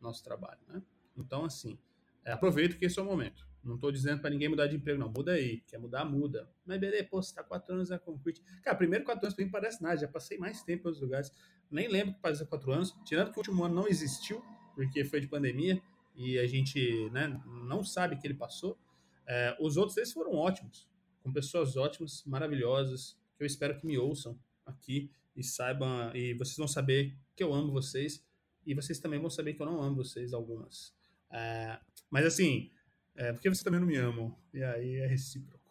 nosso 0.00 0.22
trabalho, 0.22 0.60
né? 0.68 0.82
Então, 1.16 1.44
assim, 1.44 1.78
é, 2.24 2.32
aproveita 2.32 2.76
que 2.76 2.84
esse 2.84 2.98
é 2.98 3.02
o 3.02 3.06
momento. 3.06 3.48
Não 3.64 3.76
estou 3.76 3.90
dizendo 3.90 4.20
para 4.20 4.30
ninguém 4.30 4.48
mudar 4.48 4.66
de 4.66 4.76
emprego, 4.76 4.98
não. 4.98 5.10
Muda 5.10 5.32
aí. 5.32 5.62
Quer 5.66 5.78
mudar, 5.78 6.04
muda. 6.04 6.48
Mas 6.66 6.78
beleza, 6.78 7.04
pô, 7.04 7.22
você 7.22 7.34
tá 7.34 7.42
quatro 7.42 7.74
anos 7.74 7.88
na 7.88 7.98
Concrete. 7.98 8.42
Cara, 8.62 8.76
primeiro 8.76 9.04
quatro 9.04 9.24
anos 9.24 9.34
para 9.34 9.44
mim 9.44 9.50
parece 9.50 9.82
nada. 9.82 9.96
Já 9.96 10.06
passei 10.06 10.36
mais 10.36 10.62
tempo 10.62 10.82
em 10.82 10.86
outros 10.88 11.02
lugares. 11.02 11.32
Nem 11.70 11.88
lembro 11.88 12.14
que 12.14 12.20
fazia 12.20 12.44
quatro 12.46 12.70
anos. 12.72 12.94
Tirando 13.04 13.30
que 13.32 13.38
o 13.38 13.40
último 13.40 13.64
ano 13.64 13.74
não 13.74 13.88
existiu, 13.88 14.42
porque 14.74 15.04
foi 15.04 15.20
de 15.20 15.28
pandemia. 15.28 15.80
E 16.14 16.38
a 16.38 16.46
gente 16.46 17.08
né, 17.10 17.40
não 17.46 17.82
sabe 17.82 18.16
que 18.16 18.26
ele 18.26 18.34
passou. 18.34 18.78
É, 19.26 19.56
os 19.58 19.78
outros 19.78 19.96
esses 19.96 20.12
foram 20.12 20.34
ótimos. 20.34 20.86
Com 21.22 21.32
pessoas 21.32 21.76
ótimas, 21.76 22.22
maravilhosas. 22.26 23.18
Que 23.36 23.44
eu 23.44 23.46
espero 23.46 23.76
que 23.78 23.86
me 23.86 23.96
ouçam 23.96 24.38
aqui 24.66 25.10
e 25.34 25.42
saibam. 25.42 26.14
E 26.14 26.34
vocês 26.34 26.58
vão 26.58 26.68
saber 26.68 27.16
que 27.34 27.42
eu 27.42 27.54
amo 27.54 27.72
vocês. 27.72 28.22
E 28.66 28.74
vocês 28.74 28.98
também 28.98 29.18
vão 29.18 29.30
saber 29.30 29.54
que 29.54 29.62
eu 29.62 29.66
não 29.66 29.82
amo 29.82 29.96
vocês, 29.96 30.34
algumas. 30.34 30.94
É, 31.30 31.78
mas 32.10 32.24
assim, 32.24 32.70
é, 33.16 33.32
porque 33.32 33.48
você 33.48 33.62
também 33.62 33.80
não 33.80 33.86
me 33.86 33.96
ama. 33.96 34.34
E 34.52 34.62
aí 34.62 34.96
é 34.96 35.06
recíproco. 35.06 35.64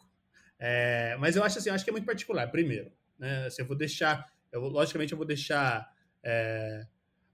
É, 0.59 1.15
mas 1.19 1.35
eu 1.35 1.43
acho 1.43 1.57
assim, 1.57 1.69
eu 1.69 1.75
acho 1.75 1.83
que 1.83 1.89
é 1.89 1.93
muito 1.93 2.05
particular. 2.05 2.47
Primeiro, 2.49 2.91
né? 3.17 3.45
Assim, 3.45 3.61
eu 3.61 3.67
vou 3.67 3.75
deixar, 3.75 4.31
eu 4.51 4.61
logicamente, 4.61 5.11
eu 5.11 5.17
vou 5.17 5.27
deixar 5.27 5.93
é, 6.23 6.85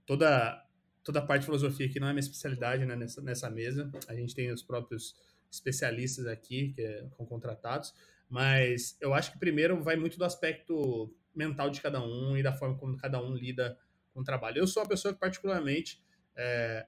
toda 0.06 0.66
toda 1.04 1.20
a 1.20 1.26
parte 1.26 1.42
de 1.42 1.46
filosofia 1.46 1.90
que 1.90 2.00
não 2.00 2.08
é 2.08 2.12
minha 2.12 2.20
especialidade 2.20 2.86
né, 2.86 2.96
nessa, 2.96 3.22
nessa 3.22 3.50
mesa. 3.50 3.90
A 4.08 4.14
gente 4.14 4.36
tem 4.36 4.52
os 4.52 4.62
próprios 4.62 5.16
especialistas 5.50 6.28
aqui 6.28 6.74
que 6.74 6.82
é, 6.82 7.08
são 7.18 7.26
contratados, 7.26 7.94
mas 8.30 8.96
eu 9.02 9.14
acho 9.14 9.32
que 9.32 9.40
primeiro 9.40 9.82
vai 9.82 9.96
muito 9.96 10.18
do 10.18 10.26
aspecto 10.26 11.12
mental 11.34 11.70
de 11.70 11.82
cada 11.82 12.04
um 12.04 12.38
e 12.38 12.44
da 12.44 12.54
forma 12.54 12.78
como 12.78 12.98
cada 12.98 13.22
um 13.22 13.34
lida 13.34 13.78
com 14.14 14.22
o 14.22 14.24
trabalho. 14.24 14.60
Eu 14.60 14.68
sou 14.68 14.84
uma 14.84 14.90
pessoa 14.90 15.14
que 15.14 15.20
particularmente 15.20 16.04
é, 16.36 16.86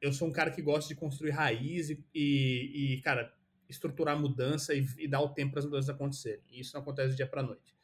eu 0.00 0.12
sou 0.12 0.28
um 0.28 0.32
cara 0.32 0.50
que 0.50 0.62
gosta 0.62 0.88
de 0.88 0.94
construir 0.94 1.30
raiz 1.30 1.90
e, 1.90 2.04
e, 2.14 2.94
e 2.94 3.00
cara, 3.02 3.32
estruturar 3.68 4.18
mudança 4.18 4.74
e, 4.74 4.86
e 4.98 5.08
dar 5.08 5.20
o 5.20 5.30
tempo 5.30 5.52
para 5.52 5.60
as 5.60 5.64
mudanças 5.64 5.90
acontecerem. 5.90 6.42
E 6.50 6.60
isso 6.60 6.74
não 6.74 6.82
acontece 6.82 7.10
do 7.10 7.16
dia 7.16 7.26
para 7.26 7.42
noite. 7.42 7.74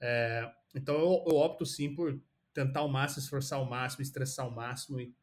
É, 0.00 0.50
então 0.74 0.94
eu, 0.94 1.24
eu, 1.28 1.36
opto 1.36 1.64
sim 1.64 1.94
por 1.94 2.20
tentar 2.52 2.80
ao 2.80 2.88
máximo, 2.88 3.22
esforçar 3.22 3.58
ao 3.58 3.68
máximo, 3.68 4.02
estressar 4.02 4.44
ao 4.44 4.50
máximo 4.50 5.00
e, 5.00 5.14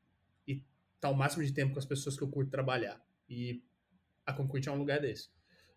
e 0.47 0.63
estar 0.95 1.09
o 1.09 1.15
máximo 1.15 1.43
de 1.43 1.53
tempo 1.53 1.73
com 1.73 1.79
as 1.79 1.85
pessoas 1.85 2.17
que 2.17 2.23
eu 2.23 2.29
curto 2.29 2.49
trabalhar. 2.49 2.99
E 3.29 3.63
a 4.25 4.33
Concrete 4.33 4.69
é 4.69 4.71
um 4.71 4.77
lugar 4.77 4.99
desse. 4.99 5.29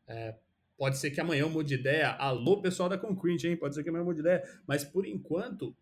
É, 0.06 0.36
pode 0.76 0.98
ser 0.98 1.10
que 1.10 1.20
amanhã 1.20 1.42
eu 1.42 1.50
mude 1.50 1.70
de 1.70 1.80
ideia. 1.80 2.10
Alô, 2.10 2.60
pessoal 2.62 2.88
da 2.88 2.96
Concrete, 2.98 3.48
hein? 3.48 3.56
Pode 3.56 3.74
ser 3.74 3.82
que 3.82 3.88
amanhã 3.88 4.02
eu 4.02 4.06
mude 4.06 4.22
de 4.22 4.28
ideia. 4.28 4.42
Mas 4.66 4.84
por 4.84 5.06
enquanto 5.06 5.76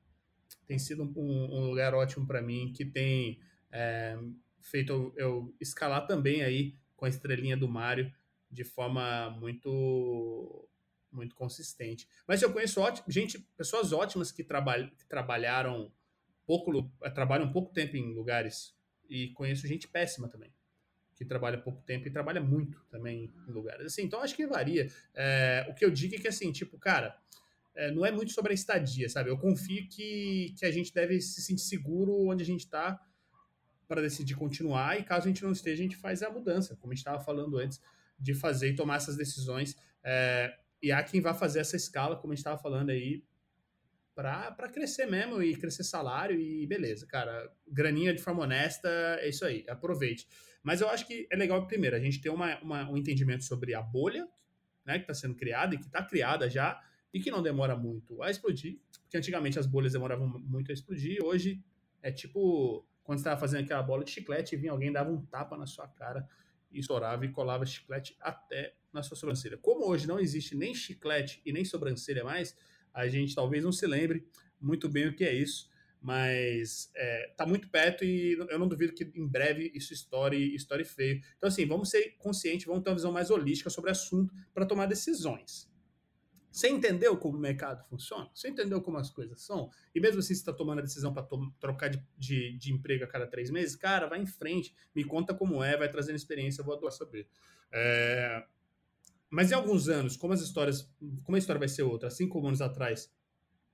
tem 0.66 0.78
sido 0.78 1.02
um, 1.02 1.14
um 1.16 1.68
lugar 1.68 1.94
ótimo 1.94 2.26
para 2.26 2.42
mim 2.42 2.72
que 2.74 2.84
tem 2.84 3.40
é, 3.70 4.18
feito 4.62 5.12
eu, 5.16 5.54
escalar 5.60 6.06
também 6.06 6.42
aí 6.42 6.76
com 6.96 7.04
a 7.04 7.08
estrelinha 7.08 7.56
do 7.56 7.68
Mário 7.68 8.12
de 8.50 8.64
forma 8.64 9.30
muito 9.30 10.68
muito 11.12 11.34
consistente. 11.34 12.08
Mas 12.26 12.40
eu 12.40 12.52
conheço 12.52 12.80
ótimo, 12.80 13.10
gente, 13.10 13.38
pessoas 13.56 13.92
ótimas 13.92 14.30
que, 14.30 14.44
trabalh, 14.44 14.88
que 14.96 15.04
trabalharam 15.08 15.92
pouco, 16.46 16.88
trabalham 17.14 17.50
pouco 17.50 17.72
tempo 17.72 17.96
em 17.96 18.14
lugares 18.14 18.74
e 19.08 19.28
conheço 19.30 19.66
gente 19.66 19.88
péssima 19.88 20.28
também, 20.28 20.52
que 21.16 21.24
trabalha 21.24 21.58
pouco 21.58 21.82
tempo 21.82 22.06
e 22.06 22.12
trabalha 22.12 22.40
muito 22.40 22.80
também 22.88 23.32
em 23.48 23.50
lugares. 23.50 23.86
Assim, 23.86 24.02
então 24.02 24.22
acho 24.22 24.36
que 24.36 24.46
varia. 24.46 24.86
É, 25.14 25.66
o 25.68 25.74
que 25.74 25.84
eu 25.84 25.90
digo 25.90 26.14
é 26.14 26.18
que 26.18 26.28
assim, 26.28 26.52
tipo, 26.52 26.78
cara, 26.78 27.18
é, 27.74 27.90
não 27.90 28.06
é 28.06 28.12
muito 28.12 28.32
sobre 28.32 28.52
a 28.52 28.54
estadia, 28.54 29.08
sabe? 29.08 29.30
Eu 29.30 29.38
confio 29.38 29.88
que, 29.88 30.54
que 30.58 30.64
a 30.64 30.70
gente 30.70 30.92
deve 30.92 31.20
se 31.20 31.42
sentir 31.42 31.62
seguro 31.62 32.28
onde 32.28 32.42
a 32.42 32.46
gente 32.46 32.60
está 32.60 33.00
para 33.90 34.02
decidir 34.02 34.36
continuar 34.36 35.00
e 35.00 35.02
caso 35.02 35.26
a 35.26 35.28
gente 35.28 35.42
não 35.42 35.50
esteja, 35.50 35.80
a 35.80 35.82
gente 35.82 35.96
faz 35.96 36.22
a 36.22 36.30
mudança, 36.30 36.76
como 36.76 36.92
a 36.92 36.94
gente 36.94 37.00
estava 37.00 37.18
falando 37.18 37.58
antes, 37.58 37.80
de 38.16 38.32
fazer 38.34 38.68
e 38.68 38.76
tomar 38.76 38.94
essas 38.94 39.16
decisões. 39.16 39.76
É, 40.04 40.56
e 40.80 40.92
há 40.92 41.02
quem 41.02 41.20
vá 41.20 41.34
fazer 41.34 41.58
essa 41.58 41.74
escala, 41.74 42.14
como 42.14 42.32
a 42.32 42.36
gente 42.36 42.38
estava 42.38 42.56
falando 42.56 42.90
aí, 42.90 43.24
para 44.14 44.68
crescer 44.72 45.06
mesmo 45.06 45.42
e 45.42 45.56
crescer 45.56 45.82
salário 45.82 46.38
e 46.38 46.64
beleza, 46.68 47.04
cara. 47.04 47.52
Graninha 47.66 48.14
de 48.14 48.22
forma 48.22 48.44
honesta, 48.44 48.88
é 49.18 49.28
isso 49.28 49.44
aí, 49.44 49.64
aproveite. 49.68 50.28
Mas 50.62 50.80
eu 50.80 50.88
acho 50.88 51.04
que 51.04 51.26
é 51.28 51.34
legal, 51.34 51.66
primeiro, 51.66 51.96
a 51.96 52.00
gente 52.00 52.20
ter 52.20 52.30
uma, 52.30 52.60
uma 52.60 52.88
um 52.88 52.96
entendimento 52.96 53.42
sobre 53.42 53.74
a 53.74 53.82
bolha 53.82 54.28
né, 54.86 54.98
que 54.98 55.02
está 55.02 55.14
sendo 55.14 55.34
criada 55.34 55.74
e 55.74 55.78
que 55.78 55.86
está 55.86 56.04
criada 56.04 56.48
já 56.48 56.80
e 57.12 57.18
que 57.18 57.28
não 57.28 57.42
demora 57.42 57.74
muito 57.74 58.22
a 58.22 58.30
explodir, 58.30 58.78
porque 59.02 59.16
antigamente 59.16 59.58
as 59.58 59.66
bolhas 59.66 59.94
demoravam 59.94 60.28
muito 60.28 60.70
a 60.70 60.74
explodir, 60.74 61.18
hoje 61.24 61.60
é 62.02 62.10
tipo 62.10 62.86
quando 63.02 63.18
você 63.18 63.22
estava 63.22 63.40
fazendo 63.40 63.64
aquela 63.64 63.82
bola 63.82 64.04
de 64.04 64.10
chiclete 64.10 64.54
e 64.54 64.58
vinha 64.58 64.72
alguém 64.72 64.92
dava 64.92 65.10
um 65.10 65.20
tapa 65.26 65.56
na 65.56 65.66
sua 65.66 65.88
cara 65.88 66.28
e 66.70 66.78
estourava 66.78 67.24
e 67.24 67.30
colava 67.30 67.66
chiclete 67.66 68.16
até 68.20 68.74
na 68.92 69.02
sua 69.02 69.16
sobrancelha. 69.16 69.58
Como 69.58 69.88
hoje 69.88 70.06
não 70.06 70.20
existe 70.20 70.56
nem 70.56 70.74
chiclete 70.74 71.40
e 71.44 71.52
nem 71.52 71.64
sobrancelha 71.64 72.22
mais, 72.22 72.56
a 72.92 73.08
gente 73.08 73.34
talvez 73.34 73.64
não 73.64 73.72
se 73.72 73.86
lembre 73.86 74.26
muito 74.60 74.88
bem 74.88 75.08
o 75.08 75.14
que 75.14 75.24
é 75.24 75.32
isso, 75.32 75.68
mas 76.00 76.90
é, 76.96 77.32
tá 77.36 77.46
muito 77.46 77.68
perto 77.68 78.04
e 78.04 78.32
eu 78.32 78.58
não 78.58 78.68
duvido 78.68 78.92
que 78.92 79.10
em 79.14 79.26
breve 79.26 79.70
isso 79.74 79.92
estoure, 79.92 80.54
estoure 80.54 80.84
feio. 80.84 81.20
Então, 81.36 81.48
assim, 81.48 81.66
vamos 81.66 81.90
ser 81.90 82.16
conscientes, 82.18 82.66
vamos 82.66 82.82
ter 82.82 82.90
uma 82.90 82.96
visão 82.96 83.12
mais 83.12 83.30
holística 83.30 83.70
sobre 83.70 83.90
o 83.90 83.92
assunto 83.92 84.32
para 84.54 84.66
tomar 84.66 84.86
decisões. 84.86 85.69
Você 86.50 86.68
entendeu 86.68 87.16
como 87.16 87.38
o 87.38 87.40
mercado 87.40 87.84
funciona? 87.88 88.28
Você 88.34 88.48
entendeu 88.48 88.80
como 88.80 88.98
as 88.98 89.08
coisas 89.10 89.40
são? 89.40 89.70
E 89.94 90.00
mesmo 90.00 90.18
assim, 90.18 90.34
você 90.34 90.40
está 90.40 90.52
tomando 90.52 90.80
a 90.80 90.82
decisão 90.82 91.12
para 91.12 91.26
trocar 91.60 91.88
de, 91.88 92.04
de, 92.18 92.58
de, 92.58 92.72
emprego 92.72 93.04
a 93.04 93.06
cada 93.06 93.26
três 93.26 93.50
meses, 93.50 93.76
cara, 93.76 94.06
vai 94.08 94.20
em 94.20 94.26
frente, 94.26 94.74
me 94.94 95.04
conta 95.04 95.32
como 95.32 95.62
é, 95.62 95.76
vai 95.76 95.88
trazendo 95.88 96.16
experiência, 96.16 96.60
eu 96.60 96.64
vou 96.64 96.74
adorar 96.74 96.92
saber. 96.92 97.28
É, 97.72 98.44
mas 99.30 99.52
em 99.52 99.54
alguns 99.54 99.88
anos, 99.88 100.16
como 100.16 100.32
as 100.32 100.40
histórias, 100.40 100.92
como 101.22 101.36
a 101.36 101.38
história 101.38 101.58
vai 101.58 101.68
ser 101.68 101.84
outra, 101.84 102.10
cinco 102.10 102.44
anos 102.44 102.60
atrás 102.60 103.12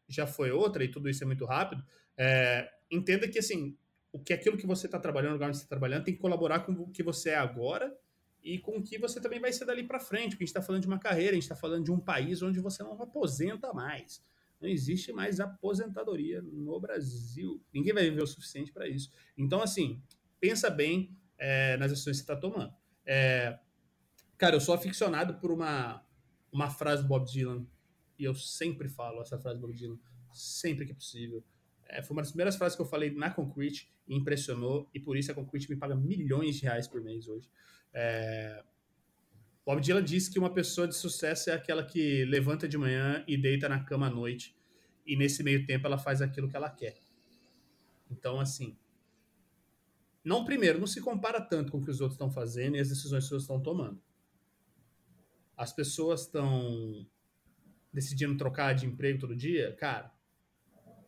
já 0.06 0.26
foi 0.26 0.50
outra 0.50 0.84
e 0.84 0.88
tudo 0.88 1.08
isso 1.08 1.24
é 1.24 1.26
muito 1.26 1.46
rápido, 1.46 1.82
é, 2.16 2.70
entenda 2.90 3.26
que 3.26 3.38
assim, 3.38 3.76
o 4.12 4.18
que 4.18 4.34
aquilo 4.34 4.56
que 4.56 4.66
você 4.66 4.86
está 4.86 4.98
trabalhando, 4.98 5.30
o 5.30 5.34
lugar 5.34 5.48
onde 5.48 5.56
você 5.56 5.64
está 5.64 5.74
trabalhando, 5.74 6.04
tem 6.04 6.14
que 6.14 6.20
colaborar 6.20 6.60
com 6.60 6.72
o 6.72 6.90
que 6.90 7.02
você 7.02 7.30
é 7.30 7.36
agora 7.36 7.96
e 8.46 8.58
com 8.58 8.78
o 8.78 8.82
que 8.82 8.98
você 8.98 9.20
também 9.20 9.40
vai 9.40 9.52
ser 9.52 9.64
dali 9.64 9.82
para 9.82 9.98
frente. 9.98 10.30
Porque 10.30 10.44
a 10.44 10.46
gente 10.46 10.56
está 10.56 10.62
falando 10.62 10.82
de 10.82 10.88
uma 10.88 10.98
carreira, 10.98 11.32
a 11.32 11.34
gente 11.34 11.42
está 11.42 11.56
falando 11.56 11.84
de 11.84 11.90
um 11.90 11.98
país 11.98 12.42
onde 12.42 12.60
você 12.60 12.82
não 12.82 13.00
aposenta 13.02 13.72
mais. 13.72 14.24
Não 14.60 14.68
existe 14.68 15.12
mais 15.12 15.40
aposentadoria 15.40 16.40
no 16.40 16.80
Brasil. 16.80 17.62
Ninguém 17.74 17.92
vai 17.92 18.04
viver 18.04 18.22
o 18.22 18.26
suficiente 18.26 18.72
para 18.72 18.88
isso. 18.88 19.10
Então, 19.36 19.60
assim, 19.60 20.00
pensa 20.40 20.70
bem 20.70 21.14
é, 21.36 21.76
nas 21.76 21.92
ações 21.92 22.20
que 22.20 22.26
você 22.26 22.32
está 22.32 22.36
tomando. 22.36 22.72
É, 23.04 23.58
Cara, 24.38 24.54
eu 24.54 24.60
sou 24.60 24.74
aficionado 24.74 25.34
por 25.40 25.50
uma, 25.50 26.04
uma 26.52 26.68
frase 26.68 27.02
do 27.02 27.08
Bob 27.08 27.24
Dylan, 27.26 27.66
e 28.18 28.24
eu 28.24 28.34
sempre 28.34 28.86
falo 28.86 29.22
essa 29.22 29.38
frase 29.38 29.58
do 29.58 29.66
Bob 29.66 29.74
Dylan, 29.74 29.98
sempre 30.30 30.84
que 30.84 30.92
possível. 30.92 31.42
É, 31.88 32.02
foi 32.02 32.14
uma 32.14 32.22
das 32.22 32.32
primeiras 32.32 32.54
frases 32.56 32.76
que 32.76 32.82
eu 32.82 32.86
falei 32.86 33.10
na 33.10 33.30
Concrete 33.30 33.90
e 34.06 34.14
impressionou, 34.14 34.90
e 34.92 35.00
por 35.00 35.16
isso 35.16 35.32
a 35.32 35.34
Concrete 35.34 35.70
me 35.70 35.76
paga 35.76 35.94
milhões 35.94 36.56
de 36.56 36.64
reais 36.64 36.86
por 36.86 37.00
mês 37.00 37.26
hoje. 37.26 37.48
É, 37.96 38.62
Bob 39.64 39.80
Dylan 39.80 40.04
disse 40.04 40.30
que 40.30 40.38
uma 40.38 40.52
pessoa 40.52 40.86
de 40.86 40.94
sucesso 40.94 41.50
é 41.50 41.54
aquela 41.54 41.82
que 41.82 42.24
levanta 42.26 42.68
de 42.68 42.76
manhã 42.76 43.24
e 43.26 43.36
deita 43.36 43.68
na 43.68 43.82
cama 43.82 44.06
à 44.06 44.10
noite, 44.10 44.54
e 45.06 45.16
nesse 45.16 45.42
meio 45.42 45.64
tempo 45.64 45.86
ela 45.86 45.96
faz 45.96 46.20
aquilo 46.20 46.48
que 46.48 46.56
ela 46.56 46.68
quer. 46.68 46.98
Então, 48.10 48.38
assim, 48.38 48.76
não 50.22 50.44
primeiro, 50.44 50.78
não 50.78 50.86
se 50.86 51.00
compara 51.00 51.40
tanto 51.40 51.72
com 51.72 51.78
o 51.78 51.84
que 51.84 51.90
os 51.90 52.00
outros 52.00 52.14
estão 52.14 52.30
fazendo 52.30 52.76
e 52.76 52.80
as 52.80 52.88
decisões 52.88 53.24
que 53.24 53.28
os 53.28 53.32
outros 53.32 53.44
estão 53.44 53.60
tomando 53.60 54.00
as 55.56 55.72
pessoas 55.72 56.22
estão 56.22 57.06
decidindo 57.92 58.36
trocar 58.36 58.74
de 58.74 58.84
emprego 58.84 59.18
todo 59.18 59.34
dia, 59.34 59.74
cara, 59.76 60.12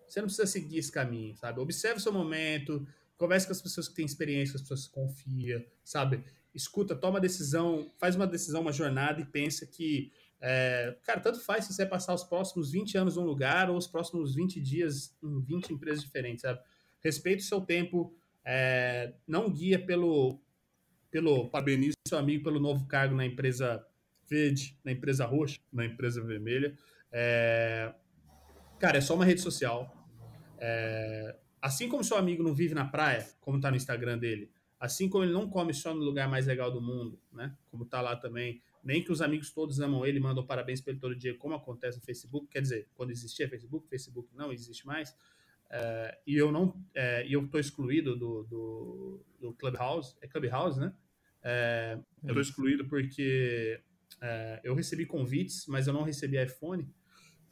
você 0.07 0.20
não 0.20 0.26
precisa 0.26 0.47
seguir 0.47 0.78
esse 0.78 0.91
caminho, 0.91 1.36
sabe? 1.36 1.61
Observe 1.61 1.99
o 1.99 2.01
seu 2.01 2.12
momento, 2.12 2.86
converse 3.18 3.47
com 3.47 3.53
as 3.53 3.61
pessoas 3.61 3.89
que 3.89 3.95
têm 3.95 4.07
experiência, 4.07 4.57
as 4.57 4.62
pessoas 4.62 4.86
que 4.86 4.95
confia, 4.95 5.70
sabe? 5.84 6.24
Escuta, 6.59 6.97
toma 6.97 7.21
decisão, 7.21 7.89
faz 7.99 8.17
uma 8.17 8.27
decisão, 8.27 8.63
uma 8.63 8.73
jornada 8.73 9.21
e 9.21 9.25
pensa 9.25 9.65
que, 9.65 10.11
é, 10.41 10.97
cara, 11.05 11.21
tanto 11.21 11.41
faz 11.41 11.65
se 11.65 11.73
você 11.73 11.87
passar 11.87 12.13
os 12.15 12.25
próximos 12.25 12.73
20 12.73 12.99
anos 12.99 13.17
num 13.17 13.25
lugar 13.25 13.71
ou 13.71 13.77
os 13.77 13.87
próximos 13.87 14.35
20 14.35 14.61
dias 14.61 15.17
em 15.23 15.41
20 15.41 15.73
empresas 15.73 16.03
diferentes, 16.03 16.43
sabe? 16.43 16.61
Respeite 17.01 17.45
o 17.45 17.47
seu 17.47 17.61
tempo, 17.61 18.13
é, 18.45 19.15
não 19.27 19.49
guia 19.49 19.79
pelo, 19.79 20.41
pelo 21.13 21.49
parabenizo 21.49 21.95
seu 22.09 22.19
amigo 22.19 22.43
pelo 22.43 22.59
novo 22.59 22.87
cargo 22.87 23.15
na 23.15 23.25
empresa 23.25 23.87
verde, 24.29 24.77
na 24.85 24.91
empresa 24.93 25.25
roxa, 25.25 25.61
na 25.73 25.85
empresa 25.85 26.23
vermelha. 26.23 26.77
É... 27.13 27.95
Cara, 28.79 28.99
é 28.99 29.01
só 29.01 29.15
uma 29.15 29.25
rede 29.25 29.41
social. 29.41 29.95
É... 30.59 31.37
Assim 31.61 31.89
como 31.89 32.03
seu 32.03 32.17
amigo 32.17 32.43
não 32.43 32.55
vive 32.55 32.75
na 32.75 32.85
praia, 32.85 33.29
como 33.41 33.59
está 33.59 33.71
no 33.71 33.77
Instagram 33.77 34.19
dele, 34.19 34.51
assim 34.79 35.09
como 35.09 35.24
ele 35.24 35.33
não 35.33 35.49
come 35.49 35.74
só 35.74 35.93
no 35.95 36.03
lugar 36.03 36.29
mais 36.29 36.47
legal 36.47 36.70
do 36.70 36.81
mundo, 36.81 37.18
né? 37.33 37.55
Como 37.70 37.85
está 37.85 38.01
lá 38.01 38.16
também, 38.16 38.62
nem 38.83 39.03
que 39.03 39.11
os 39.11 39.20
amigos 39.20 39.51
todos 39.53 39.81
amam 39.81 40.07
ele, 40.07 40.20
mandam 40.20 40.47
parabéns 40.47 40.81
para 40.81 40.93
ele 40.93 41.01
todo 41.01 41.16
dia, 41.16 41.37
como 41.37 41.55
acontece 41.55 41.99
no 41.99 42.05
Facebook. 42.05 42.47
Quer 42.49 42.62
dizer, 42.62 42.89
quando 42.95 43.11
existia 43.11 43.49
Facebook, 43.49 43.89
Facebook 43.89 44.29
não 44.35 44.53
existe 44.53 44.87
mais. 44.87 45.14
É, 45.70 46.18
e 46.26 46.37
eu 46.37 46.51
não, 46.51 46.74
é, 46.95 47.26
e 47.26 47.33
eu 47.33 47.45
estou 47.45 47.61
excluído 47.61 48.16
do, 48.16 48.45
do, 48.45 49.24
do, 49.39 49.53
Clubhouse, 49.55 50.16
é 50.22 50.26
Clubhouse, 50.26 50.81
né? 50.81 50.95
É, 51.43 51.99
eu 52.22 52.29
estou 52.29 52.41
excluído 52.41 52.87
porque 52.89 53.81
é, 54.20 54.61
eu 54.64 54.74
recebi 54.74 55.05
convites, 55.05 55.66
mas 55.66 55.87
eu 55.87 55.93
não 55.93 56.03
recebi 56.03 56.43
iPhone, 56.43 56.89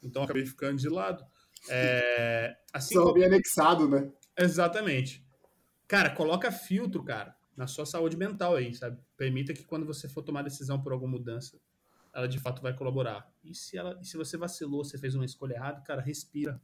então 0.02 0.22
acabei 0.22 0.46
ficando 0.46 0.78
de 0.78 0.88
lado. 0.88 1.26
É, 1.68 2.56
assim 2.72 2.94
Só 2.94 3.12
como... 3.12 3.22
anexado, 3.22 3.88
né? 3.88 4.10
Exatamente. 4.38 5.25
Cara, 5.88 6.10
coloca 6.10 6.50
filtro, 6.50 7.02
cara, 7.04 7.36
na 7.56 7.66
sua 7.66 7.86
saúde 7.86 8.16
mental 8.16 8.56
aí, 8.56 8.74
sabe? 8.74 8.98
Permita 9.16 9.54
que 9.54 9.64
quando 9.64 9.86
você 9.86 10.08
for 10.08 10.22
tomar 10.22 10.42
decisão 10.42 10.82
por 10.82 10.92
alguma 10.92 11.12
mudança, 11.12 11.58
ela 12.12 12.26
de 12.26 12.38
fato 12.38 12.60
vai 12.60 12.74
colaborar. 12.74 13.30
E 13.44 13.54
se, 13.54 13.76
ela, 13.76 13.98
e 14.00 14.04
se 14.04 14.16
você 14.16 14.36
vacilou, 14.36 14.84
você 14.84 14.98
fez 14.98 15.14
uma 15.14 15.24
escolha 15.24 15.54
errada, 15.54 15.80
cara, 15.82 16.02
respira. 16.02 16.60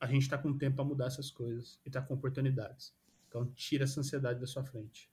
A 0.00 0.06
gente 0.06 0.28
tá 0.28 0.36
com 0.36 0.56
tempo 0.56 0.76
para 0.76 0.84
mudar 0.84 1.06
essas 1.06 1.30
coisas 1.30 1.78
e 1.86 1.90
tá 1.90 2.02
com 2.02 2.14
oportunidades. 2.14 2.92
Então, 3.28 3.46
tira 3.54 3.84
essa 3.84 4.00
ansiedade 4.00 4.40
da 4.40 4.46
sua 4.46 4.62
frente. 4.62 5.08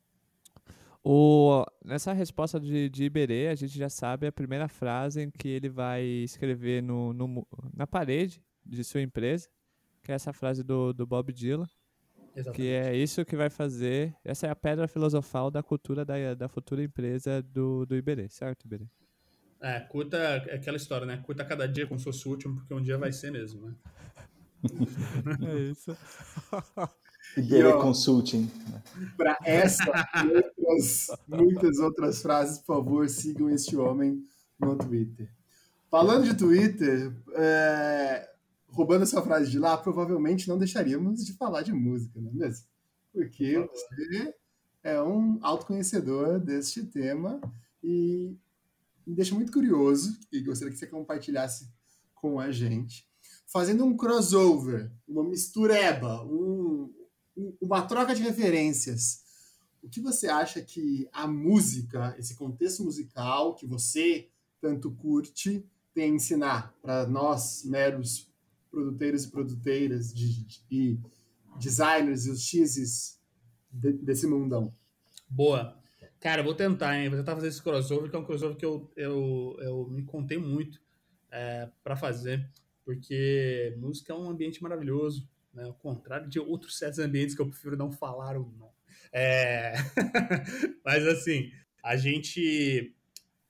O, 1.02 1.64
nessa 1.86 2.12
resposta 2.12 2.60
de, 2.60 2.89
de 2.89 3.06
Iberê, 3.06 3.47
a 3.47 3.56
gente 3.56 3.78
já 3.78 3.88
sabe 3.88 4.28
a 4.28 4.32
primeira 4.32 4.68
frase 4.68 5.22
em 5.22 5.32
que 5.32 5.47
ele 5.47 5.70
vai 5.70 6.04
escrever 6.04 6.84
no, 6.84 7.14
no, 7.14 7.47
na 7.74 7.88
parede 7.88 8.43
de 8.66 8.84
sua 8.84 9.02
empresa, 9.02 9.47
que 10.04 10.12
é 10.12 10.16
essa 10.16 10.34
frase 10.34 10.64
do, 10.64 10.91
do 10.91 11.08
Bob 11.08 11.32
Dylan. 11.32 11.68
Exatamente. 12.36 12.56
Que 12.56 12.68
é 12.70 12.96
isso 12.96 13.26
que 13.26 13.36
vai 13.36 13.50
fazer. 13.50 14.16
Essa 14.24 14.48
é 14.48 14.50
a 14.50 14.56
pedra 14.56 14.88
filosofal 14.88 15.50
da 15.52 15.62
cultura 15.64 16.06
da, 16.06 16.34
da 16.34 16.48
futura 16.48 16.84
empresa 16.84 17.42
do, 17.42 17.86
do 17.86 17.96
Iberê, 17.96 18.30
certo, 18.30 18.66
Iberê? 18.66 18.86
É, 19.62 19.80
curta 19.82 20.18
é 20.18 20.56
aquela 20.56 20.78
história, 20.78 21.06
né? 21.06 21.18
Curta 21.18 21.44
cada 21.44 21.68
dia 21.68 21.86
como 21.86 22.00
se 22.00 22.06
fosse 22.06 22.28
o 22.28 22.32
último, 22.32 22.56
porque 22.56 22.74
um 22.74 22.82
dia 22.82 22.98
vai 22.98 23.12
ser 23.12 23.32
mesmo, 23.32 23.68
né? 23.68 23.76
é 25.48 25.60
isso. 25.60 25.96
Iberê 27.38 27.74
Consulting. 27.74 28.50
Para 29.18 29.38
essa 29.44 29.84
e 30.24 30.28
outras, 30.28 31.08
muitas 31.28 31.78
outras 31.80 32.22
frases, 32.22 32.60
por 32.60 32.78
favor, 32.78 33.10
sigam 33.10 33.50
este 33.50 33.76
homem 33.76 34.24
no 34.60 34.76
Twitter. 34.78 35.30
Falando 35.92 36.24
de 36.26 36.36
Twitter, 36.36 37.12
é, 37.34 38.30
roubando 38.72 39.04
essa 39.04 39.22
frase 39.22 39.50
de 39.50 39.60
lá, 39.60 39.78
provavelmente 39.78 40.48
não 40.48 40.58
deixaríamos 40.58 41.26
de 41.26 41.34
falar 41.34 41.62
de 41.62 41.74
música, 41.74 42.20
não 42.20 42.32
é 42.32 42.34
mesmo? 42.34 42.66
Porque 43.12 43.58
você 43.58 44.34
é 44.84 45.02
um 45.02 45.40
autoconhecedor 45.42 46.40
deste 46.40 46.84
tema 46.84 47.42
e 47.84 48.38
me 49.06 49.16
deixa 49.16 49.36
muito 49.36 49.52
curioso 49.52 50.18
e 50.32 50.42
gostaria 50.42 50.72
que 50.72 50.80
você 50.80 50.88
compartilhasse 50.88 51.70
com 52.14 52.40
a 52.40 52.52
gente, 52.52 53.08
fazendo 53.48 53.86
um 53.86 53.96
crossover, 53.96 54.92
uma 55.08 55.24
mistureba, 55.24 56.24
um, 56.26 56.94
uma 57.60 57.82
troca 57.82 58.14
de 58.14 58.22
referências. 58.22 59.24
O 59.82 59.90
que 59.90 60.02
você 60.02 60.28
acha 60.28 60.62
que 60.62 61.08
a 61.12 61.26
música, 61.26 62.16
esse 62.20 62.36
contexto 62.36 62.84
musical 62.84 63.56
que 63.56 63.66
você 63.66 64.30
tanto 64.62 64.92
curte, 64.92 65.66
tem 65.94 66.12
a 66.12 66.16
ensinar 66.16 66.76
para 66.82 67.08
nós, 67.08 67.64
meros 67.64 68.29
produtores 68.70 69.24
e 69.26 69.32
produteiras 69.32 70.14
de, 70.14 70.46
de, 70.46 70.62
e 70.72 71.00
designers 71.58 72.26
e 72.26 72.32
os 72.32 72.42
x's 72.42 73.20
de, 73.72 73.94
desse 73.94 74.28
mundão? 74.28 74.74
Boa. 75.30 75.78
Cara, 76.20 76.44
vou 76.44 76.54
tentar, 76.54 76.98
hein? 76.98 77.10
Vou 77.10 77.18
tentar 77.18 77.36
fazer 77.36 77.48
esse 77.48 77.62
crossover, 77.62 78.10
que 78.10 78.16
é 78.16 78.20
um 78.20 78.26
crossover 78.26 78.58
que 78.58 78.66
eu, 78.66 78.92
eu, 78.96 79.58
eu 79.62 79.88
me 79.90 80.04
contei 80.04 80.38
muito 80.38 80.82
é, 81.32 81.70
para 81.84 81.96
fazer, 81.96 82.50
porque 82.84 83.76
música 83.78 84.12
é 84.12 84.16
um 84.16 84.30
ambiente 84.30 84.62
maravilhoso, 84.62 85.30
né? 85.54 85.64
Ao 85.64 85.74
contrário 85.74 86.28
de 86.28 86.40
outros 86.40 86.78
certos 86.78 87.00
ambientes 87.00 87.36
que 87.36 87.42
eu 87.42 87.48
prefiro 87.48 87.78
não 87.78 87.92
falar 87.92 88.38
o 88.38 88.52
nome. 88.58 88.74
É... 89.12 89.74
Mas 90.84 91.06
assim, 91.08 91.52
a 91.84 91.96
gente. 91.96 92.96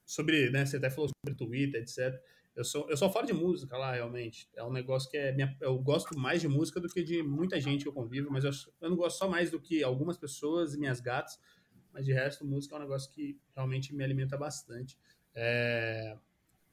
Sobre, 0.06 0.50
né? 0.50 0.66
Você 0.66 0.78
até 0.78 0.90
falou 0.90 1.10
sobre 1.10 1.38
Twitter, 1.38 1.82
etc. 1.82 2.20
Eu, 2.56 2.64
sou, 2.64 2.90
eu 2.90 2.98
só 2.98 3.10
falo 3.10 3.26
de 3.26 3.34
música 3.34 3.78
lá, 3.78 3.94
realmente. 3.94 4.50
É 4.56 4.64
um 4.64 4.72
negócio 4.72 5.10
que 5.10 5.18
é. 5.18 5.32
Minha, 5.32 5.56
eu 5.62 5.78
gosto 5.80 6.18
mais 6.18 6.42
de 6.42 6.48
música 6.48 6.80
do 6.80 6.90
que 6.90 7.04
de 7.04 7.24
muita 7.24 7.60
gente 7.60 7.84
que 7.84 7.88
eu 7.88 7.94
convivo, 7.94 8.30
mas 8.32 8.44
eu, 8.44 8.52
eu 8.82 8.90
não 8.90 8.98
gosto 8.98 9.18
só 9.18 9.30
mais 9.30 9.52
do 9.52 9.60
que 9.60 9.84
algumas 9.84 10.18
pessoas 10.18 10.74
e 10.74 10.80
minhas 10.80 11.00
gatas. 11.00 11.40
Mas 11.94 12.06
de 12.06 12.14
resto, 12.14 12.46
música 12.46 12.76
é 12.76 12.78
um 12.78 12.82
negócio 12.82 13.12
que 13.12 13.40
realmente 13.56 13.96
me 13.96 14.04
alimenta 14.04 14.38
bastante. 14.38 14.98
É, 15.34 16.18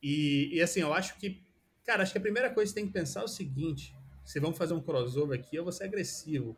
e, 0.02 0.50
e 0.52 0.60
assim, 0.60 0.80
eu 0.80 0.92
acho 0.92 1.18
que. 1.18 1.44
Cara, 1.84 2.02
acho 2.02 2.12
que 2.12 2.18
a 2.18 2.22
primeira 2.22 2.52
coisa 2.52 2.72
que 2.72 2.74
você 2.74 2.82
tem 2.82 2.86
que 2.86 2.98
pensar 2.98 3.20
é 3.20 3.24
o 3.24 3.28
seguinte: 3.28 3.96
se 4.24 4.40
vamos 4.40 4.58
fazer 4.58 4.74
um 4.74 4.82
crossover 4.82 5.38
aqui, 5.38 5.56
eu 5.56 5.62
vou 5.62 5.72
ser 5.72 5.84
agressivo. 5.84 6.56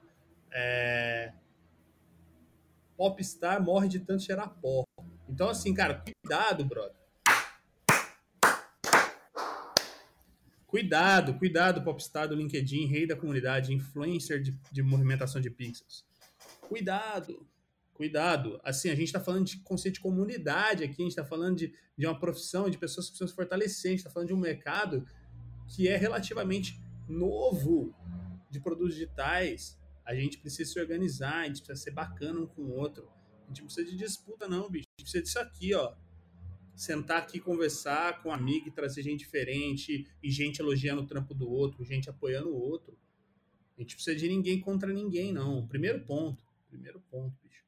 É, 0.51 1.33
popstar 2.97 3.63
morre 3.63 3.89
de 3.89 4.01
tanto 4.01 4.23
cheirar 4.23 4.59
pó. 4.61 4.85
Então, 5.29 5.49
assim, 5.49 5.73
cara, 5.73 6.03
cuidado, 6.03 6.65
brother. 6.65 6.98
Cuidado, 10.69 11.33
cuidado, 11.39 11.83
popstar 11.83 12.29
do 12.29 12.35
LinkedIn, 12.35 12.85
rei 12.85 13.07
da 13.07 13.17
comunidade, 13.17 13.73
influencer 13.73 14.43
de, 14.43 14.53
de 14.71 14.83
movimentação 14.83 15.41
de 15.41 15.49
pixels. 15.49 16.05
Cuidado, 16.61 17.49
cuidado. 17.95 18.61
Assim, 18.63 18.91
a 18.91 18.95
gente 18.95 19.07
está 19.07 19.19
falando 19.19 19.47
de 19.47 19.61
conceito 19.61 19.95
de 19.95 20.01
comunidade 20.01 20.85
aqui, 20.85 21.01
a 21.01 21.05
gente 21.05 21.13
está 21.13 21.25
falando 21.25 21.57
de, 21.57 21.73
de 21.97 22.07
uma 22.07 22.21
profissão, 22.21 22.69
de 22.69 22.77
pessoas 22.77 23.07
que 23.07 23.13
precisam 23.13 23.29
se 23.29 23.35
fortalecer, 23.35 23.89
a 23.89 23.93
gente 23.93 24.01
está 24.01 24.11
falando 24.11 24.29
de 24.29 24.35
um 24.35 24.39
mercado 24.39 25.07
que 25.69 25.89
é 25.89 25.97
relativamente 25.97 26.79
novo 27.09 27.95
de 28.51 28.61
produtos 28.61 28.93
digitais. 28.93 29.79
A 30.05 30.15
gente 30.15 30.37
precisa 30.37 30.71
se 30.71 30.79
organizar, 30.79 31.45
a 31.45 31.47
gente 31.47 31.63
precisa 31.63 31.83
ser 31.83 31.93
bacana 31.93 32.41
um 32.41 32.47
com 32.47 32.61
o 32.61 32.73
outro. 32.73 33.09
A 33.45 33.49
gente 33.49 33.61
não 33.61 33.69
precisa 33.69 33.91
de 33.91 33.97
disputa, 33.97 34.47
não, 34.47 34.69
bicho. 34.69 34.85
A 34.99 35.01
gente 35.01 35.11
precisa 35.11 35.23
disso 35.23 35.39
aqui, 35.39 35.75
ó. 35.75 35.95
Sentar 36.79 37.19
aqui, 37.19 37.41
conversar 37.41 38.23
com 38.23 38.29
um 38.29 38.33
amigo 38.33 38.69
e 38.69 38.71
trazer 38.71 39.03
gente 39.03 39.19
diferente, 39.19 40.07
e 40.23 40.31
gente 40.31 40.61
elogiando 40.61 41.03
o 41.03 41.07
trampo 41.07 41.35
do 41.35 41.51
outro, 41.51 41.85
gente 41.85 42.09
apoiando 42.09 42.51
o 42.51 42.57
outro. 42.57 42.97
A 43.77 43.81
gente 43.81 43.97
precisa 43.97 44.17
de 44.17 44.29
ninguém 44.29 44.61
contra 44.61 44.93
ninguém, 44.93 45.33
não. 45.33 45.67
Primeiro 45.67 46.05
ponto. 46.05 46.45
Primeiro 46.69 47.01
ponto, 47.11 47.37
bicho. 47.43 47.65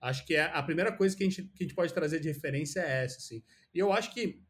Acho 0.00 0.24
que 0.24 0.34
é 0.34 0.44
a 0.44 0.62
primeira 0.62 0.92
coisa 0.92 1.16
que 1.16 1.24
a 1.24 1.28
gente, 1.28 1.42
que 1.42 1.64
a 1.64 1.66
gente 1.66 1.74
pode 1.74 1.92
trazer 1.92 2.20
de 2.20 2.28
referência 2.28 2.78
é 2.78 3.04
essa, 3.04 3.16
assim. 3.16 3.42
E 3.74 3.78
eu 3.80 3.92
acho 3.92 4.14
que 4.14 4.40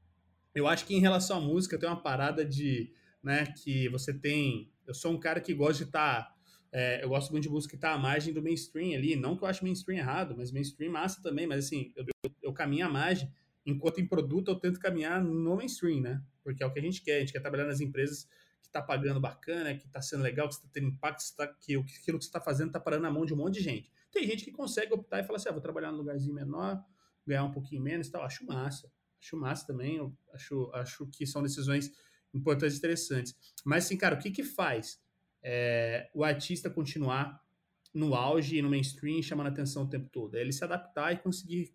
eu 0.55 0.68
acho 0.68 0.84
que 0.84 0.94
em 0.94 1.00
relação 1.00 1.38
à 1.38 1.40
música 1.40 1.78
tem 1.78 1.88
uma 1.88 2.00
parada 2.00 2.44
de, 2.44 2.92
né, 3.22 3.46
que 3.46 3.88
você 3.88 4.12
tem. 4.12 4.70
Eu 4.86 4.94
sou 4.94 5.12
um 5.12 5.18
cara 5.18 5.40
que 5.40 5.55
gosta 5.55 5.82
de 5.82 5.88
estar 5.88 6.22
tá 6.24 6.34
é, 6.76 7.05
eu 7.05 7.09
gosto 7.09 7.30
muito 7.30 7.44
de 7.44 7.48
música 7.48 7.76
que 7.76 7.80
tá 7.80 7.92
à 7.92 7.98
margem 7.98 8.34
do 8.34 8.42
mainstream 8.42 8.94
ali. 8.98 9.14
Não 9.14 9.36
que 9.36 9.44
eu 9.44 9.48
acho 9.48 9.62
mainstream 9.62 9.96
errado, 9.96 10.34
mas 10.36 10.50
mainstream 10.50 10.90
massa 10.90 11.22
também. 11.22 11.46
Mas 11.46 11.66
assim, 11.66 11.92
eu, 11.94 12.05
eu, 12.24 12.32
eu 12.42 12.52
caminho 12.52 12.84
à 12.84 12.88
margem, 12.88 13.30
enquanto 13.65 14.01
em 14.01 14.07
produto 14.07 14.51
eu 14.51 14.57
tento 14.57 14.79
caminhar 14.81 15.23
no 15.23 15.57
mainstream, 15.57 16.01
né? 16.01 16.23
Porque 16.43 16.62
é 16.62 16.67
o 16.67 16.73
que 16.73 16.79
a 16.79 16.83
gente 16.83 17.03
quer. 17.03 17.17
A 17.17 17.21
gente 17.21 17.33
quer 17.33 17.41
trabalhar 17.41 17.65
nas 17.65 17.81
empresas 17.81 18.29
que 18.62 18.71
tá 18.71 18.83
pagando 18.83 19.21
bacana, 19.21 19.75
que 19.75 19.89
tá 19.89 20.01
sendo 20.01 20.23
legal, 20.23 20.49
que 20.49 20.55
está 20.55 20.69
tendo 20.73 20.89
impacto, 20.89 21.25
que, 21.25 21.37
tá, 21.37 21.47
que 21.47 21.77
aquilo 21.77 22.19
que 22.19 22.25
você 22.25 22.31
tá 22.31 22.41
fazendo 22.41 22.73
tá 22.73 22.81
parando 22.81 23.03
na 23.03 23.11
mão 23.11 23.25
de 23.25 23.35
um 23.35 23.37
monte 23.37 23.55
de 23.55 23.61
gente. 23.61 23.93
Tem 24.12 24.27
gente 24.27 24.45
que 24.45 24.53
consegue 24.53 24.93
optar 24.93 25.21
e 25.21 25.25
falar 25.25 25.37
assim: 25.37 25.49
ah, 25.49 25.53
vou 25.53 25.61
trabalhar 25.61 25.91
num 25.93 25.99
lugarzinho 25.99 26.35
menor, 26.35 26.83
ganhar 27.27 27.45
um 27.45 27.53
pouquinho 27.53 27.83
menos 27.83 28.09
e 28.09 28.11
tal. 28.11 28.23
Acho 28.23 28.45
massa. 28.45 28.91
Acho 29.21 29.37
massa 29.37 29.67
também. 29.67 29.97
Eu 29.97 30.17
acho, 30.33 30.71
acho 30.75 31.07
que 31.07 31.27
são 31.27 31.43
decisões 31.43 31.93
importantes 32.33 32.77
e 32.77 32.79
interessantes. 32.79 33.35
Mas 33.65 33.85
assim, 33.85 33.97
cara, 33.97 34.17
o 34.17 34.19
que 34.19 34.31
que 34.31 34.43
faz? 34.43 35.03
é, 35.45 36.09
o 36.15 36.25
artista 36.25 36.71
continuar 36.71 37.45
no 37.93 38.15
auge 38.15 38.57
e 38.57 38.62
no 38.62 38.71
mainstream 38.71 39.23
chamando 39.23 39.49
atenção 39.49 39.85
o 39.85 39.89
tempo 39.89 40.09
todo. 40.11 40.35
É 40.35 40.41
ele 40.41 40.53
se 40.53 40.65
adaptar 40.65 41.12
e 41.12 41.19
conseguir 41.19 41.73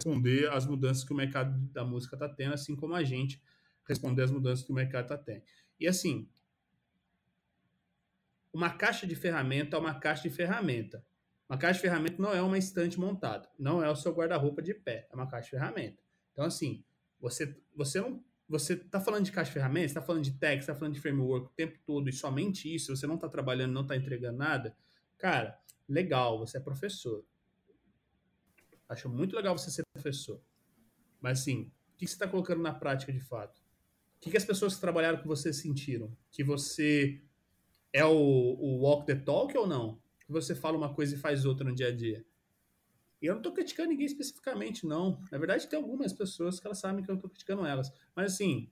responder 0.00 0.50
às 0.50 0.66
mudanças 0.66 1.04
que 1.04 1.12
o 1.12 1.16
mercado 1.16 1.58
da 1.72 1.84
música 1.84 2.16
está 2.16 2.28
tendo, 2.28 2.54
assim 2.54 2.74
como 2.74 2.94
a 2.94 3.04
gente 3.04 3.42
responder 3.86 4.22
às 4.22 4.30
mudanças 4.30 4.64
que 4.64 4.72
o 4.72 4.74
mercado 4.74 5.04
está 5.04 5.18
tendo. 5.18 5.42
E 5.78 5.86
assim, 5.86 6.28
uma 8.52 8.70
caixa 8.70 9.06
de 9.06 9.14
ferramenta 9.14 9.76
é 9.76 9.80
uma 9.80 9.94
caixa 9.94 10.22
de 10.22 10.30
ferramenta. 10.30 11.04
Uma 11.48 11.58
caixa 11.58 11.74
de 11.74 11.80
ferramenta 11.80 12.22
não 12.22 12.32
é 12.32 12.40
uma 12.40 12.56
estante 12.56 12.98
montada, 12.98 13.48
não 13.58 13.82
é 13.82 13.90
o 13.90 13.96
seu 13.96 14.12
guarda-roupa 14.12 14.62
de 14.62 14.72
pé, 14.72 15.08
é 15.10 15.14
uma 15.14 15.26
caixa 15.26 15.46
de 15.46 15.50
ferramenta. 15.50 16.02
Então, 16.32 16.44
assim, 16.44 16.84
você, 17.20 17.56
você 17.74 18.00
não 18.00 18.22
você 18.48 18.72
está 18.72 19.00
falando 19.00 19.24
de 19.24 19.30
caixa 19.30 19.50
de 19.50 19.54
ferramentas, 19.54 19.92
está 19.92 20.02
falando 20.02 20.24
de 20.24 20.32
tech, 20.32 20.58
está 20.58 20.74
falando 20.74 20.94
de 20.94 21.00
framework 21.00 21.46
o 21.46 21.50
tempo 21.50 21.78
todo 21.86 22.08
e 22.08 22.12
somente 22.12 22.72
isso, 22.74 22.94
você 22.94 23.06
não 23.06 23.14
está 23.14 23.28
trabalhando, 23.28 23.72
não 23.72 23.82
está 23.82 23.96
entregando 23.96 24.38
nada, 24.38 24.76
cara, 25.16 25.56
legal, 25.88 26.36
você 26.40 26.56
é 26.56 26.60
professor. 26.60 27.24
Acho 28.90 29.08
muito 29.08 29.36
legal 29.36 29.56
você 29.56 29.70
ser 29.70 29.84
professor. 29.94 30.42
Mas 31.20 31.40
assim, 31.40 31.70
o 31.94 31.96
que 31.96 32.08
você 32.08 32.14
está 32.14 32.26
colocando 32.26 32.60
na 32.60 32.74
prática 32.74 33.12
de 33.12 33.20
fato? 33.20 33.62
O 34.16 34.20
que, 34.20 34.36
as 34.36 34.44
pessoas 34.44 34.74
que 34.74 34.80
trabalharam 34.80 35.18
com 35.22 35.28
você 35.28 35.52
sentiram? 35.52 36.14
Que 36.32 36.42
você 36.42 37.22
é 37.92 38.04
o, 38.04 38.10
o 38.10 38.80
walk 38.80 39.06
the 39.06 39.14
talk 39.14 39.56
ou 39.56 39.66
não? 39.66 40.02
Que 40.26 40.32
você 40.32 40.56
fala 40.56 40.76
uma 40.76 40.92
coisa 40.92 41.14
e 41.14 41.18
faz 41.18 41.44
outra 41.44 41.64
no 41.64 41.74
dia 41.74 41.86
a 41.86 41.96
dia? 41.96 42.26
E 43.22 43.26
eu 43.26 43.34
não 43.34 43.40
estou 43.40 43.52
criticando 43.52 43.90
ninguém 43.90 44.06
especificamente, 44.06 44.84
não. 44.84 45.22
Na 45.30 45.38
verdade, 45.38 45.68
tem 45.68 45.78
algumas 45.78 46.12
pessoas 46.12 46.58
que 46.58 46.66
elas 46.66 46.78
sabem 46.78 47.04
que 47.04 47.10
eu 47.10 47.14
estou 47.14 47.30
criticando 47.30 47.64
elas. 47.64 47.92
Mas, 48.14 48.34
assim, 48.34 48.68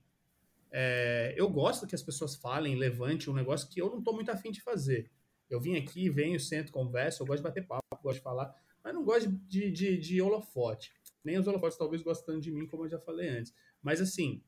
é, 0.69 1.33
eu 1.37 1.49
gosto 1.49 1.87
que 1.87 1.95
as 1.95 2.03
pessoas 2.03 2.35
falem, 2.35 2.75
levante 2.75 3.29
um 3.29 3.33
negócio 3.33 3.69
que 3.69 3.81
eu 3.81 3.89
não 3.89 3.99
estou 3.99 4.13
muito 4.13 4.29
afim 4.31 4.51
de 4.51 4.61
fazer. 4.61 5.09
Eu 5.49 5.61
vim 5.61 5.77
aqui, 5.77 6.09
venho, 6.09 6.39
sento, 6.39 6.73
converso, 6.73 7.23
eu 7.23 7.27
gosto 7.27 7.39
de 7.39 7.47
bater 7.47 7.65
papo, 7.65 8.03
gosto 8.03 8.17
de 8.17 8.23
falar, 8.23 8.53
mas 8.89 8.95
não 8.95 9.03
gosto 9.03 9.29
de, 9.47 9.69
de, 9.69 9.97
de 9.97 10.21
holofote. 10.21 10.91
Nem 11.23 11.37
os 11.37 11.47
holofotes 11.47 11.77
talvez 11.77 12.01
gostando 12.01 12.41
de 12.41 12.51
mim, 12.51 12.65
como 12.65 12.85
eu 12.85 12.89
já 12.89 12.99
falei 12.99 13.29
antes. 13.29 13.53
Mas, 13.83 14.01
assim, 14.01 14.43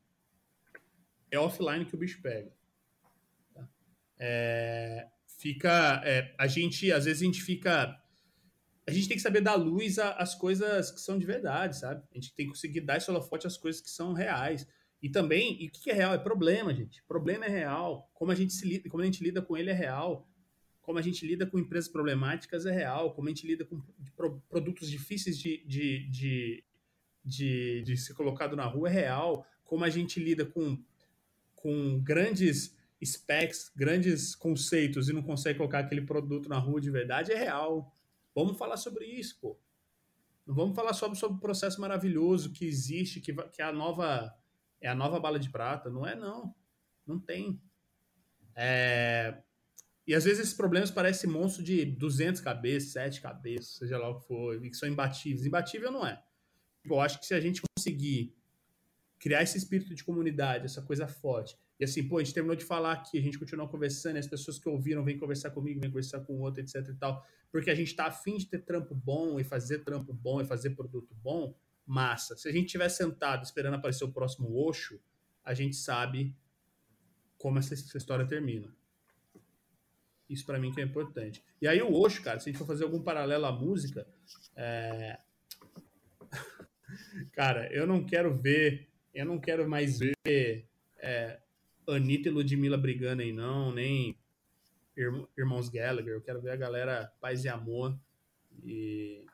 é 1.30 1.38
offline 1.38 1.84
que 1.84 1.94
o 1.94 1.98
bicho 1.98 2.20
pega. 2.20 2.52
Tá? 3.54 3.68
É, 4.18 5.08
fica... 5.38 6.02
É, 6.04 6.34
a 6.36 6.48
gente, 6.48 6.90
às 6.90 7.04
vezes, 7.04 7.22
a 7.22 7.24
gente 7.24 7.40
fica 7.40 7.98
a 8.84 8.90
gente 8.90 9.06
tem 9.06 9.16
que 9.16 9.22
saber 9.22 9.40
dar 9.40 9.54
luz 9.54 9.96
às 10.00 10.34
coisas 10.34 10.90
que 10.90 11.00
são 11.00 11.16
de 11.16 11.24
verdade, 11.24 11.78
sabe? 11.78 12.02
A 12.10 12.14
gente 12.16 12.34
tem 12.34 12.46
que 12.46 12.52
conseguir 12.52 12.80
dar 12.80 12.96
esse 12.96 13.08
holofote 13.08 13.46
às 13.46 13.56
coisas 13.56 13.80
que 13.80 13.88
são 13.88 14.12
reais. 14.12 14.66
E 15.00 15.08
também, 15.08 15.62
e 15.62 15.68
o 15.68 15.70
que 15.70 15.88
é 15.88 15.94
real? 15.94 16.12
É 16.12 16.18
problema, 16.18 16.74
gente. 16.74 17.00
Problema 17.04 17.44
é 17.44 17.48
real. 17.48 18.10
Como 18.12 18.32
a 18.32 18.34
gente 18.34 18.52
se 18.52 18.66
lida, 18.66 18.88
como 18.90 19.00
a 19.00 19.06
gente 19.06 19.22
lida 19.22 19.40
com 19.40 19.56
ele 19.56 19.70
é 19.70 19.72
real. 19.72 20.28
Como 20.82 20.98
a 20.98 21.02
gente 21.02 21.26
lida 21.26 21.46
com 21.46 21.58
empresas 21.58 21.88
problemáticas 21.88 22.66
é 22.66 22.72
real. 22.72 23.14
Como 23.14 23.28
a 23.28 23.30
gente 23.30 23.46
lida 23.46 23.64
com 23.64 23.80
produtos 24.48 24.90
difíceis 24.90 25.38
de, 25.38 25.64
de, 25.64 26.10
de, 26.10 26.64
de, 27.24 27.82
de 27.82 27.96
ser 27.96 28.14
colocado 28.14 28.56
na 28.56 28.66
rua 28.66 28.88
é 28.88 28.92
real. 28.92 29.46
Como 29.64 29.84
a 29.84 29.88
gente 29.88 30.20
lida 30.20 30.44
com, 30.44 30.76
com 31.54 32.00
grandes 32.00 32.76
specs, 33.04 33.72
grandes 33.74 34.34
conceitos 34.34 35.08
e 35.08 35.12
não 35.12 35.22
consegue 35.22 35.58
colocar 35.58 35.80
aquele 35.80 36.02
produto 36.02 36.48
na 36.48 36.58
rua 36.58 36.80
de 36.80 36.90
verdade 36.90 37.32
é 37.32 37.36
real. 37.36 37.94
Vamos 38.34 38.58
falar 38.58 38.76
sobre 38.76 39.06
isso, 39.06 39.38
pô. 39.40 39.58
Não 40.46 40.54
vamos 40.54 40.74
falar 40.74 40.92
só 40.92 41.12
sobre 41.14 41.36
o 41.36 41.40
processo 41.40 41.80
maravilhoso 41.80 42.52
que 42.52 42.64
existe, 42.64 43.20
que, 43.20 43.32
que 43.32 43.62
é 43.62 43.64
a 43.64 43.72
nova 43.72 44.34
é 44.80 44.88
a 44.88 44.94
nova 44.94 45.20
bala 45.20 45.38
de 45.38 45.48
prata. 45.48 45.88
Não 45.88 46.04
é, 46.04 46.16
não. 46.16 46.54
Não 47.06 47.18
tem. 47.18 47.60
É... 48.54 49.40
E 50.06 50.14
às 50.14 50.24
vezes 50.24 50.40
esses 50.40 50.54
problemas 50.54 50.90
parecem 50.90 51.30
monstro 51.30 51.62
de 51.62 51.84
200 51.84 52.40
cabeças, 52.40 52.90
7 52.90 53.20
cabeças, 53.20 53.76
seja 53.76 53.98
lá 53.98 54.08
o 54.08 54.18
que 54.18 54.26
for, 54.26 54.64
e 54.64 54.70
que 54.70 54.76
são 54.76 54.88
imbatíveis. 54.88 55.46
Imbatível 55.46 55.92
não 55.92 56.06
é. 56.06 56.22
Eu 56.84 57.00
acho 57.00 57.20
que 57.20 57.26
se 57.26 57.34
a 57.34 57.40
gente 57.40 57.62
conseguir 57.76 58.34
criar 59.18 59.42
esse 59.42 59.56
espírito 59.56 59.94
de 59.94 60.02
comunidade, 60.02 60.64
essa 60.64 60.82
coisa 60.82 61.06
forte, 61.06 61.56
e 61.78 61.84
assim, 61.84 62.06
pô, 62.06 62.18
a 62.18 62.24
gente 62.24 62.34
terminou 62.34 62.56
de 62.56 62.64
falar 62.64 62.92
aqui, 62.92 63.18
a 63.18 63.22
gente 63.22 63.38
continuou 63.38 63.68
conversando, 63.68 64.16
e 64.16 64.18
as 64.18 64.26
pessoas 64.26 64.58
que 64.58 64.68
ouviram 64.68 65.04
vêm 65.04 65.16
conversar 65.16 65.50
comigo, 65.50 65.80
vêm 65.80 65.90
conversar 65.90 66.20
com 66.20 66.34
o 66.34 66.40
outro, 66.40 66.60
etc 66.60 66.88
e 66.88 66.94
tal, 66.94 67.24
porque 67.50 67.70
a 67.70 67.74
gente 67.74 67.88
está 67.88 68.06
afim 68.06 68.36
de 68.36 68.46
ter 68.46 68.58
trampo 68.58 68.94
bom 68.94 69.38
e 69.38 69.44
fazer 69.44 69.80
trampo 69.80 70.12
bom 70.12 70.40
e 70.40 70.44
fazer 70.44 70.70
produto 70.70 71.14
bom, 71.14 71.56
massa. 71.86 72.36
Se 72.36 72.48
a 72.48 72.52
gente 72.52 72.66
estiver 72.66 72.88
sentado 72.88 73.44
esperando 73.44 73.74
aparecer 73.74 74.04
o 74.04 74.12
próximo 74.12 74.56
Osho, 74.56 75.00
a 75.44 75.54
gente 75.54 75.76
sabe 75.76 76.36
como 77.38 77.58
essa 77.58 77.74
história 77.74 78.26
termina. 78.26 78.74
Isso 80.32 80.46
para 80.46 80.58
mim 80.58 80.72
que 80.72 80.80
é 80.80 80.84
importante. 80.84 81.42
E 81.60 81.68
aí 81.68 81.80
o 81.82 81.92
Osho, 81.92 82.22
cara, 82.22 82.40
se 82.40 82.48
a 82.48 82.52
gente 82.52 82.58
for 82.58 82.66
fazer 82.66 82.84
algum 82.84 83.02
paralelo 83.02 83.46
à 83.46 83.52
música, 83.52 84.06
é... 84.56 85.18
cara, 87.32 87.72
eu 87.72 87.86
não 87.86 88.04
quero 88.04 88.34
ver, 88.34 88.88
eu 89.14 89.26
não 89.26 89.38
quero 89.38 89.68
mais 89.68 89.98
ver 89.98 90.66
é, 90.96 91.38
Anitta 91.86 92.28
e 92.28 92.32
Ludmilla 92.32 92.78
brigando 92.78 93.22
aí, 93.22 93.32
não, 93.32 93.72
nem 93.72 94.16
Irmãos 95.36 95.68
Gallagher. 95.68 96.14
Eu 96.14 96.22
quero 96.22 96.40
ver 96.40 96.50
a 96.50 96.56
galera 96.56 97.12
paz 97.20 97.44
e 97.44 97.48
amor. 97.48 97.98
E 98.62 99.24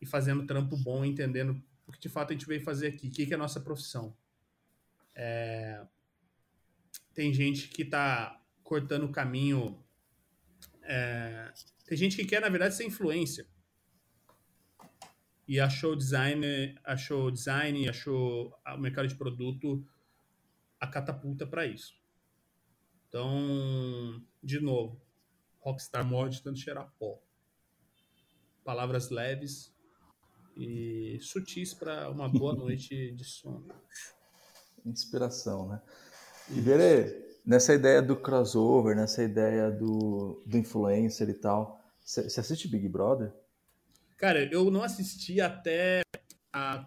e 0.00 0.06
fazendo 0.06 0.46
trampo 0.46 0.76
bom, 0.76 1.04
entendendo 1.04 1.60
o 1.86 1.92
que 1.92 1.98
de 1.98 2.08
fato 2.08 2.30
a 2.30 2.32
gente 2.32 2.46
veio 2.46 2.62
fazer 2.62 2.88
aqui, 2.88 3.08
o 3.08 3.10
que, 3.10 3.26
que 3.26 3.32
é 3.32 3.36
a 3.36 3.38
nossa 3.38 3.60
profissão. 3.60 4.16
É... 5.14 5.84
Tem 7.14 7.32
gente 7.32 7.68
que 7.68 7.82
está 7.82 8.40
cortando 8.62 9.04
o 9.04 9.12
caminho. 9.12 9.82
É... 10.88 11.52
Tem 11.84 11.96
gente 11.98 12.16
que 12.16 12.24
quer, 12.24 12.40
na 12.40 12.48
verdade, 12.48 12.74
ser 12.74 12.84
influência. 12.84 13.46
E 15.46 15.60
achou 15.60 15.94
design, 15.94 16.78
achou 16.84 17.30
design, 17.30 17.88
achou 17.88 18.54
o 18.66 18.78
mercado 18.78 19.06
de 19.06 19.14
produto 19.14 19.86
a 20.80 20.86
catapulta 20.86 21.46
para 21.46 21.66
isso. 21.66 21.94
Então, 23.08 24.22
de 24.42 24.60
novo, 24.60 25.00
Rockstar 25.60 26.04
Mod 26.04 26.42
tanto 26.42 26.58
cheirar 26.58 26.92
pó. 26.98 27.18
Palavras 28.64 29.10
leves 29.10 29.74
e 30.56 31.18
sutis 31.20 31.72
para 31.72 32.10
uma 32.10 32.28
boa 32.28 32.52
noite 32.56 33.12
de 33.12 33.24
sono. 33.24 33.66
Inspiração, 34.84 35.68
né? 35.68 35.82
E 36.50 36.60
Berê, 36.60 37.27
nessa 37.48 37.72
ideia 37.72 38.02
do 38.02 38.14
crossover, 38.14 38.94
nessa 38.94 39.22
ideia 39.22 39.70
do, 39.70 40.42
do 40.44 40.58
influencer 40.58 41.30
e 41.30 41.34
tal, 41.34 41.82
você 41.98 42.20
assiste 42.38 42.68
Big 42.68 42.86
Brother? 42.86 43.32
Cara, 44.18 44.44
eu 44.52 44.70
não 44.70 44.82
assisti 44.82 45.40
até 45.40 46.02
a 46.52 46.86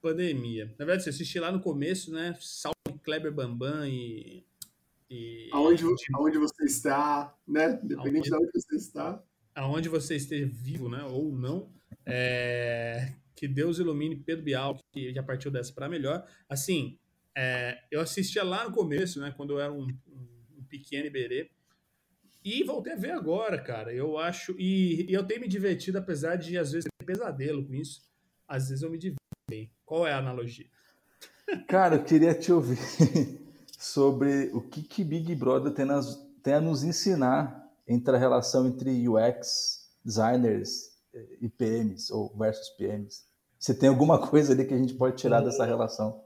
pandemia. 0.00 0.74
Na 0.78 0.86
verdade, 0.86 1.02
você 1.04 1.10
assisti 1.10 1.38
lá 1.38 1.52
no 1.52 1.60
começo, 1.60 2.10
né? 2.10 2.34
Salve 2.40 2.98
Kleber 3.02 3.32
Bambam 3.32 3.86
e. 3.86 4.46
e... 5.10 5.50
Aonde, 5.52 5.84
aonde 6.14 6.38
você 6.38 6.64
está, 6.64 7.36
né? 7.46 7.78
Independente 7.82 8.32
aonde, 8.32 8.46
de 8.46 8.48
onde 8.48 8.50
você 8.54 8.76
está. 8.76 9.22
Aonde 9.54 9.88
você 9.90 10.16
esteja 10.16 10.46
vivo, 10.46 10.88
né? 10.88 11.04
Ou 11.04 11.30
não. 11.30 11.70
É... 12.06 13.12
Que 13.34 13.46
Deus 13.46 13.78
ilumine 13.78 14.16
Pedro 14.16 14.44
Bial, 14.44 14.78
que 14.90 15.12
já 15.12 15.22
partiu 15.22 15.50
dessa 15.50 15.72
para 15.72 15.88
melhor. 15.88 16.26
Assim, 16.48 16.98
é... 17.38 17.78
eu 17.90 18.00
assistia 18.00 18.42
lá 18.42 18.64
no 18.64 18.74
começo, 18.74 19.20
né? 19.20 19.32
Quando 19.36 19.54
eu 19.54 19.60
era 19.60 19.72
um, 19.72 19.86
um 20.08 20.62
pequeno 20.68 21.06
Iberê. 21.06 21.50
E 22.44 22.64
voltei 22.64 22.92
a 22.92 22.96
ver 22.96 23.12
agora, 23.12 23.60
cara. 23.60 23.92
Eu 23.92 24.18
acho. 24.18 24.54
E, 24.58 25.10
e 25.10 25.12
eu 25.12 25.26
tenho 25.26 25.40
me 25.40 25.48
divertido, 25.48 25.98
apesar 25.98 26.36
de 26.36 26.56
às 26.56 26.72
vezes 26.72 26.88
ter 26.98 27.04
pesadelo 27.04 27.64
com 27.66 27.74
isso. 27.74 28.02
Às 28.46 28.68
vezes 28.68 28.82
eu 28.82 28.90
me 28.90 28.98
divirto 28.98 29.18
bem. 29.48 29.70
Qual 29.84 30.06
é 30.06 30.12
a 30.12 30.18
analogia? 30.18 30.66
Cara, 31.66 31.96
eu 31.96 32.04
queria 32.04 32.34
te 32.34 32.52
ouvir 32.52 32.78
sobre 33.78 34.50
o 34.52 34.60
que, 34.60 34.82
que 34.82 35.04
Big 35.04 35.34
Brother 35.34 35.72
tem, 35.72 35.84
nas, 35.84 36.16
tem 36.42 36.54
a 36.54 36.60
nos 36.60 36.82
ensinar 36.84 37.68
entre 37.86 38.14
a 38.14 38.18
relação 38.18 38.66
entre 38.66 39.08
UX, 39.08 39.88
designers 40.04 40.90
e 41.40 41.48
PMs, 41.48 42.10
ou 42.12 42.34
versus 42.36 42.68
PMs. 42.70 43.24
Você 43.58 43.74
tem 43.74 43.88
alguma 43.88 44.26
coisa 44.28 44.52
ali 44.52 44.64
que 44.66 44.74
a 44.74 44.78
gente 44.78 44.94
pode 44.94 45.16
tirar 45.16 45.40
dessa 45.40 45.64
relação? 45.64 46.22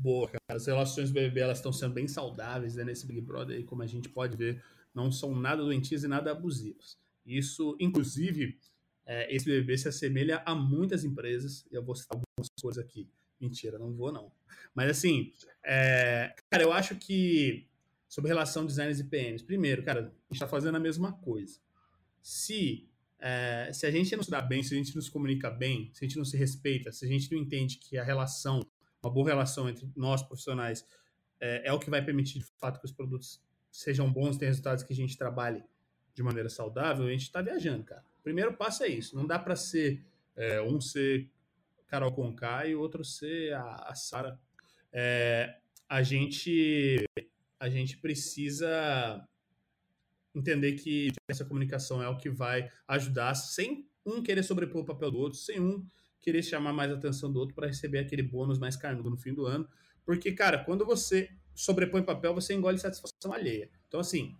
Boa, 0.00 0.28
cara. 0.28 0.40
As 0.48 0.66
relações 0.66 1.10
BBB 1.10 1.40
elas 1.40 1.58
estão 1.58 1.70
sendo 1.70 1.92
bem 1.92 2.08
saudáveis 2.08 2.74
né, 2.74 2.84
nesse 2.84 3.06
Big 3.06 3.20
Brother, 3.20 3.58
aí, 3.58 3.64
como 3.64 3.82
a 3.82 3.86
gente 3.86 4.08
pode 4.08 4.34
ver, 4.34 4.62
não 4.94 5.12
são 5.12 5.34
nada 5.34 5.62
doentias 5.62 6.04
e 6.04 6.08
nada 6.08 6.30
abusivas. 6.30 6.98
Isso, 7.26 7.76
inclusive, 7.78 8.58
é, 9.04 9.34
esse 9.34 9.44
BBB 9.44 9.76
se 9.76 9.88
assemelha 9.88 10.42
a 10.46 10.54
muitas 10.54 11.04
empresas, 11.04 11.66
e 11.70 11.74
eu 11.74 11.84
vou 11.84 11.94
citar 11.94 12.16
algumas 12.16 12.48
coisas 12.62 12.82
aqui. 12.82 13.10
Mentira, 13.38 13.78
não 13.78 13.92
vou 13.92 14.10
não. 14.10 14.32
Mas 14.74 14.90
assim, 14.90 15.32
é, 15.62 16.34
cara, 16.50 16.62
eu 16.62 16.72
acho 16.72 16.96
que 16.96 17.66
sobre 18.08 18.28
relação 18.28 18.64
designers 18.64 19.00
e 19.00 19.04
PMs, 19.04 19.42
primeiro, 19.44 19.82
cara, 19.82 20.00
a 20.00 20.04
gente 20.04 20.32
está 20.32 20.48
fazendo 20.48 20.76
a 20.76 20.80
mesma 20.80 21.12
coisa. 21.12 21.60
Se 22.22 22.88
é, 23.18 23.70
se 23.72 23.84
a 23.84 23.90
gente 23.90 24.16
não 24.16 24.22
se 24.22 24.30
dá 24.30 24.40
bem, 24.40 24.62
se 24.62 24.74
a 24.74 24.78
gente 24.78 24.94
não 24.94 25.02
se 25.02 25.10
comunica 25.10 25.50
bem, 25.50 25.90
se 25.92 26.02
a 26.02 26.08
gente 26.08 26.16
não 26.16 26.24
se 26.24 26.38
respeita, 26.38 26.90
se 26.90 27.04
a 27.04 27.08
gente 27.08 27.30
não 27.30 27.38
entende 27.38 27.76
que 27.76 27.98
a 27.98 28.02
relação, 28.02 28.60
uma 29.02 29.12
boa 29.12 29.28
relação 29.28 29.68
entre 29.68 29.90
nós 29.96 30.22
profissionais 30.22 30.86
é, 31.40 31.68
é 31.68 31.72
o 31.72 31.78
que 31.78 31.90
vai 31.90 32.04
permitir 32.04 32.38
de 32.38 32.44
fato 32.58 32.78
que 32.78 32.84
os 32.84 32.92
produtos 32.92 33.42
sejam 33.70 34.12
bons, 34.12 34.36
tenham 34.36 34.50
resultados 34.50 34.84
que 34.84 34.92
a 34.92 34.96
gente 34.96 35.16
trabalhe 35.16 35.62
de 36.14 36.22
maneira 36.22 36.48
saudável, 36.48 37.06
a 37.06 37.10
gente 37.10 37.22
está 37.22 37.40
viajando, 37.40 37.84
cara. 37.84 38.04
O 38.18 38.22
primeiro 38.22 38.52
passo 38.54 38.82
é 38.82 38.88
isso. 38.88 39.16
Não 39.16 39.26
dá 39.26 39.38
para 39.38 39.56
ser 39.56 40.04
é, 40.36 40.60
um 40.60 40.80
ser 40.80 41.30
Carol 41.86 42.12
Conká 42.12 42.66
e 42.66 42.74
o 42.74 42.80
outro 42.80 43.04
ser 43.04 43.54
a, 43.54 43.74
a 43.88 43.94
Sara. 43.94 44.38
É, 44.92 45.56
a 45.88 46.02
gente 46.02 47.04
a 47.58 47.68
gente 47.68 47.98
precisa 47.98 49.26
entender 50.34 50.72
que 50.72 51.12
essa 51.28 51.44
comunicação 51.44 52.02
é 52.02 52.08
o 52.08 52.16
que 52.16 52.30
vai 52.30 52.70
ajudar 52.88 53.34
sem 53.34 53.86
um 54.04 54.22
querer 54.22 54.42
sobrepor 54.42 54.82
o 54.82 54.86
papel 54.86 55.10
do 55.10 55.18
outro, 55.18 55.38
sem 55.38 55.60
um 55.60 55.86
querer 56.20 56.42
chamar 56.42 56.72
mais 56.72 56.92
atenção 56.92 57.32
do 57.32 57.38
outro 57.38 57.54
para 57.54 57.66
receber 57.66 57.98
aquele 57.98 58.22
bônus 58.22 58.58
mais 58.58 58.76
carnudo 58.76 59.10
no 59.10 59.16
fim 59.16 59.32
do 59.32 59.46
ano. 59.46 59.68
Porque, 60.04 60.32
cara, 60.32 60.64
quando 60.64 60.84
você 60.84 61.30
sobrepõe 61.54 62.02
papel, 62.02 62.34
você 62.34 62.54
engole 62.54 62.78
satisfação 62.78 63.32
alheia. 63.32 63.70
Então, 63.88 64.00
assim, 64.00 64.36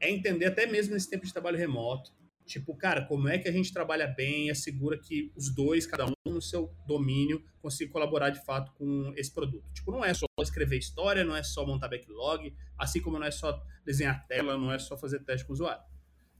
é 0.00 0.10
entender 0.10 0.46
até 0.46 0.66
mesmo 0.66 0.94
nesse 0.94 1.08
tempo 1.08 1.26
de 1.26 1.32
trabalho 1.32 1.56
remoto, 1.56 2.12
Tipo, 2.48 2.74
cara, 2.74 3.04
como 3.04 3.28
é 3.28 3.36
que 3.36 3.46
a 3.46 3.52
gente 3.52 3.70
trabalha 3.70 4.06
bem 4.06 4.46
e 4.46 4.50
assegura 4.50 4.98
que 4.98 5.30
os 5.36 5.54
dois, 5.54 5.86
cada 5.86 6.06
um 6.06 6.12
no 6.24 6.40
seu 6.40 6.74
domínio, 6.86 7.44
consigam 7.60 7.92
colaborar 7.92 8.30
de 8.30 8.42
fato 8.42 8.72
com 8.72 9.12
esse 9.16 9.30
produto? 9.30 9.70
Tipo, 9.74 9.92
não 9.92 10.02
é 10.02 10.14
só 10.14 10.24
escrever 10.40 10.78
história, 10.78 11.24
não 11.24 11.36
é 11.36 11.42
só 11.42 11.66
montar 11.66 11.88
backlog, 11.88 12.56
assim 12.78 13.02
como 13.02 13.18
não 13.18 13.26
é 13.26 13.30
só 13.30 13.62
desenhar 13.84 14.26
tela, 14.26 14.56
não 14.56 14.72
é 14.72 14.78
só 14.78 14.96
fazer 14.96 15.22
teste 15.24 15.46
com 15.46 15.52
o 15.52 15.56
usuário. 15.56 15.82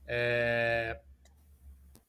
É... 0.07 0.99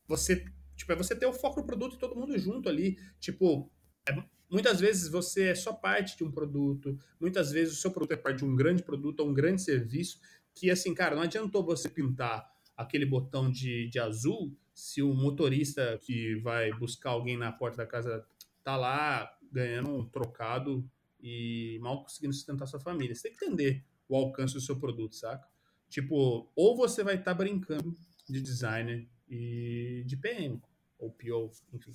Você, 0.08 0.46
tipo, 0.80 0.92
é 0.92 0.96
você 0.96 1.14
ter 1.14 1.26
o 1.26 1.32
foco 1.32 1.60
no 1.60 1.66
produto 1.66 1.94
e 1.94 1.98
todo 1.98 2.16
mundo 2.16 2.36
junto 2.38 2.68
ali. 2.68 2.98
Tipo, 3.18 3.70
é... 4.08 4.22
muitas 4.50 4.80
vezes 4.80 5.08
você 5.08 5.48
é 5.48 5.54
só 5.54 5.72
parte 5.72 6.16
de 6.16 6.24
um 6.24 6.30
produto, 6.30 6.98
muitas 7.20 7.52
vezes 7.52 7.74
o 7.74 7.80
seu 7.80 7.90
produto 7.90 8.12
é 8.12 8.16
parte 8.16 8.38
de 8.38 8.44
um 8.44 8.56
grande 8.56 8.82
produto 8.82 9.20
ou 9.20 9.28
um 9.28 9.34
grande 9.34 9.62
serviço, 9.62 10.18
que 10.54 10.70
assim, 10.70 10.94
cara, 10.94 11.14
não 11.14 11.22
adiantou 11.22 11.64
você 11.64 11.88
pintar 11.88 12.50
aquele 12.76 13.04
botão 13.04 13.50
de, 13.50 13.88
de 13.88 13.98
azul 13.98 14.56
se 14.74 15.02
o 15.02 15.12
motorista 15.12 15.98
que 16.02 16.36
vai 16.36 16.72
buscar 16.72 17.10
alguém 17.10 17.36
na 17.36 17.52
porta 17.52 17.78
da 17.78 17.86
casa 17.86 18.24
tá 18.64 18.76
lá 18.76 19.30
ganhando 19.52 19.90
um 19.90 20.08
trocado 20.08 20.88
e 21.22 21.78
mal 21.82 22.02
conseguindo 22.02 22.32
sustentar 22.32 22.66
sua 22.66 22.80
família. 22.80 23.14
Você 23.14 23.28
tem 23.28 23.36
que 23.36 23.44
entender 23.44 23.84
o 24.08 24.16
alcance 24.16 24.54
do 24.54 24.60
seu 24.60 24.76
produto, 24.76 25.14
saca? 25.14 25.46
Tipo, 25.90 26.50
ou 26.56 26.76
você 26.76 27.04
vai 27.04 27.16
estar 27.16 27.32
tá 27.32 27.34
brincando 27.34 27.94
de 28.26 28.40
designer 28.40 29.06
e 29.28 30.02
de 30.06 30.16
PM, 30.16 30.60
ou 31.00 31.10
PO, 31.10 31.50
enfim. 31.72 31.92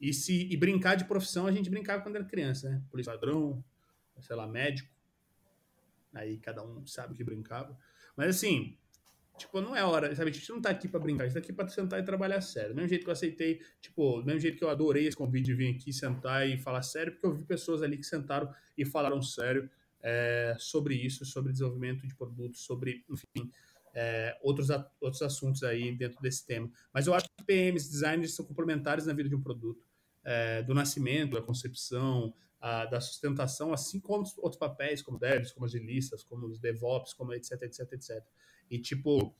E, 0.00 0.12
se, 0.12 0.48
e 0.50 0.56
brincar 0.56 0.96
de 0.96 1.04
profissão, 1.04 1.46
a 1.46 1.52
gente 1.52 1.70
brincava 1.70 2.02
quando 2.02 2.16
era 2.16 2.24
criança, 2.24 2.68
né? 2.68 2.82
Polícia 2.90 3.12
padrão, 3.12 3.64
sei 4.20 4.34
lá, 4.34 4.46
médico. 4.46 4.88
Aí 6.12 6.38
cada 6.38 6.64
um 6.64 6.86
sabe 6.86 7.14
que 7.14 7.24
brincava. 7.24 7.78
Mas 8.16 8.36
assim, 8.36 8.76
Tipo, 9.36 9.60
não 9.60 9.74
é 9.74 9.84
hora, 9.84 10.14
sabe? 10.14 10.30
A 10.30 10.32
gente 10.32 10.48
não 10.50 10.60
tá 10.60 10.70
aqui 10.70 10.86
pra 10.86 11.00
brincar, 11.00 11.24
a 11.24 11.26
gente 11.26 11.34
tá 11.34 11.40
aqui 11.40 11.52
pra 11.52 11.66
sentar 11.66 11.98
e 11.98 12.04
trabalhar 12.04 12.40
sério. 12.40 12.70
Do 12.70 12.76
mesmo 12.76 12.88
jeito 12.88 13.02
que 13.02 13.10
eu 13.10 13.12
aceitei, 13.12 13.60
tipo, 13.80 14.20
do 14.20 14.24
mesmo 14.24 14.38
jeito 14.38 14.56
que 14.56 14.62
eu 14.62 14.70
adorei 14.70 15.08
esse 15.08 15.16
convite 15.16 15.46
de 15.46 15.54
vir 15.54 15.74
aqui 15.74 15.92
sentar 15.92 16.48
e 16.48 16.56
falar 16.56 16.82
sério, 16.82 17.12
porque 17.12 17.26
eu 17.26 17.34
vi 17.34 17.44
pessoas 17.44 17.82
ali 17.82 17.96
que 17.96 18.04
sentaram 18.04 18.48
e 18.78 18.84
falaram 18.84 19.20
sério 19.20 19.68
é, 20.00 20.54
sobre 20.58 20.94
isso, 20.94 21.24
sobre 21.24 21.50
desenvolvimento 21.50 22.06
de 22.06 22.14
produtos, 22.14 22.60
sobre, 22.60 23.04
enfim, 23.10 23.50
é, 23.94 24.36
outros, 24.42 24.68
outros 25.00 25.22
assuntos 25.22 25.62
aí 25.62 25.96
dentro 25.96 26.20
desse 26.20 26.44
tema. 26.44 26.70
Mas 26.92 27.06
eu 27.06 27.14
acho 27.14 27.26
que 27.26 27.44
PMs, 27.44 27.88
designers 27.90 28.34
são 28.34 28.44
complementares 28.44 29.06
na 29.06 29.12
vida 29.12 29.28
de 29.28 29.34
um 29.34 29.40
produto, 29.40 29.86
é, 30.24 30.62
do 30.62 30.74
nascimento, 30.74 31.34
da 31.34 31.42
concepção, 31.42 32.34
a, 32.60 32.86
da 32.86 33.00
sustentação, 33.00 33.72
assim 33.72 34.00
como 34.00 34.24
outros 34.38 34.58
papéis, 34.58 35.02
como 35.02 35.18
devs, 35.18 35.52
como 35.52 35.66
agilistas, 35.66 36.24
como 36.24 36.46
os 36.46 36.58
DevOps, 36.58 37.12
como 37.12 37.32
etc, 37.32 37.62
etc, 37.62 37.92
etc. 37.92 38.24
E, 38.70 38.78
tipo, 38.78 39.34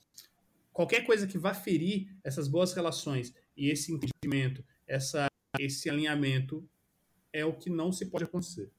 qualquer 0.72 1.04
coisa 1.04 1.26
que 1.26 1.38
vá 1.38 1.52
ferir 1.52 2.14
essas 2.22 2.46
boas 2.46 2.72
relações 2.72 3.34
e 3.56 3.70
esse 3.70 3.92
entendimento, 3.92 4.64
essa, 4.86 5.26
esse 5.58 5.88
alinhamento, 5.88 6.68
é 7.32 7.44
o 7.44 7.54
que 7.54 7.70
não 7.70 7.90
se 7.90 8.06
pode 8.06 8.24
acontecer. 8.24 8.70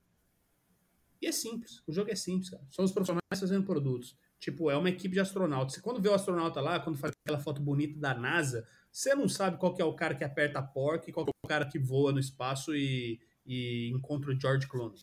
E 1.22 1.28
é 1.28 1.32
simples, 1.32 1.82
o 1.88 1.92
jogo 1.92 2.12
é 2.12 2.16
simples, 2.16 2.50
cara. 2.50 2.64
São 2.70 2.86
os 2.86 2.92
profissionais 2.92 3.40
fazendo 3.40 3.66
produtos. 3.66 4.16
Tipo, 4.40 4.70
é 4.70 4.78
uma 4.78 4.90
equipe 4.90 5.14
de 5.14 5.20
astronautas. 5.20 5.76
Você 5.76 5.82
quando 5.82 6.02
vê 6.02 6.10
o 6.10 6.14
astronauta 6.14 6.62
lá, 6.62 6.80
quando 6.80 6.98
faz 6.98 7.14
aquela 7.24 7.40
foto 7.42 7.62
bonita 7.62 8.00
da 8.00 8.14
NASA, 8.14 8.68
você 8.92 9.16
não 9.16 9.28
sabe 9.28 9.58
qual 9.58 9.74
que 9.74 9.82
é 9.82 9.86
o 9.86 9.96
cara 9.96 10.16
que 10.16 10.24
aperta 10.24 10.60
a 10.60 10.64
porca 10.64 11.10
e 11.10 11.14
qual 11.14 11.26
que 11.26 11.32
é 11.32 11.46
o 11.46 11.48
cara 11.48 11.66
que 11.66 11.80
voa 11.80 12.12
no 12.12 12.20
espaço 12.20 12.76
e, 12.76 13.20
e 13.46 13.92
encontra 13.94 14.32
o 14.32 14.40
George 14.40 14.68
Clooney. 14.68 15.00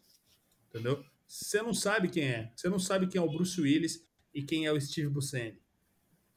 Entendeu? 0.68 1.04
Você 1.26 1.62
não 1.62 1.74
sabe 1.74 2.08
quem 2.08 2.24
é. 2.24 2.52
Você 2.54 2.68
não 2.68 2.78
sabe 2.78 3.06
quem 3.06 3.18
é 3.20 3.24
o 3.24 3.30
Bruce 3.30 3.60
Willis 3.60 4.06
e 4.34 4.42
quem 4.42 4.66
é 4.66 4.72
o 4.72 4.80
Steve 4.80 5.08
Buscemi. 5.08 5.60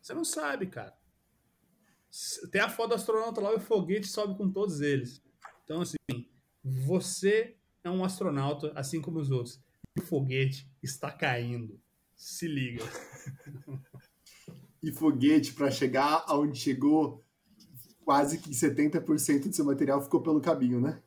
Você 0.02 0.14
não 0.14 0.24
sabe, 0.24 0.68
cara. 0.68 0.94
Tem 2.52 2.62
a 2.62 2.70
foto 2.70 2.90
do 2.90 2.96
astronauta 2.96 3.42
lá 3.42 3.52
e 3.52 3.56
o 3.56 3.60
foguete 3.60 4.08
sobe 4.08 4.38
com 4.38 4.50
todos 4.52 4.82
eles. 4.82 5.22
Então, 5.64 5.82
assim, 5.82 5.98
você 6.64 7.58
é 7.84 7.90
um 7.90 8.04
astronauta, 8.04 8.72
assim 8.76 9.02
como 9.02 9.20
os 9.20 9.32
outros. 9.32 9.60
E 9.96 10.00
o 10.00 10.06
foguete 10.06 10.70
está 10.82 11.12
caindo. 11.12 11.80
Se 12.16 12.48
liga. 12.48 12.84
E 14.82 14.92
foguete, 14.92 15.54
para 15.54 15.72
chegar 15.72 16.24
aonde 16.28 16.60
chegou, 16.60 17.24
quase 18.04 18.38
que 18.38 18.52
70% 18.52 19.48
do 19.48 19.56
seu 19.56 19.66
material 19.66 20.02
ficou 20.02 20.22
pelo 20.22 20.40
caminho, 20.40 20.80
né? 20.80 21.02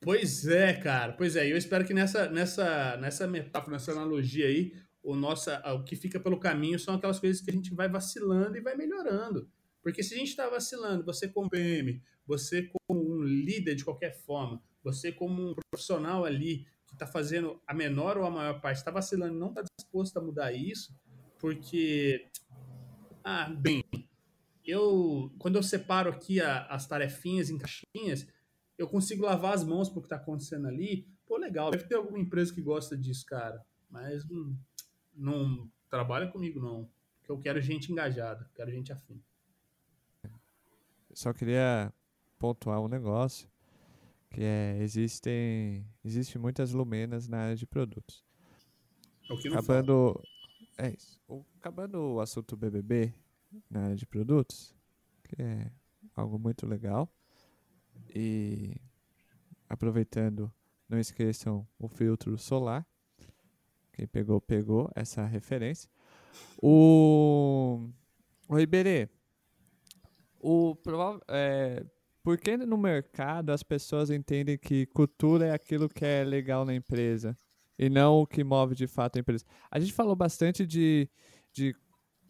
Pois 0.00 0.46
é, 0.46 0.72
cara. 0.72 1.12
Pois 1.12 1.36
é. 1.36 1.50
Eu 1.50 1.56
espero 1.56 1.86
que 1.86 1.94
nessa, 1.94 2.28
nessa, 2.28 2.96
nessa 2.96 3.26
metáfora, 3.26 3.72
nessa 3.72 3.92
analogia 3.92 4.46
aí, 4.46 4.72
o, 5.02 5.14
nossa, 5.14 5.62
o 5.74 5.84
que 5.84 5.94
fica 5.94 6.18
pelo 6.18 6.40
caminho 6.40 6.78
são 6.78 6.94
aquelas 6.94 7.18
coisas 7.18 7.40
que 7.40 7.50
a 7.50 7.54
gente 7.54 7.74
vai 7.74 7.88
vacilando 7.88 8.56
e 8.56 8.60
vai 8.60 8.74
melhorando. 8.76 9.48
Porque 9.82 10.02
se 10.02 10.14
a 10.14 10.18
gente 10.18 10.28
está 10.28 10.48
vacilando, 10.48 11.04
você 11.04 11.28
como 11.28 11.48
PM, 11.48 12.02
você 12.26 12.70
como 12.86 13.14
um 13.14 13.22
líder 13.22 13.74
de 13.74 13.84
qualquer 13.84 14.12
forma, 14.24 14.62
você 14.82 15.12
como 15.12 15.50
um 15.50 15.54
profissional 15.54 16.24
ali 16.24 16.66
está 17.02 17.06
fazendo 17.06 17.60
a 17.66 17.72
menor 17.72 18.18
ou 18.18 18.24
a 18.24 18.30
maior 18.30 18.60
parte, 18.60 18.76
está 18.76 18.90
vacilando, 18.90 19.38
não 19.38 19.48
está 19.48 19.62
disposto 19.78 20.18
a 20.18 20.22
mudar 20.22 20.52
isso, 20.52 20.94
porque, 21.38 22.30
ah, 23.24 23.48
bem, 23.48 23.82
eu 24.64 25.32
quando 25.38 25.56
eu 25.56 25.62
separo 25.62 26.10
aqui 26.10 26.40
a, 26.40 26.66
as 26.66 26.86
tarefinhas 26.86 27.48
em 27.48 27.58
caixinhas, 27.58 28.26
eu 28.76 28.86
consigo 28.86 29.24
lavar 29.24 29.54
as 29.54 29.64
mãos 29.64 29.88
pro 29.88 30.00
que 30.00 30.06
está 30.06 30.16
acontecendo 30.16 30.66
ali. 30.66 31.06
Pô, 31.26 31.36
legal. 31.36 31.70
Deve 31.70 31.84
ter 31.84 31.96
alguma 31.96 32.18
empresa 32.18 32.52
que 32.54 32.62
gosta 32.62 32.96
disso, 32.96 33.24
cara. 33.26 33.64
Mas 33.88 34.26
não, 34.28 34.56
não 35.14 35.70
trabalha 35.88 36.28
comigo, 36.28 36.60
não. 36.60 36.88
Porque 37.18 37.30
eu 37.30 37.38
quero 37.38 37.60
gente 37.60 37.92
engajada, 37.92 38.48
quero 38.54 38.70
gente 38.70 38.92
afim. 38.92 39.22
Só 41.12 41.32
queria 41.32 41.92
pontuar 42.38 42.80
um 42.80 42.88
negócio, 42.88 43.48
que 44.30 44.42
é, 44.42 44.78
existem, 44.80 45.84
existem 46.04 46.40
muitas 46.40 46.72
lumenas 46.72 47.28
na 47.28 47.38
área 47.38 47.56
de 47.56 47.66
produtos. 47.66 48.24
É 49.28 49.32
o 49.32 49.38
que 49.38 49.48
não 49.48 49.58
acabando, 49.58 50.22
é 50.78 50.90
isso. 50.90 51.20
Acabando 51.58 52.14
o 52.14 52.20
assunto 52.20 52.56
BBB 52.56 53.12
na 53.68 53.84
área 53.84 53.96
de 53.96 54.06
produtos, 54.06 54.74
que 55.24 55.42
é 55.42 55.70
algo 56.14 56.38
muito 56.38 56.66
legal. 56.66 57.12
E 58.14 58.76
aproveitando, 59.68 60.52
não 60.88 60.98
esqueçam 60.98 61.66
o 61.78 61.88
filtro 61.88 62.38
solar. 62.38 62.86
Quem 63.92 64.06
pegou, 64.06 64.40
pegou 64.40 64.90
essa 64.94 65.26
referência. 65.26 65.90
O, 66.62 67.88
o 68.48 68.58
Iberê, 68.58 69.08
o, 70.40 70.76
é, 71.28 71.84
por 72.22 72.38
que 72.38 72.56
no 72.56 72.76
mercado 72.76 73.50
as 73.50 73.62
pessoas 73.62 74.10
entendem 74.10 74.58
que 74.58 74.86
cultura 74.86 75.46
é 75.46 75.52
aquilo 75.52 75.88
que 75.88 76.04
é 76.04 76.24
legal 76.24 76.64
na 76.64 76.74
empresa 76.74 77.36
e 77.78 77.88
não 77.88 78.16
o 78.16 78.26
que 78.26 78.44
move 78.44 78.74
de 78.74 78.86
fato 78.86 79.16
a 79.16 79.20
empresa? 79.20 79.44
A 79.70 79.80
gente 79.80 79.92
falou 79.92 80.14
bastante 80.14 80.66
de, 80.66 81.08
de 81.52 81.74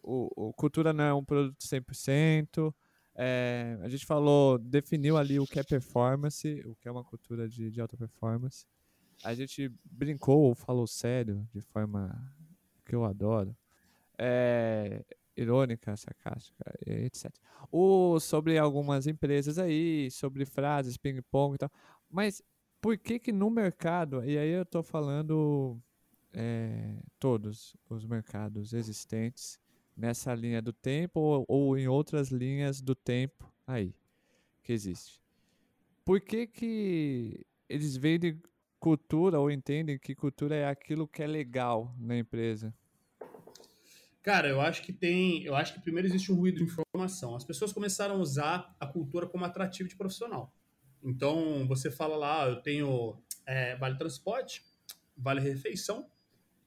o, 0.01 0.49
o 0.49 0.53
cultura 0.53 0.93
não 0.93 1.03
é 1.03 1.13
um 1.13 1.23
produto 1.23 1.59
100%, 1.59 2.73
é, 3.15 3.77
a 3.81 3.89
gente 3.89 4.05
falou, 4.05 4.57
definiu 4.57 5.17
ali 5.17 5.39
o 5.39 5.45
que 5.45 5.59
é 5.59 5.63
performance, 5.63 6.61
o 6.65 6.75
que 6.75 6.87
é 6.87 6.91
uma 6.91 7.03
cultura 7.03 7.47
de, 7.47 7.69
de 7.69 7.81
alta 7.81 7.97
performance. 7.97 8.65
A 9.23 9.33
gente 9.33 9.71
brincou 9.83 10.43
ou 10.43 10.55
falou 10.55 10.87
sério, 10.87 11.47
de 11.53 11.61
forma 11.61 12.33
que 12.85 12.95
eu 12.95 13.05
adoro. 13.05 13.55
É, 14.17 15.03
irônica, 15.35 15.95
sarcástica, 15.95 16.63
etc. 16.85 17.31
O, 17.71 18.19
sobre 18.19 18.57
algumas 18.57 19.07
empresas 19.07 19.57
aí, 19.57 20.09
sobre 20.11 20.45
frases, 20.45 20.97
ping-pong 20.97 21.55
e 21.55 21.57
tal. 21.57 21.71
Mas 22.09 22.43
por 22.81 22.97
que 22.97 23.19
que 23.19 23.31
no 23.31 23.49
mercado, 23.49 24.23
e 24.25 24.37
aí 24.37 24.49
eu 24.49 24.63
estou 24.63 24.83
falando 24.83 25.79
é, 26.33 26.97
todos 27.19 27.75
os 27.89 28.05
mercados 28.05 28.73
existentes, 28.73 29.59
nessa 29.95 30.33
linha 30.33 30.61
do 30.61 30.73
tempo 30.73 31.19
ou, 31.19 31.45
ou 31.47 31.77
em 31.77 31.87
outras 31.87 32.29
linhas 32.29 32.81
do 32.81 32.95
tempo 32.95 33.51
aí 33.67 33.93
que 34.63 34.73
existe. 34.73 35.21
Por 36.03 36.19
que 36.19 36.47
que 36.47 37.45
eles 37.69 37.95
vendem 37.95 38.41
cultura 38.79 39.39
ou 39.39 39.51
entendem 39.51 39.99
que 39.99 40.15
cultura 40.15 40.55
é 40.55 40.67
aquilo 40.67 41.07
que 41.07 41.21
é 41.21 41.27
legal 41.27 41.93
na 41.99 42.17
empresa? 42.17 42.73
Cara, 44.21 44.47
eu 44.47 44.61
acho 44.61 44.83
que 44.83 44.93
tem. 44.93 45.43
Eu 45.43 45.55
acho 45.55 45.73
que 45.73 45.81
primeiro 45.81 46.07
existe 46.07 46.31
um 46.31 46.35
ruído 46.35 46.57
de 46.57 46.63
informação. 46.63 47.35
As 47.35 47.43
pessoas 47.43 47.73
começaram 47.73 48.15
a 48.15 48.19
usar 48.19 48.75
a 48.79 48.85
cultura 48.85 49.27
como 49.27 49.45
atrativo 49.45 49.89
de 49.89 49.95
profissional. 49.95 50.53
Então, 51.03 51.67
você 51.67 51.89
fala 51.89 52.15
lá, 52.15 52.47
eu 52.47 52.61
tenho 52.61 53.17
é, 53.45 53.75
vale 53.75 53.97
transporte, 53.97 54.63
vale 55.17 55.41
refeição, 55.41 56.07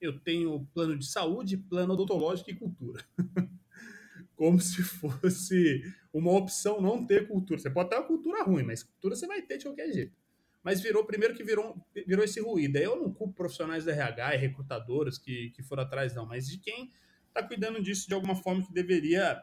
eu 0.01 0.19
tenho 0.19 0.67
plano 0.75 0.99
de 0.99 1.07
saúde, 1.07 1.57
plano 1.57 1.95
odontológico 1.95 2.51
e 2.51 2.57
cultura. 2.57 3.05
Como 4.35 4.61
se 4.61 4.83
fosse 4.83 5.83
uma 6.13 6.33
opção 6.33 6.81
não 6.81 7.07
ter 7.07 7.29
cultura. 7.29 7.61
Você 7.61 7.71
pode 7.71 7.91
ter 7.91 7.97
uma 7.97 8.07
cultura 8.07 8.43
ruim, 8.43 8.65
mas 8.65 8.83
cultura 8.83 9.15
você 9.15 9.29
vai 9.29 9.41
ter 9.43 9.59
de 9.59 9.65
qualquer 9.65 9.93
jeito. 9.93 10.17
Mas 10.61 10.81
virou, 10.81 11.05
primeiro 11.05 11.35
que 11.35 11.45
virou, 11.45 11.77
virou 12.07 12.25
esse 12.25 12.41
ruído. 12.41 12.77
Eu 12.77 12.97
não 12.97 13.13
culpo 13.13 13.35
profissionais 13.35 13.85
da 13.85 13.93
RH 13.93 14.35
e 14.35 14.39
recrutadores 14.39 15.19
que, 15.19 15.51
que 15.51 15.63
foram 15.63 15.85
atrás, 15.85 16.15
não, 16.15 16.27
mas 16.27 16.49
de 16.49 16.59
quem 16.59 16.91
está 17.35 17.43
cuidando 17.43 17.83
disso 17.83 18.07
de 18.07 18.15
alguma 18.15 18.37
forma 18.37 18.65
que 18.65 18.73
deveria 18.73 19.43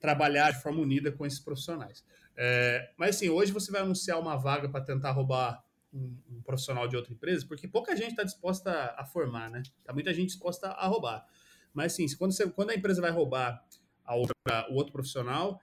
trabalhar 0.00 0.50
de 0.50 0.60
forma 0.60 0.80
unida 0.80 1.12
com 1.12 1.24
esses 1.24 1.40
profissionais. 1.40 2.04
É, 2.36 2.92
mas 2.96 3.16
assim, 3.16 3.28
hoje 3.28 3.52
você 3.52 3.70
vai 3.70 3.80
anunciar 3.80 4.20
uma 4.20 4.36
vaga 4.36 4.68
para 4.68 4.84
tentar 4.84 5.12
roubar 5.12 5.64
um, 5.92 6.16
um, 6.30 6.42
profissional 6.42 6.86
de 6.86 6.96
outra 6.96 7.12
empresa, 7.12 7.46
porque 7.46 7.66
pouca 7.66 7.96
gente 7.96 8.10
está 8.10 8.22
disposta 8.22 8.94
a, 8.96 9.04
formar, 9.04 9.50
né? 9.50 9.62
Tá 9.84 9.92
muita 9.92 10.12
gente 10.12 10.28
disposta 10.28 10.68
a 10.68 10.86
roubar. 10.86 11.24
Mas 11.72 11.92
assim, 11.92 12.06
quando, 12.16 12.32
você, 12.32 12.50
quando 12.50 12.70
a 12.70 12.74
empresa 12.74 13.00
vai 13.00 13.10
roubar 13.10 13.64
a 14.04 14.14
outra, 14.14 14.34
o 14.70 14.74
outro 14.74 14.92
profissional, 14.92 15.60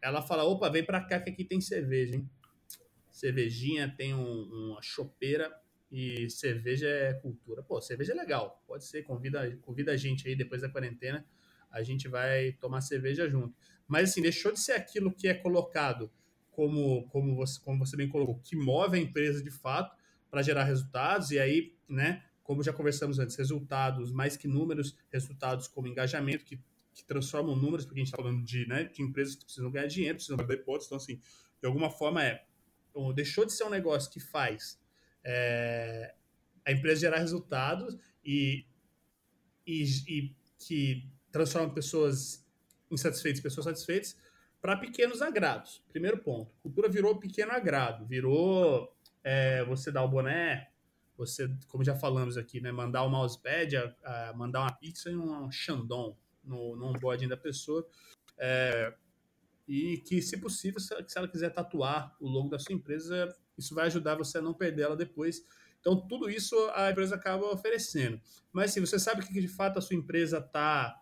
ela 0.00 0.20
fala: 0.20 0.44
opa, 0.44 0.68
vem 0.68 0.84
para 0.84 1.00
cá 1.00 1.20
que 1.20 1.30
aqui 1.30 1.44
tem 1.44 1.60
cerveja, 1.60 2.16
hein? 2.16 2.28
Cervejinha, 3.10 3.94
tem 3.94 4.14
um, 4.14 4.72
uma 4.72 4.82
chopeira 4.82 5.50
e 5.92 6.30
cerveja 6.30 6.88
é 6.88 7.12
cultura. 7.12 7.62
Pô, 7.62 7.78
cerveja 7.82 8.12
é 8.12 8.14
legal, 8.14 8.64
pode 8.66 8.86
ser, 8.86 9.02
convida, 9.02 9.54
convida 9.60 9.92
a 9.92 9.96
gente 9.96 10.26
aí 10.26 10.34
depois 10.34 10.62
da 10.62 10.68
quarentena, 10.70 11.24
a 11.70 11.82
gente 11.82 12.08
vai 12.08 12.52
tomar 12.52 12.80
cerveja 12.80 13.28
junto. 13.28 13.54
Mas 13.86 14.10
assim, 14.10 14.22
deixou 14.22 14.50
de 14.50 14.58
ser 14.58 14.72
aquilo 14.72 15.12
que 15.12 15.28
é 15.28 15.34
colocado 15.34 16.10
como, 16.50 17.06
como, 17.08 17.36
você, 17.36 17.60
como 17.60 17.78
você 17.78 17.94
bem 17.94 18.08
colocou, 18.08 18.40
que 18.40 18.56
move 18.56 18.96
a 18.96 19.00
empresa 19.00 19.42
de 19.42 19.50
fato 19.50 19.94
para 20.30 20.40
gerar 20.40 20.64
resultados, 20.64 21.30
e 21.30 21.38
aí, 21.38 21.76
né, 21.86 22.24
como 22.42 22.62
já 22.62 22.72
conversamos 22.72 23.18
antes, 23.18 23.36
resultados 23.36 24.10
mais 24.10 24.34
que 24.34 24.48
números, 24.48 24.96
resultados 25.10 25.68
como 25.68 25.88
engajamento, 25.88 26.42
que, 26.42 26.58
que 26.94 27.04
transformam 27.04 27.54
números, 27.54 27.84
porque 27.84 28.00
a 28.00 28.02
gente 28.02 28.12
está 28.14 28.22
falando 28.22 28.42
de, 28.42 28.66
né, 28.66 28.84
de 28.84 29.02
empresas 29.02 29.34
que 29.34 29.44
precisam 29.44 29.70
ganhar 29.70 29.86
dinheiro, 29.86 30.14
precisam 30.14 30.38
dar 30.38 30.54
hipóteses, 30.54 30.86
então, 30.86 30.96
assim, 30.96 31.20
de 31.60 31.66
alguma 31.66 31.90
forma 31.90 32.24
é, 32.24 32.46
deixou 33.14 33.44
de 33.44 33.52
ser 33.52 33.64
um 33.64 33.70
negócio 33.70 34.10
que 34.10 34.20
faz 34.20 34.81
é, 35.24 36.14
a 36.64 36.72
empresa 36.72 37.00
gerar 37.00 37.18
resultados 37.18 37.96
e, 38.24 38.64
e, 39.66 39.84
e 40.08 40.36
que 40.58 41.08
transforma 41.30 41.72
pessoas 41.72 42.46
insatisfeitas 42.90 43.40
em 43.40 43.42
pessoas 43.42 43.64
satisfeitas, 43.64 44.16
para 44.60 44.76
pequenos 44.76 45.22
agrados. 45.22 45.82
Primeiro 45.90 46.18
ponto. 46.18 46.52
Cultura 46.62 46.88
virou 46.88 47.18
pequeno 47.18 47.52
agrado, 47.52 48.06
virou 48.06 48.94
é, 49.24 49.64
você 49.64 49.90
dar 49.90 50.04
o 50.04 50.08
boné, 50.08 50.70
você, 51.16 51.50
como 51.68 51.84
já 51.84 51.96
falamos 51.96 52.36
aqui, 52.36 52.60
né, 52.60 52.70
mandar 52.70 53.02
o 53.02 53.08
mousepad, 53.08 53.76
a, 53.76 54.28
a 54.30 54.32
mandar 54.34 54.60
uma 54.60 54.72
pizza 54.72 55.10
e 55.10 55.16
um 55.16 55.50
Shandong 55.50 56.16
no, 56.44 56.76
no 56.76 56.86
onboarding 56.86 57.28
da 57.28 57.36
pessoa. 57.36 57.86
É, 58.38 58.94
e 59.66 59.98
que, 59.98 60.20
se 60.20 60.36
possível, 60.38 60.80
se 60.80 60.94
ela 61.16 61.28
quiser 61.28 61.50
tatuar 61.50 62.14
o 62.20 62.28
logo 62.28 62.48
da 62.48 62.58
sua 62.58 62.74
empresa, 62.74 63.34
isso 63.56 63.74
vai 63.74 63.86
ajudar 63.86 64.16
você 64.16 64.38
a 64.38 64.42
não 64.42 64.54
perder 64.54 64.82
ela 64.82 64.96
depois. 64.96 65.42
Então, 65.80 66.06
tudo 66.06 66.30
isso 66.30 66.56
a 66.74 66.90
empresa 66.90 67.16
acaba 67.16 67.46
oferecendo. 67.52 68.20
Mas, 68.52 68.72
se 68.72 68.80
você 68.80 68.98
sabe 68.98 69.22
o 69.22 69.26
que 69.26 69.40
de 69.40 69.48
fato 69.48 69.78
a 69.78 69.82
sua 69.82 69.96
empresa 69.96 70.40
tá, 70.40 70.94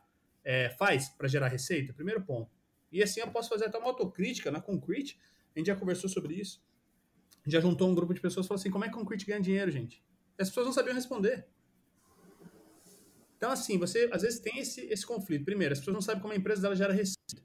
é, 0.43 0.71
faz 0.71 1.09
para 1.11 1.29
gerar 1.29 1.49
receita? 1.49 1.93
Primeiro 1.93 2.23
ponto 2.23 2.61
e 2.93 3.03
assim 3.03 3.21
eu 3.21 3.29
posso 3.29 3.49
fazer 3.49 3.67
até 3.67 3.79
uma 3.79 3.89
autocrítica 3.89 4.51
na 4.51 4.61
Concrete. 4.61 5.19
A 5.55 5.59
gente 5.59 5.69
já 5.69 5.77
conversou 5.77 6.11
sobre 6.11 6.35
isso. 6.35 6.63
Já 7.47 7.61
juntou 7.61 7.89
um 7.89 7.95
grupo 7.95 8.13
de 8.13 8.21
pessoas 8.21 8.47
e 8.47 8.49
falou 8.49 8.61
assim: 8.61 8.71
como 8.71 8.85
é 8.85 8.89
que 8.89 8.95
Concrete 8.95 9.27
ganha 9.27 9.41
dinheiro, 9.41 9.71
gente? 9.71 10.03
E 10.39 10.43
as 10.43 10.49
pessoas 10.49 10.67
não 10.67 10.73
sabiam 10.73 10.95
responder. 10.95 11.47
Então, 13.37 13.51
assim, 13.51 13.79
você 13.79 14.09
às 14.13 14.23
vezes 14.23 14.41
tem 14.41 14.59
esse, 14.59 14.83
esse 14.83 15.07
conflito. 15.07 15.45
Primeiro, 15.45 15.73
as 15.73 15.79
pessoas 15.79 15.95
não 15.95 16.03
sabem 16.03 16.21
como 16.21 16.35
a 16.35 16.37
empresa 16.37 16.61
dela 16.61 16.77
gera 16.77 16.93
receita. 16.93 17.43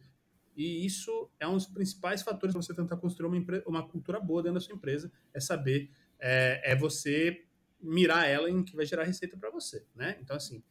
E 0.55 0.85
isso 0.85 1.29
é 1.39 1.47
um 1.47 1.53
dos 1.53 1.67
principais 1.67 2.21
fatores 2.21 2.53
para 2.53 2.61
você 2.61 2.73
tentar 2.73 2.97
construir 2.97 3.27
uma, 3.27 3.63
uma 3.65 3.87
cultura 3.87 4.19
boa 4.19 4.41
dentro 4.41 4.55
da 4.55 4.59
sua 4.61 4.75
empresa. 4.75 5.11
É 5.33 5.39
saber, 5.39 5.91
é, 6.19 6.71
é 6.71 6.75
você 6.75 7.45
mirar 7.81 8.27
ela 8.27 8.49
em 8.49 8.63
que 8.63 8.75
vai 8.75 8.85
gerar 8.85 9.03
receita 9.03 9.37
para 9.37 9.49
você, 9.49 9.85
né? 9.93 10.17
Então, 10.21 10.35
assim, 10.35 10.63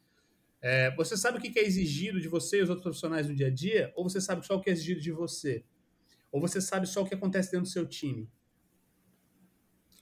é, 0.60 0.90
você 0.96 1.16
sabe 1.16 1.38
o 1.38 1.40
que 1.40 1.58
é 1.58 1.62
exigido 1.62 2.20
de 2.20 2.28
você 2.28 2.58
e 2.58 2.62
os 2.62 2.70
outros 2.70 2.84
profissionais 2.84 3.28
no 3.28 3.34
dia 3.34 3.48
a 3.48 3.50
dia? 3.50 3.92
Ou 3.94 4.08
você 4.08 4.20
sabe 4.20 4.46
só 4.46 4.56
o 4.56 4.60
que 4.60 4.70
é 4.70 4.72
exigido 4.72 5.00
de 5.00 5.12
você? 5.12 5.62
Ou 6.32 6.40
você 6.40 6.60
sabe 6.60 6.86
só 6.86 7.02
o 7.02 7.06
que 7.06 7.14
acontece 7.14 7.52
dentro 7.52 7.66
do 7.66 7.70
seu 7.70 7.86
time? 7.86 8.28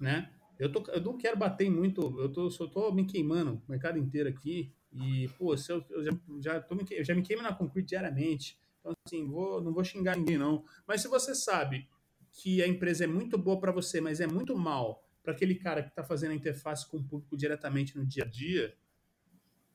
Né? 0.00 0.30
Eu, 0.58 0.70
tô, 0.70 0.88
eu 0.92 1.00
não 1.00 1.18
quero 1.18 1.36
bater 1.36 1.68
muito, 1.68 2.00
eu 2.20 2.32
tô, 2.32 2.48
só 2.48 2.68
tô 2.68 2.92
me 2.92 3.04
queimando 3.04 3.60
o 3.66 3.70
mercado 3.70 3.98
inteiro 3.98 4.28
aqui. 4.28 4.72
E, 4.92 5.28
pô, 5.36 5.56
se 5.56 5.72
eu, 5.72 5.84
eu, 5.90 6.04
já, 6.04 6.12
já, 6.40 6.60
tô 6.60 6.76
me, 6.76 6.86
eu 6.92 7.04
já 7.04 7.14
me 7.14 7.22
queimo 7.22 7.42
na 7.42 7.52
Concrete 7.52 7.88
diariamente. 7.88 8.56
Então, 8.82 8.92
assim, 9.06 9.24
vou, 9.28 9.62
não 9.62 9.72
vou 9.72 9.84
xingar 9.84 10.16
ninguém, 10.16 10.36
não. 10.36 10.64
Mas 10.86 11.00
se 11.00 11.08
você 11.08 11.34
sabe 11.34 11.88
que 12.32 12.60
a 12.60 12.66
empresa 12.66 13.04
é 13.04 13.06
muito 13.06 13.38
boa 13.38 13.60
para 13.60 13.70
você, 13.70 14.00
mas 14.00 14.20
é 14.20 14.26
muito 14.26 14.58
mal 14.58 15.08
para 15.22 15.32
aquele 15.32 15.54
cara 15.54 15.82
que 15.82 15.90
está 15.90 16.02
fazendo 16.02 16.32
a 16.32 16.34
interface 16.34 16.88
com 16.88 16.96
o 16.96 17.04
público 17.04 17.36
diretamente 17.36 17.96
no 17.96 18.04
dia 18.04 18.24
a 18.24 18.26
dia, 18.26 18.76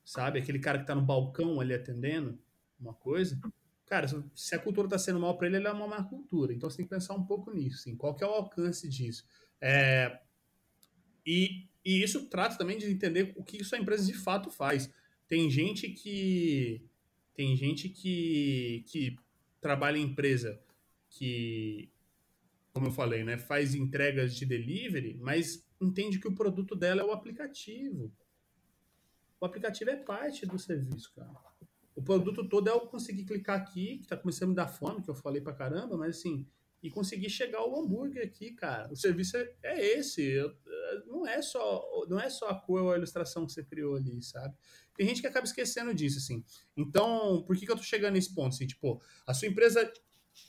sabe? 0.04 0.38
Aquele 0.38 0.58
cara 0.58 0.78
que 0.78 0.84
está 0.84 0.94
no 0.94 1.00
balcão 1.00 1.58
ali 1.58 1.72
atendendo 1.72 2.38
uma 2.78 2.92
coisa. 2.92 3.40
Cara, 3.86 4.06
se 4.34 4.54
a 4.54 4.58
cultura 4.58 4.86
está 4.86 4.98
sendo 4.98 5.18
mal 5.18 5.38
para 5.38 5.46
ele, 5.46 5.56
ele 5.56 5.66
é 5.66 5.72
uma 5.72 5.86
má 5.86 6.04
cultura. 6.04 6.52
Então 6.52 6.68
você 6.68 6.76
tem 6.76 6.86
que 6.86 6.90
pensar 6.90 7.14
um 7.14 7.24
pouco 7.24 7.50
nisso. 7.50 7.78
Assim, 7.78 7.96
qual 7.96 8.14
que 8.14 8.22
é 8.22 8.26
o 8.26 8.30
alcance 8.30 8.86
disso? 8.86 9.26
É, 9.58 10.20
e, 11.24 11.66
e 11.82 12.02
isso 12.02 12.28
trata 12.28 12.58
também 12.58 12.76
de 12.76 12.90
entender 12.90 13.32
o 13.36 13.42
que 13.42 13.56
isso 13.56 13.74
a 13.74 13.78
empresa 13.78 14.04
de 14.04 14.12
fato 14.12 14.50
faz. 14.50 14.90
Tem 15.26 15.50
gente 15.50 15.88
que 15.90 16.82
tem 17.38 17.54
gente 17.54 17.88
que, 17.88 18.84
que 18.88 19.16
trabalha 19.60 19.96
em 19.96 20.02
empresa 20.02 20.60
que, 21.08 21.88
como 22.72 22.88
eu 22.88 22.90
falei, 22.90 23.22
né, 23.22 23.38
faz 23.38 23.76
entregas 23.76 24.34
de 24.34 24.44
delivery, 24.44 25.16
mas 25.20 25.64
entende 25.80 26.18
que 26.18 26.26
o 26.26 26.34
produto 26.34 26.74
dela 26.74 27.00
é 27.00 27.04
o 27.04 27.12
aplicativo. 27.12 28.12
O 29.40 29.46
aplicativo 29.46 29.88
é 29.88 29.94
parte 29.94 30.46
do 30.46 30.58
serviço, 30.58 31.14
cara. 31.14 31.32
O 31.94 32.02
produto 32.02 32.48
todo 32.48 32.68
é 32.68 32.72
eu 32.72 32.80
conseguir 32.80 33.24
clicar 33.24 33.60
aqui, 33.60 33.98
que 33.98 34.08
tá 34.08 34.16
começando 34.16 34.48
a 34.48 34.50
me 34.50 34.56
dar 34.56 34.66
fome, 34.66 35.00
que 35.00 35.08
eu 35.08 35.14
falei 35.14 35.40
pra 35.40 35.54
caramba, 35.54 35.96
mas 35.96 36.18
assim, 36.18 36.44
e 36.82 36.90
conseguir 36.90 37.30
chegar 37.30 37.58
ao 37.58 37.78
hambúrguer 37.78 38.26
aqui, 38.26 38.50
cara. 38.50 38.92
O 38.92 38.96
serviço 38.96 39.36
é, 39.36 39.54
é 39.62 39.96
esse. 39.96 40.24
Eu, 40.24 40.56
não 41.06 41.26
é 41.26 41.40
só 41.42 42.06
não 42.08 42.20
é 42.20 42.28
só 42.30 42.48
a 42.48 42.54
cor 42.54 42.82
ou 42.82 42.92
a 42.92 42.96
ilustração 42.96 43.46
que 43.46 43.52
você 43.52 43.64
criou 43.64 43.96
ali, 43.96 44.22
sabe? 44.22 44.54
Tem 44.96 45.06
gente 45.06 45.20
que 45.20 45.26
acaba 45.26 45.46
esquecendo 45.46 45.94
disso, 45.94 46.18
assim. 46.18 46.44
Então, 46.76 47.42
por 47.44 47.56
que, 47.56 47.64
que 47.66 47.72
eu 47.72 47.76
tô 47.76 47.82
chegando 47.82 48.14
nesse 48.14 48.34
ponto? 48.34 48.54
Assim, 48.54 48.66
tipo, 48.66 49.00
a 49.26 49.32
sua 49.32 49.48
empresa 49.48 49.90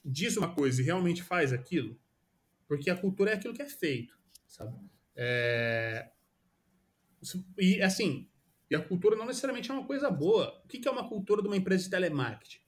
diz 0.04 0.38
uma 0.38 0.54
coisa 0.54 0.82
e 0.82 0.86
realmente 0.86 1.22
faz 1.22 1.54
aquilo, 1.54 2.00
porque 2.68 2.90
a 2.90 2.96
cultura 2.96 3.32
é 3.32 3.34
aquilo 3.36 3.54
que 3.54 3.62
é 3.62 3.70
feito, 3.70 4.18
sabe? 4.48 4.76
É... 5.16 6.10
E, 7.58 7.82
assim, 7.82 8.30
e 8.70 8.76
a 8.76 8.82
cultura 8.82 9.16
não 9.16 9.26
necessariamente 9.26 9.70
é 9.70 9.74
uma 9.74 9.86
coisa 9.86 10.10
boa. 10.10 10.62
O 10.64 10.68
que, 10.68 10.80
que 10.80 10.88
é 10.88 10.92
uma 10.92 11.08
cultura 11.08 11.42
de 11.42 11.48
uma 11.48 11.58
empresa 11.58 11.84
de 11.84 11.90
telemarketing? 11.90 12.60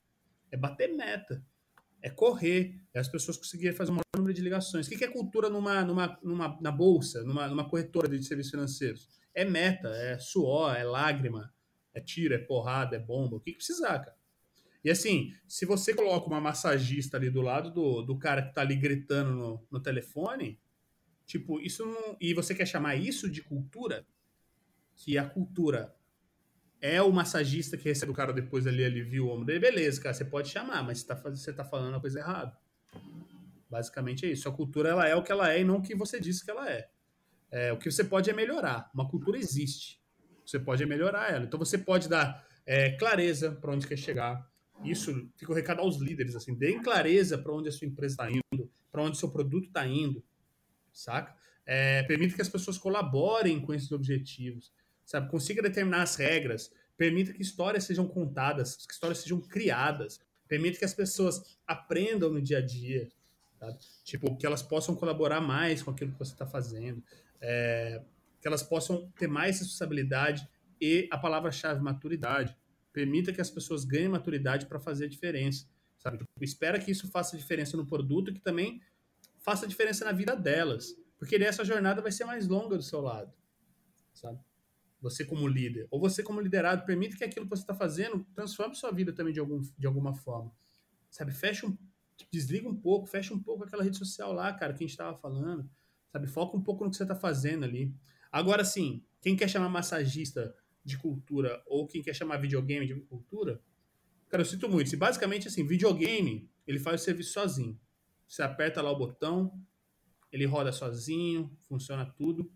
É 0.51 0.57
bater 0.57 0.93
meta 0.93 1.43
é 2.01 2.09
correr, 2.09 2.82
é 2.93 2.99
as 2.99 3.07
pessoas 3.07 3.38
conseguirem 3.38 3.76
fazer 3.76 3.91
um 3.91 3.95
maior 3.95 4.11
número 4.22 4.34
de 4.34 4.41
ligações. 4.41 4.88
O 4.88 4.89
que 4.89 5.03
é 5.03 5.07
cultura 5.07 5.49
numa, 5.49 5.84
numa, 5.84 6.19
numa, 6.24 6.57
na 6.61 6.72
bolsa, 6.72 7.24
numa, 7.24 7.47
numa 7.47 7.69
corretora 7.69 8.07
de 8.07 8.24
serviços 8.24 8.51
financeiros? 8.51 9.09
É 9.34 9.43
meta, 9.43 9.89
é 9.89 10.17
suor, 10.19 10.76
é 10.76 10.84
lágrima, 10.84 11.53
é 11.93 11.99
tiro, 11.99 12.34
é 12.34 12.38
porrada, 12.38 12.95
é 12.95 12.99
bomba, 12.99 13.38
o 13.38 13.39
que, 13.39 13.51
que 13.51 13.57
precisar, 13.57 13.99
cara. 13.99 14.15
E 14.84 14.89
assim, 14.89 15.32
se 15.47 15.65
você 15.65 15.93
coloca 15.93 16.28
uma 16.28 16.41
massagista 16.41 17.17
ali 17.17 17.30
do 17.30 17.41
lado 17.41 17.72
do, 17.72 18.01
do 18.01 18.17
cara 18.17 18.41
que 18.41 18.53
tá 18.53 18.61
ali 18.61 18.76
gritando 18.76 19.32
no, 19.32 19.67
no 19.69 19.80
telefone, 19.80 20.59
tipo, 21.26 21.59
isso 21.59 21.86
não. 21.86 22.17
E 22.19 22.34
você 22.34 22.55
quer 22.55 22.65
chamar 22.65 22.95
isso 22.95 23.30
de 23.30 23.43
cultura? 23.43 24.05
Que 24.95 25.17
a 25.17 25.28
cultura 25.28 25.95
é 26.82 27.01
o 27.01 27.11
massagista 27.11 27.78
que 27.78 27.88
recebe 27.88 28.11
o 28.11 28.15
cara 28.15 28.34
depois 28.34 28.65
ali, 28.65 28.82
ele 28.82 29.03
viu 29.03 29.28
o 29.28 29.30
ombro 29.30 29.45
dele, 29.45 29.59
beleza, 29.59 30.01
cara, 30.01 30.13
você 30.13 30.26
pode 30.26 30.49
chamar, 30.49 30.84
mas 30.84 30.99
você 30.99 31.07
tá, 31.07 31.15
você 31.15 31.53
tá 31.53 31.63
falando 31.63 31.95
a 31.95 32.01
coisa 32.01 32.19
errada. 32.19 32.57
Basicamente 33.72 34.26
é 34.26 34.30
isso. 34.30 34.47
A 34.49 34.51
cultura 34.51 34.89
ela 34.89 35.07
é 35.07 35.15
o 35.15 35.24
que 35.24 35.32
ela 35.32 35.51
é 35.51 35.61
e 35.61 35.63
não 35.63 35.78
o 35.78 35.82
que 35.82 35.95
você 35.95 36.19
disse 36.19 36.43
que 36.43 36.51
ela 36.51 36.69
é. 36.69 36.89
é 37.49 37.72
o 37.74 37.78
que 37.78 37.89
você 37.89 38.03
pode 38.03 38.30
é 38.30 38.34
melhorar. 38.34 38.91
Uma 38.93 39.09
cultura 39.09 39.38
existe. 39.38 40.01
Você 40.45 40.59
pode 40.59 40.86
melhorar 40.86 41.32
ela. 41.34 41.45
Então 41.45 41.57
você 41.57 41.78
pode 41.78 42.09
dar 42.09 42.45
é, 42.65 42.91
clareza 42.97 43.53
para 43.53 43.72
onde 43.72 43.88
quer 43.88 43.97
chegar. 43.97 44.45
Isso 44.84 45.32
fica 45.38 45.51
o 45.51 45.55
recado 45.55 45.80
aos 45.80 45.97
líderes, 45.97 46.36
assim, 46.36 46.55
deem 46.55 46.82
clareza 46.82 47.38
para 47.38 47.53
onde 47.53 47.69
a 47.69 47.72
sua 47.72 47.88
empresa 47.88 48.13
está 48.13 48.30
indo, 48.30 48.72
para 48.91 49.03
onde 49.03 49.17
seu 49.17 49.30
produto 49.30 49.67
está 49.67 49.86
indo, 49.86 50.24
saca? 50.91 51.36
É, 51.63 52.01
permita 52.03 52.34
que 52.34 52.41
as 52.41 52.49
pessoas 52.49 52.80
colaborem 52.80 53.61
com 53.61 53.76
esses 53.76 53.91
objetivos 53.91 54.74
sabe? 55.11 55.30
Consiga 55.30 55.61
determinar 55.61 56.03
as 56.03 56.15
regras, 56.15 56.72
permita 56.97 57.34
que 57.34 57.41
histórias 57.41 57.84
sejam 57.84 58.07
contadas, 58.07 58.76
que 58.86 58.93
histórias 58.93 59.19
sejam 59.19 59.41
criadas, 59.41 60.19
permita 60.47 60.80
que 60.80 60.86
as 60.86 60.93
pessoas 60.93 61.57
aprendam 61.67 62.32
no 62.32 62.41
dia 62.41 62.59
a 62.59 62.65
dia, 62.65 63.09
sabe? 63.62 63.78
Tipo, 64.03 64.36
que 64.36 64.45
elas 64.45 64.64
possam 64.64 64.95
colaborar 64.95 65.39
mais 65.39 65.84
com 65.84 65.91
aquilo 65.91 66.12
que 66.12 66.18
você 66.18 66.34
está 66.34 66.47
fazendo, 66.47 67.03
é, 67.39 68.03
que 68.41 68.47
elas 68.47 68.64
possam 68.64 69.12
ter 69.12 69.28
mais 69.28 69.59
responsabilidade 69.59 70.49
e 70.82 71.07
a 71.12 71.18
palavra-chave, 71.18 71.80
maturidade. 71.80 72.57
Permita 72.91 73.32
que 73.32 73.39
as 73.39 73.51
pessoas 73.51 73.86
ganhem 73.86 74.09
maturidade 74.09 74.66
para 74.66 74.80
fazer 74.80 75.05
a 75.05 75.09
diferença, 75.09 75.68
sabe? 75.99 76.18
Tipo, 76.18 76.43
espera 76.43 76.80
que 76.80 76.89
isso 76.89 77.07
faça 77.12 77.38
diferença 77.38 77.78
no 77.78 77.86
produto 77.86 78.34
que 78.34 78.39
também 78.39 78.82
faça 79.38 79.68
diferença 79.68 80.03
na 80.03 80.12
vida 80.12 80.36
delas, 80.36 80.95
porque 81.20 81.36
essa 81.36 81.64
jornada 81.64 82.01
vai 82.01 82.12
ser 82.12 82.26
mais 82.26 82.47
longa 82.47 82.76
do 82.76 82.84
seu 82.84 82.99
lado, 82.99 83.32
sabe? 84.14 84.39
você 85.01 85.26
como 85.26 85.47
líder, 85.47 85.88
ou 85.89 85.99
você 85.99 86.22
como 86.22 86.39
liderado, 86.39 86.86
permite 86.86 87.18
que 87.18 87.24
aquilo 87.24 87.45
que 87.45 87.49
você 87.49 87.64
está 87.64 87.74
fazendo 87.74 88.24
transforme 88.36 88.76
sua 88.76 88.91
vida 88.91 89.12
também 89.12 89.34
de, 89.34 89.39
algum, 89.39 89.59
de 89.59 89.88
alguma 89.88 90.14
forma. 90.14 90.53
Sabe, 91.09 91.32
fecha 91.32 91.66
um, 91.66 91.76
desliga 92.32 92.67
um 92.67 92.76
pouco, 92.76 93.07
fecha 93.07 93.34
um 93.34 93.39
pouco 93.39 93.63
aquela 93.63 93.84
rede 93.84 93.97
social 93.97 94.34
lá, 94.34 94.53
cara, 94.53 94.74
que 94.74 94.84
a 94.84 94.88
gente 94.88 94.91
estava 94.91 95.17
falando. 95.17 95.69
Sabe, 96.11 96.28
foca 96.28 96.57
um 96.57 96.61
pouco 96.61 96.84
no 96.84 96.91
que 96.91 96.97
você 96.97 97.03
está 97.03 97.15
fazendo 97.15 97.63
ali. 97.63 97.95
Agora 98.32 98.65
sim, 98.65 99.03
quem 99.22 99.36
quer 99.36 99.49
chamar 99.49 99.69
massagista 99.69 100.53
de 100.84 100.97
cultura 100.97 101.61
ou 101.67 101.88
quem 101.88 102.01
quer 102.01 102.13
chamar 102.13 102.38
videogame 102.38 102.86
de 102.86 102.95
cultura, 103.01 103.61
cara, 104.28 104.41
eu 104.41 104.45
sinto 104.45 104.67
muito. 104.67 104.89
Se 104.89 104.97
basicamente 104.97 105.47
assim, 105.47 105.65
videogame, 105.65 106.49
ele 106.67 106.80
faz 106.80 107.01
o 107.01 107.03
serviço 107.03 107.34
sozinho. 107.34 107.80
Você 108.28 108.41
aperta 108.41 108.82
lá 108.82 108.91
o 108.91 108.97
botão, 108.97 109.53
ele 110.32 110.45
roda 110.45 110.72
sozinho, 110.72 111.55
funciona 111.61 112.05
tudo, 112.05 112.51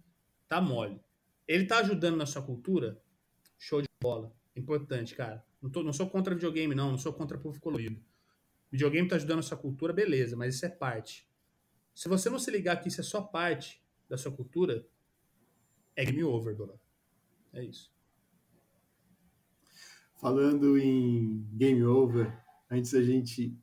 tá 0.48 0.62
mole. 0.62 1.00
Ele 1.48 1.66
tá 1.66 1.80
ajudando 1.80 2.16
na 2.16 2.26
sua 2.26 2.42
cultura? 2.42 3.02
Show 3.58 3.82
de 3.82 3.88
bola. 4.02 4.34
Importante, 4.56 5.14
cara. 5.14 5.46
Não, 5.62 5.70
tô, 5.70 5.84
não 5.84 5.94
sou 5.94 6.10
contra 6.10 6.34
videogame, 6.34 6.74
não. 6.74 6.92
Não 6.92 6.98
sou 6.98 7.14
contra 7.14 7.38
povo 7.38 7.60
colorido. 7.60 8.02
Videogame 8.72 9.08
tá 9.08 9.16
ajudando 9.16 9.40
a 9.40 9.44
sua 9.44 9.58
cultura, 9.58 9.94
beleza, 9.94 10.36
mas 10.36 10.56
isso 10.56 10.66
é 10.66 10.70
parte. 10.70 11.28
Se 11.94 12.10
você 12.10 12.30
não 12.30 12.40
se 12.40 12.52
ligar 12.52 12.82
que 12.82 12.90
isso 12.90 13.00
é 13.00 13.04
só 13.04 13.22
parte 13.22 13.82
da 14.10 14.18
sua 14.18 14.32
cultura, 14.32 14.86
é 15.96 16.04
game 16.04 16.24
over, 16.24 16.56
Dona. 16.56 16.74
É 17.54 17.64
isso. 17.64 17.94
Falando 20.20 20.78
em 20.78 21.48
game 21.54 21.84
over, 21.84 22.32
antes 22.70 22.92
da 22.92 23.02
gente 23.02 23.58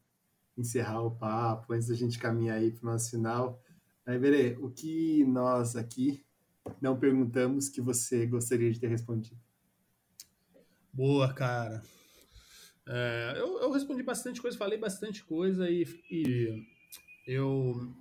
encerrar 0.56 1.02
o 1.02 1.10
papo, 1.10 1.72
antes 1.72 1.88
da 1.88 1.94
gente 1.94 2.18
caminhar 2.18 2.58
aí 2.58 2.70
para 2.70 2.88
o 2.88 2.92
nosso 2.92 3.10
final, 3.10 3.62
aí, 4.06 4.18
Berê, 4.18 4.56
o 4.60 4.70
que 4.70 5.24
nós 5.24 5.76
aqui 5.76 6.24
não 6.80 6.98
perguntamos 6.98 7.68
que 7.68 7.80
você 7.80 8.26
gostaria 8.26 8.70
de 8.72 8.80
ter 8.80 8.88
respondido? 8.88 9.40
Boa, 10.92 11.32
cara. 11.32 11.82
É, 12.88 13.34
eu, 13.36 13.60
eu, 13.60 13.70
respondi 13.70 14.02
bastante 14.02 14.40
coisa, 14.42 14.58
falei 14.58 14.76
bastante 14.76 15.24
coisa 15.24 15.70
e, 15.70 15.84
e 16.10 16.66
eu, 17.26 17.94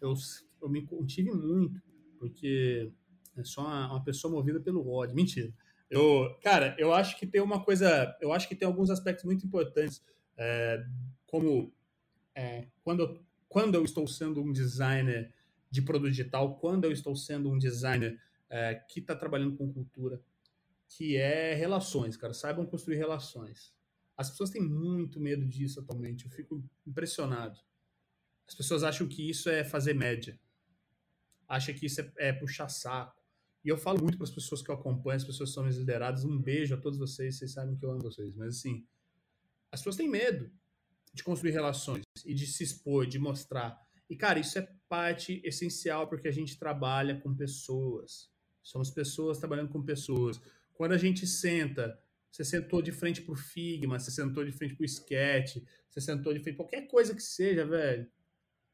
eu, 0.00 0.14
eu 0.60 0.68
me 0.68 0.82
contive 0.82 1.30
muito, 1.32 1.80
porque 2.18 2.92
é 3.36 3.44
só 3.44 3.62
uma, 3.62 3.92
uma, 3.92 4.04
pessoa 4.04 4.32
movida 4.32 4.60
pelo 4.60 4.88
ódio. 4.90 5.14
Mentira. 5.14 5.52
Eu, 5.90 6.36
cara, 6.42 6.74
eu 6.78 6.92
acho 6.92 7.18
que 7.18 7.26
tem 7.26 7.40
uma 7.40 7.64
coisa, 7.64 8.14
eu 8.20 8.32
acho 8.32 8.48
que 8.48 8.54
tem 8.54 8.66
alguns 8.66 8.90
aspectos 8.90 9.24
muito 9.24 9.46
importantes, 9.46 10.02
é, 10.36 10.84
como 11.26 11.72
é, 12.34 12.66
quando, 12.82 13.00
eu, 13.00 13.20
quando 13.48 13.74
eu 13.74 13.84
estou 13.84 14.06
sendo 14.06 14.42
um 14.42 14.52
designer 14.52 15.32
de 15.70 15.82
produto 15.82 16.10
digital 16.10 16.56
quando 16.56 16.84
eu 16.84 16.92
estou 16.92 17.14
sendo 17.16 17.50
um 17.50 17.58
designer 17.58 18.20
é, 18.48 18.74
que 18.74 19.00
está 19.00 19.14
trabalhando 19.14 19.56
com 19.56 19.72
cultura, 19.72 20.20
que 20.88 21.16
é 21.16 21.54
relações, 21.54 22.16
cara. 22.16 22.32
Saibam 22.32 22.66
construir 22.66 22.96
relações. 22.96 23.75
As 24.16 24.30
pessoas 24.30 24.50
têm 24.50 24.62
muito 24.62 25.20
medo 25.20 25.44
disso 25.46 25.80
atualmente. 25.80 26.24
Eu 26.24 26.30
fico 26.30 26.64
impressionado. 26.86 27.60
As 28.48 28.54
pessoas 28.54 28.82
acham 28.82 29.06
que 29.06 29.28
isso 29.28 29.50
é 29.50 29.64
fazer 29.64 29.94
média. 29.94 30.38
Acham 31.48 31.74
que 31.74 31.86
isso 31.86 32.00
é, 32.00 32.12
é 32.16 32.32
puxar 32.32 32.68
saco. 32.68 33.20
E 33.64 33.68
eu 33.68 33.76
falo 33.76 34.00
muito 34.00 34.16
para 34.16 34.24
as 34.24 34.30
pessoas 34.30 34.62
que 34.62 34.70
eu 34.70 34.74
acompanho, 34.74 35.16
as 35.16 35.24
pessoas 35.24 35.50
que 35.50 35.54
são 35.54 35.64
minhas 35.64 35.76
lideradas. 35.76 36.24
Um 36.24 36.40
beijo 36.40 36.74
a 36.74 36.78
todos 36.78 36.98
vocês. 36.98 37.36
Vocês 37.36 37.52
sabem 37.52 37.76
que 37.76 37.84
eu 37.84 37.90
amo 37.90 38.02
vocês. 38.02 38.34
Mas 38.34 38.56
assim, 38.56 38.86
as 39.70 39.80
pessoas 39.80 39.96
têm 39.96 40.08
medo 40.08 40.50
de 41.12 41.22
construir 41.22 41.50
relações 41.50 42.04
e 42.24 42.32
de 42.32 42.46
se 42.46 42.62
expor, 42.62 43.06
de 43.06 43.18
mostrar. 43.18 43.80
E, 44.08 44.16
cara, 44.16 44.38
isso 44.38 44.58
é 44.58 44.68
parte 44.88 45.40
essencial 45.44 46.08
porque 46.08 46.28
a 46.28 46.32
gente 46.32 46.58
trabalha 46.58 47.18
com 47.20 47.34
pessoas. 47.34 48.30
Somos 48.62 48.90
pessoas 48.90 49.38
trabalhando 49.38 49.68
com 49.68 49.82
pessoas. 49.82 50.40
Quando 50.74 50.92
a 50.92 50.98
gente 50.98 51.26
senta, 51.26 51.98
você 52.30 52.44
sentou 52.44 52.82
de 52.82 52.92
frente 52.92 53.22
pro 53.22 53.34
Figma, 53.34 53.98
você 53.98 54.10
sentou 54.10 54.44
de 54.44 54.52
frente 54.52 54.74
pro 54.74 54.84
Sketch, 54.84 55.56
você 55.88 56.00
sentou 56.00 56.32
de 56.34 56.40
frente 56.40 56.56
qualquer 56.56 56.86
coisa 56.86 57.14
que 57.14 57.22
seja, 57.22 57.64
velho. 57.64 58.06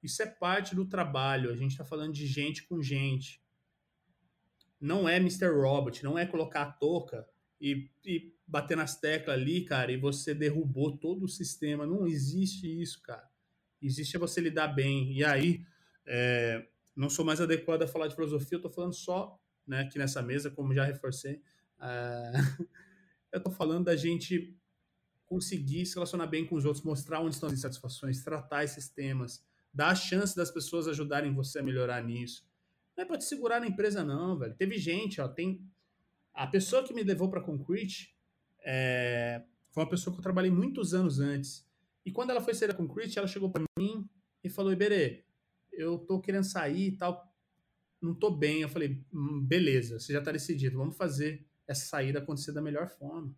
Isso 0.02 0.20
é 0.22 0.26
parte 0.26 0.74
do 0.74 0.84
trabalho. 0.84 1.50
A 1.50 1.56
gente 1.56 1.72
está 1.72 1.84
falando 1.84 2.12
de 2.12 2.26
gente 2.26 2.64
com 2.64 2.82
gente. 2.82 3.40
Não 4.80 5.08
é 5.08 5.16
Mr. 5.16 5.46
Robot, 5.48 6.02
não 6.02 6.18
é 6.18 6.26
colocar 6.26 6.62
a 6.62 6.72
touca 6.72 7.24
e, 7.60 7.88
e 8.04 8.34
bater 8.44 8.76
nas 8.76 8.98
teclas 8.98 9.36
ali, 9.36 9.64
cara, 9.64 9.92
e 9.92 9.96
você 9.96 10.34
derrubou 10.34 10.98
todo 10.98 11.24
o 11.24 11.28
sistema. 11.28 11.86
Não 11.86 12.06
existe 12.06 12.66
isso, 12.66 13.00
cara. 13.02 13.30
Existe 13.80 14.18
você 14.18 14.40
lidar 14.40 14.68
bem. 14.68 15.12
E 15.12 15.24
aí, 15.24 15.64
é, 16.04 16.66
não 16.96 17.08
sou 17.08 17.24
mais 17.24 17.40
adequado 17.40 17.82
a 17.82 17.86
falar 17.86 18.08
de 18.08 18.16
filosofia, 18.16 18.58
eu 18.58 18.62
tô 18.62 18.68
falando 18.68 18.92
só, 18.92 19.40
né, 19.64 19.82
aqui 19.82 19.98
nessa 19.98 20.20
mesa, 20.20 20.50
como 20.50 20.74
já 20.74 20.84
reforcei. 20.84 21.40
É, 21.80 22.32
eu 23.32 23.42
tô 23.42 23.50
falando 23.50 23.86
da 23.86 23.96
gente 23.96 24.54
conseguir 25.26 25.86
se 25.86 25.94
relacionar 25.94 26.26
bem 26.26 26.46
com 26.46 26.54
os 26.54 26.66
outros, 26.66 26.84
mostrar 26.84 27.20
onde 27.20 27.34
estão 27.34 27.48
as 27.48 27.54
insatisfações, 27.54 28.22
tratar 28.22 28.64
esses 28.64 28.88
temas, 28.90 29.42
dar 29.72 29.88
a 29.88 29.94
chance 29.94 30.36
das 30.36 30.50
pessoas 30.50 30.86
ajudarem 30.86 31.34
você 31.34 31.60
a 31.60 31.62
melhorar 31.62 32.04
nisso. 32.04 32.46
Não 32.94 33.04
é 33.04 33.06
para 33.06 33.16
te 33.16 33.24
segurar 33.24 33.58
na 33.58 33.66
empresa, 33.66 34.04
não, 34.04 34.38
velho. 34.38 34.54
Teve 34.54 34.76
gente, 34.76 35.20
ó, 35.20 35.26
tem. 35.26 35.66
A 36.34 36.46
pessoa 36.46 36.84
que 36.84 36.92
me 36.92 37.02
levou 37.02 37.30
para 37.30 37.40
Concrete 37.40 38.14
é... 38.60 39.42
foi 39.70 39.82
uma 39.82 39.88
pessoa 39.88 40.12
que 40.12 40.20
eu 40.20 40.22
trabalhei 40.22 40.50
muitos 40.50 40.92
anos 40.92 41.18
antes. 41.18 41.66
E 42.04 42.12
quando 42.12 42.30
ela 42.30 42.40
foi 42.40 42.52
sair 42.52 42.68
da 42.68 42.74
Concrete, 42.74 43.18
ela 43.18 43.26
chegou 43.26 43.50
para 43.50 43.64
mim 43.78 44.06
e 44.44 44.50
falou: 44.50 44.70
Iberê, 44.70 45.24
eu 45.72 45.98
tô 45.98 46.20
querendo 46.20 46.44
sair 46.44 46.88
e 46.88 46.96
tal, 46.96 47.34
não 48.02 48.14
tô 48.14 48.30
bem. 48.30 48.60
Eu 48.60 48.68
falei: 48.68 49.02
hum, 49.10 49.40
beleza, 49.40 49.98
você 49.98 50.12
já 50.12 50.20
tá 50.20 50.30
decidido, 50.30 50.76
vamos 50.76 50.96
fazer 50.96 51.46
essa 51.72 51.86
saída 51.86 52.20
acontecer 52.20 52.52
da 52.52 52.62
melhor 52.62 52.88
forma. 52.88 53.34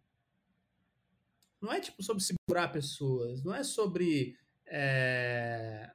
Não 1.60 1.72
é 1.72 1.80
tipo 1.80 2.02
sobre 2.02 2.22
segurar 2.22 2.68
pessoas, 2.68 3.42
não 3.42 3.54
é 3.54 3.64
sobre. 3.64 4.36
É... 4.66 5.90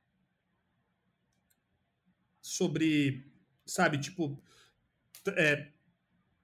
Sobre 2.42 3.30
sabe, 3.70 4.00
tipo, 4.00 4.42
é, 5.38 5.72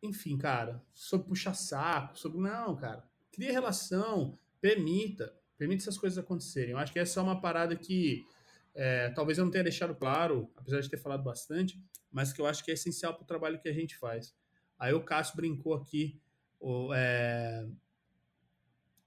enfim, 0.01 0.37
cara, 0.37 0.83
sobre 0.93 1.27
puxar 1.27 1.53
saco, 1.53 2.17
sobre 2.17 2.39
não, 2.39 2.75
cara, 2.75 3.03
cria 3.31 3.51
relação, 3.51 4.37
permita, 4.61 5.35
permita 5.57 5.83
essas 5.83 5.97
coisas 5.97 6.17
acontecerem. 6.17 6.71
Eu 6.71 6.77
acho 6.77 6.93
que 6.93 6.99
essa 6.99 7.19
é 7.19 7.23
uma 7.23 7.41
parada 7.41 7.75
que 7.75 8.25
é, 8.73 9.09
talvez 9.09 9.37
eu 9.37 9.45
não 9.45 9.51
tenha 9.51 9.63
deixado 9.63 9.95
claro, 9.95 10.51
apesar 10.55 10.79
de 10.81 10.89
ter 10.89 10.97
falado 10.97 11.23
bastante, 11.23 11.81
mas 12.11 12.31
que 12.31 12.39
eu 12.39 12.45
acho 12.45 12.63
que 12.63 12.71
é 12.71 12.73
essencial 12.73 13.13
para 13.13 13.23
o 13.23 13.27
trabalho 13.27 13.59
que 13.59 13.69
a 13.69 13.73
gente 13.73 13.97
faz. 13.97 14.35
Aí 14.77 14.93
o 14.93 15.03
Cássio 15.03 15.35
brincou 15.35 15.73
aqui 15.73 16.19
o, 16.59 16.93
é, 16.93 17.67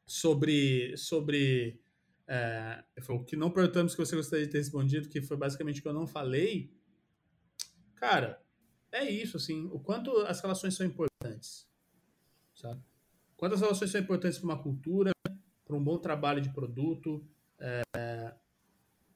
sobre 0.06 0.96
sobre 0.96 1.80
é, 2.26 2.82
o 3.08 3.24
que 3.24 3.36
não 3.36 3.50
perguntamos 3.50 3.94
que 3.94 4.04
você 4.04 4.16
gostaria 4.16 4.46
de 4.46 4.52
ter 4.52 4.58
respondido, 4.58 5.08
que 5.08 5.20
foi 5.20 5.36
basicamente 5.36 5.80
o 5.80 5.82
que 5.82 5.88
eu 5.88 5.94
não 5.94 6.06
falei, 6.06 6.70
Cara, 7.98 8.40
é 8.92 9.10
isso, 9.10 9.36
assim. 9.36 9.68
O 9.72 9.80
quanto 9.80 10.16
as 10.20 10.40
relações 10.40 10.74
são 10.74 10.86
importantes, 10.86 11.68
sabe? 12.54 12.80
Quantas 13.36 13.60
relações 13.60 13.90
são 13.90 14.00
importantes 14.00 14.38
para 14.38 14.48
uma 14.48 14.62
cultura, 14.62 15.10
para 15.64 15.76
um 15.76 15.82
bom 15.82 15.98
trabalho 15.98 16.40
de 16.40 16.50
produto, 16.50 17.24
é, 17.58 17.82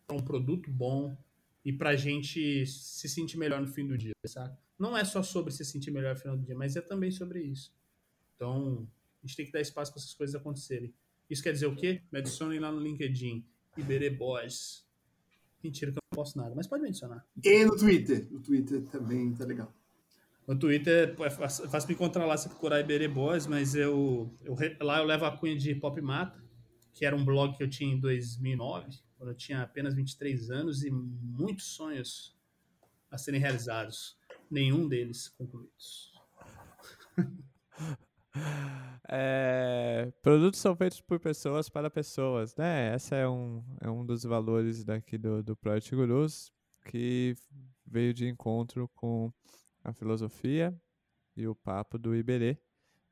para 0.07 0.16
um 0.16 0.22
produto 0.22 0.70
bom 0.70 1.16
e 1.64 1.72
para 1.72 1.90
a 1.90 1.96
gente 1.96 2.66
se 2.66 3.09
sentir 3.09 3.38
melhor 3.38 3.61
no 3.61 3.68
fim 3.68 3.86
do 3.86 3.96
dia, 3.96 4.12
sabe? 4.26 4.57
Não 4.79 4.97
é 4.97 5.05
só 5.05 5.23
sobre 5.23 5.53
se 5.53 5.64
sentir 5.64 5.91
melhor 5.91 6.14
no 6.14 6.20
final 6.20 6.37
do 6.37 6.45
dia, 6.45 6.55
mas 6.55 6.77
é 6.77 6.81
também 6.81 7.11
sobre 7.11 7.41
isso. 7.43 7.73
Então, 8.35 8.89
a 9.23 9.27
gente 9.27 9.37
tem 9.37 9.47
que 9.47 9.53
dar 9.53 9.61
espaço 9.61 9.93
para 9.93 10.01
essas 10.01 10.14
coisas 10.14 10.35
acontecerem. 10.35 10.93
Isso 11.31 11.43
quer 11.43 11.53
dizer 11.53 11.66
o 11.66 11.77
quê? 11.77 12.03
Me 12.11 12.18
adicionem 12.18 12.59
lá 12.59 12.70
no 12.70 12.81
LinkedIn. 12.81 13.45
Iberê 13.77 14.11
Boys. 14.11 14.85
Mentira 15.62 15.93
que 15.93 15.99
eu 15.99 16.03
não 16.12 16.16
posso 16.16 16.37
nada, 16.37 16.55
mas 16.55 16.66
pode 16.66 16.83
mencionar. 16.83 17.25
E 17.43 17.64
no 17.64 17.77
Twitter. 17.77 18.29
O 18.33 18.41
Twitter 18.41 18.83
também 18.89 19.33
tá 19.33 19.45
legal. 19.45 19.73
No 20.47 20.59
Twitter 20.59 21.14
é 21.20 21.31
fácil, 21.31 21.89
me 21.89 21.95
encontrar 21.95 22.27
lá 22.27 22.37
se 22.37 22.49
procurar 22.49 22.81
Iberê 22.81 23.07
Boys, 23.07 23.47
mas 23.47 23.77
eu, 23.77 24.35
eu, 24.43 24.57
lá 24.81 24.99
eu 24.99 25.05
levo 25.05 25.25
a 25.25 25.37
cunha 25.37 25.57
de 25.57 25.73
Pop 25.77 26.01
Mata, 26.01 26.43
que 26.93 27.07
era 27.07 27.14
um 27.14 27.25
blog 27.25 27.57
que 27.57 27.62
eu 27.62 27.70
tinha 27.70 27.95
em 27.95 28.01
2009, 28.01 28.99
quando 29.16 29.31
eu 29.31 29.37
tinha 29.37 29.62
apenas 29.62 29.95
23 29.95 30.51
anos 30.51 30.83
e 30.83 30.91
muitos 30.91 31.66
sonhos 31.66 32.37
a 33.09 33.16
serem 33.16 33.41
realizados. 33.41 34.18
Nenhum 34.53 34.86
deles 34.86 35.30
concluídos. 35.30 36.12
É, 39.14 40.11
produtos 40.22 40.59
são 40.59 40.74
feitos 40.74 41.03
por 41.03 41.20
pessoas 41.20 41.68
para 41.68 41.90
pessoas, 41.90 42.57
né? 42.57 42.94
Esse 42.94 43.14
é 43.14 43.28
um, 43.28 43.62
é 43.78 43.90
um 43.90 44.07
dos 44.07 44.22
valores 44.22 44.84
daqui 44.84 45.18
do, 45.18 45.42
do 45.42 45.55
Project 45.55 45.94
Gurus, 45.94 46.50
que 46.86 47.34
veio 47.86 48.14
de 48.14 48.26
encontro 48.26 48.88
com 48.94 49.30
a 49.84 49.92
filosofia 49.92 50.74
e 51.36 51.46
o 51.46 51.55
papo 51.55 51.98
do 51.98 52.16
Iberê. 52.16 52.57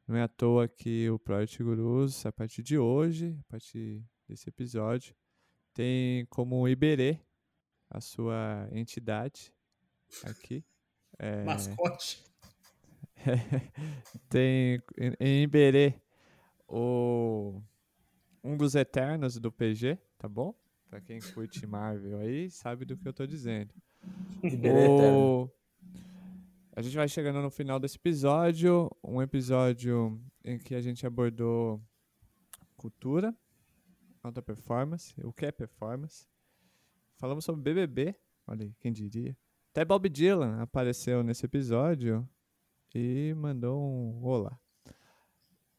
Não 0.09 0.17
é 0.17 0.23
à 0.23 0.29
toa 0.29 0.67
que 0.67 1.11
o 1.11 1.19
Project 1.19 1.63
Gurus, 1.63 2.25
a 2.25 2.33
partir 2.33 2.63
de 2.63 2.79
hoje, 2.79 3.37
a 3.39 3.51
partir 3.51 4.03
desse 4.27 4.49
episódio, 4.49 5.15
tem 5.75 6.25
como 6.31 6.67
Iberê 6.67 7.21
a 7.91 8.01
sua 8.01 8.67
entidade 8.73 9.53
aqui. 10.25 10.65
É, 11.23 11.45
Mascote. 11.45 12.25
tem 14.31 14.83
em 15.21 15.43
Iberê 15.43 16.01
o 16.67 17.61
um 18.43 18.57
dos 18.57 18.75
eternos 18.75 19.39
do 19.39 19.53
PG, 19.53 19.99
tá 20.17 20.27
bom? 20.27 20.55
Pra 20.89 20.99
quem 20.99 21.21
curte 21.21 21.67
Marvel 21.67 22.21
aí, 22.21 22.51
sabe 22.51 22.87
do 22.87 22.97
que 22.97 23.07
eu 23.07 23.13
tô 23.13 23.27
dizendo. 23.27 23.75
Iberê 24.43 24.89
o... 24.89 25.51
A 26.75 26.81
gente 26.81 26.97
vai 26.97 27.07
chegando 27.07 27.43
no 27.43 27.51
final 27.51 27.79
desse 27.79 27.97
episódio, 27.97 28.91
um 29.05 29.21
episódio 29.21 30.19
em 30.43 30.59
que 30.59 30.75
a 30.75 30.81
gente 30.81 31.07
abordou 31.07 31.83
cultura, 32.79 33.37
alta 34.23 34.41
performance, 34.41 35.15
o 35.23 35.35
que 35.35 35.45
é 35.45 35.53
performance. 35.53 36.27
Falamos 37.19 37.45
sobre 37.45 37.61
BBB, 37.61 38.17
olha 38.47 38.65
aí, 38.65 38.75
quem 38.81 38.91
diria. 38.91 39.37
Até 39.73 39.85
Bob 39.85 40.09
Dylan 40.09 40.61
apareceu 40.61 41.23
nesse 41.23 41.47
episódio 41.47 42.29
e 42.93 43.33
mandou 43.37 43.81
um 43.81 44.25
olá. 44.25 44.59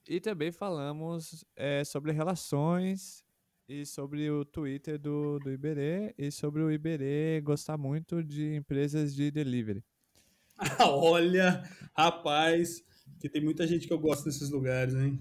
E 0.08 0.22
também 0.22 0.50
falamos 0.50 1.44
é, 1.58 1.84
sobre 1.84 2.14
relações 2.14 3.22
e 3.68 3.86
sobre 3.86 4.32
o 4.32 4.46
Twitter 4.46 4.98
do, 4.98 5.40
do 5.40 5.52
Iberê 5.52 6.16
e 6.18 6.32
sobre 6.32 6.62
o 6.62 6.72
Iberê 6.72 7.42
gostar 7.42 7.78
muito 7.78 8.24
de 8.24 8.56
empresas 8.56 9.14
de 9.14 9.30
delivery. 9.30 9.84
Olha, 10.80 11.62
rapaz, 11.94 12.82
que 13.20 13.28
tem 13.28 13.44
muita 13.44 13.68
gente 13.68 13.88
que 13.88 13.94
eu 13.94 14.00
gosto 14.00 14.24
desses 14.24 14.50
lugares, 14.50 14.94
hein? 14.94 15.20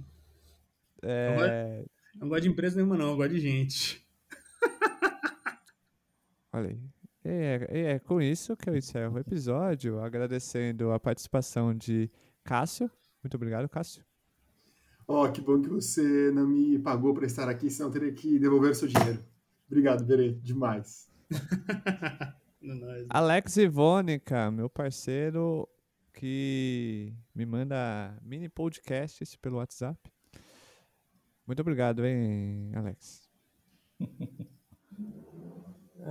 É... 1.03 1.85
Não, 2.15 2.29
gosto, 2.29 2.43
de 2.43 2.49
empresa 2.49 2.77
nenhuma, 2.77 2.97
não, 2.97 3.11
eu 3.11 3.17
gosto 3.17 3.33
de 3.33 3.41
gente. 3.41 4.07
Olha 6.53 6.69
aí. 6.69 7.00
É, 7.25 7.67
é, 7.69 7.99
com 7.99 8.21
isso 8.21 8.57
que 8.57 8.71
eu 8.71 8.77
encerro 8.77 9.17
o 9.17 9.19
episódio, 9.19 10.01
agradecendo 10.01 10.91
a 10.91 10.99
participação 10.99 11.75
de 11.75 12.11
Cássio. 12.43 12.91
Muito 13.23 13.35
obrigado, 13.35 13.69
Cássio. 13.69 14.03
Ó, 15.07 15.27
oh, 15.27 15.33
que 15.33 15.41
bom 15.41 15.61
que 15.61 15.69
você 15.69 16.31
não 16.31 16.47
me 16.47 16.79
pagou 16.79 17.13
para 17.13 17.27
estar 17.27 17.49
aqui, 17.49 17.69
senão 17.69 17.89
eu 17.89 17.93
teria 17.93 18.13
que 18.13 18.39
devolver 18.39 18.71
o 18.71 18.75
seu 18.75 18.89
dinheiro. 18.89 19.19
Obrigado, 19.67 20.05
Berê, 20.05 20.33
demais. 20.33 21.11
Alex 23.09 23.57
Ivônica, 23.57 24.51
meu 24.51 24.71
parceiro 24.71 25.69
que 26.13 27.13
me 27.35 27.47
manda 27.47 28.17
mini 28.23 28.49
podcasts 28.49 29.37
pelo 29.37 29.57
WhatsApp. 29.57 29.99
Muito 31.47 31.61
obrigado, 31.61 32.05
hein, 32.05 32.71
Alex. 32.75 33.29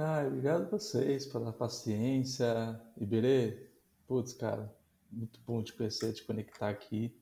Ah, 0.02 0.24
obrigado 0.26 0.62
a 0.62 0.70
vocês 0.70 1.26
pela 1.26 1.52
paciência. 1.52 2.80
Iberê, 2.96 3.68
putz, 4.08 4.32
cara, 4.32 4.74
muito 5.12 5.42
bom 5.46 5.62
te 5.62 5.74
conhecer, 5.74 6.14
te 6.14 6.24
conectar 6.24 6.70
aqui. 6.70 7.14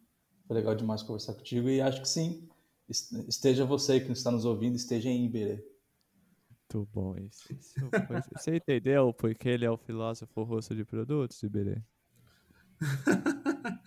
Foi 0.45 0.55
legal 0.55 0.75
demais 0.75 1.01
conversar 1.01 1.33
contigo 1.33 1.67
e 1.69 1.81
acho 1.81 1.99
que 2.01 2.07
sim, 2.07 2.47
esteja 2.87 3.65
você 3.65 3.99
que 3.99 4.11
está 4.11 4.29
nos 4.29 4.45
ouvindo, 4.45 4.75
esteja 4.75 5.09
em 5.09 5.25
Iberê. 5.25 5.65
Muito 6.51 6.87
bom 6.93 7.17
isso. 7.17 7.47
Você 8.35 8.57
entendeu 8.57 9.11
porque 9.11 9.49
ele 9.49 9.65
é 9.65 9.71
o 9.71 9.77
filósofo 9.77 10.43
rosto 10.43 10.75
de 10.75 10.85
produtos, 10.85 11.41
Iberê? 11.41 11.81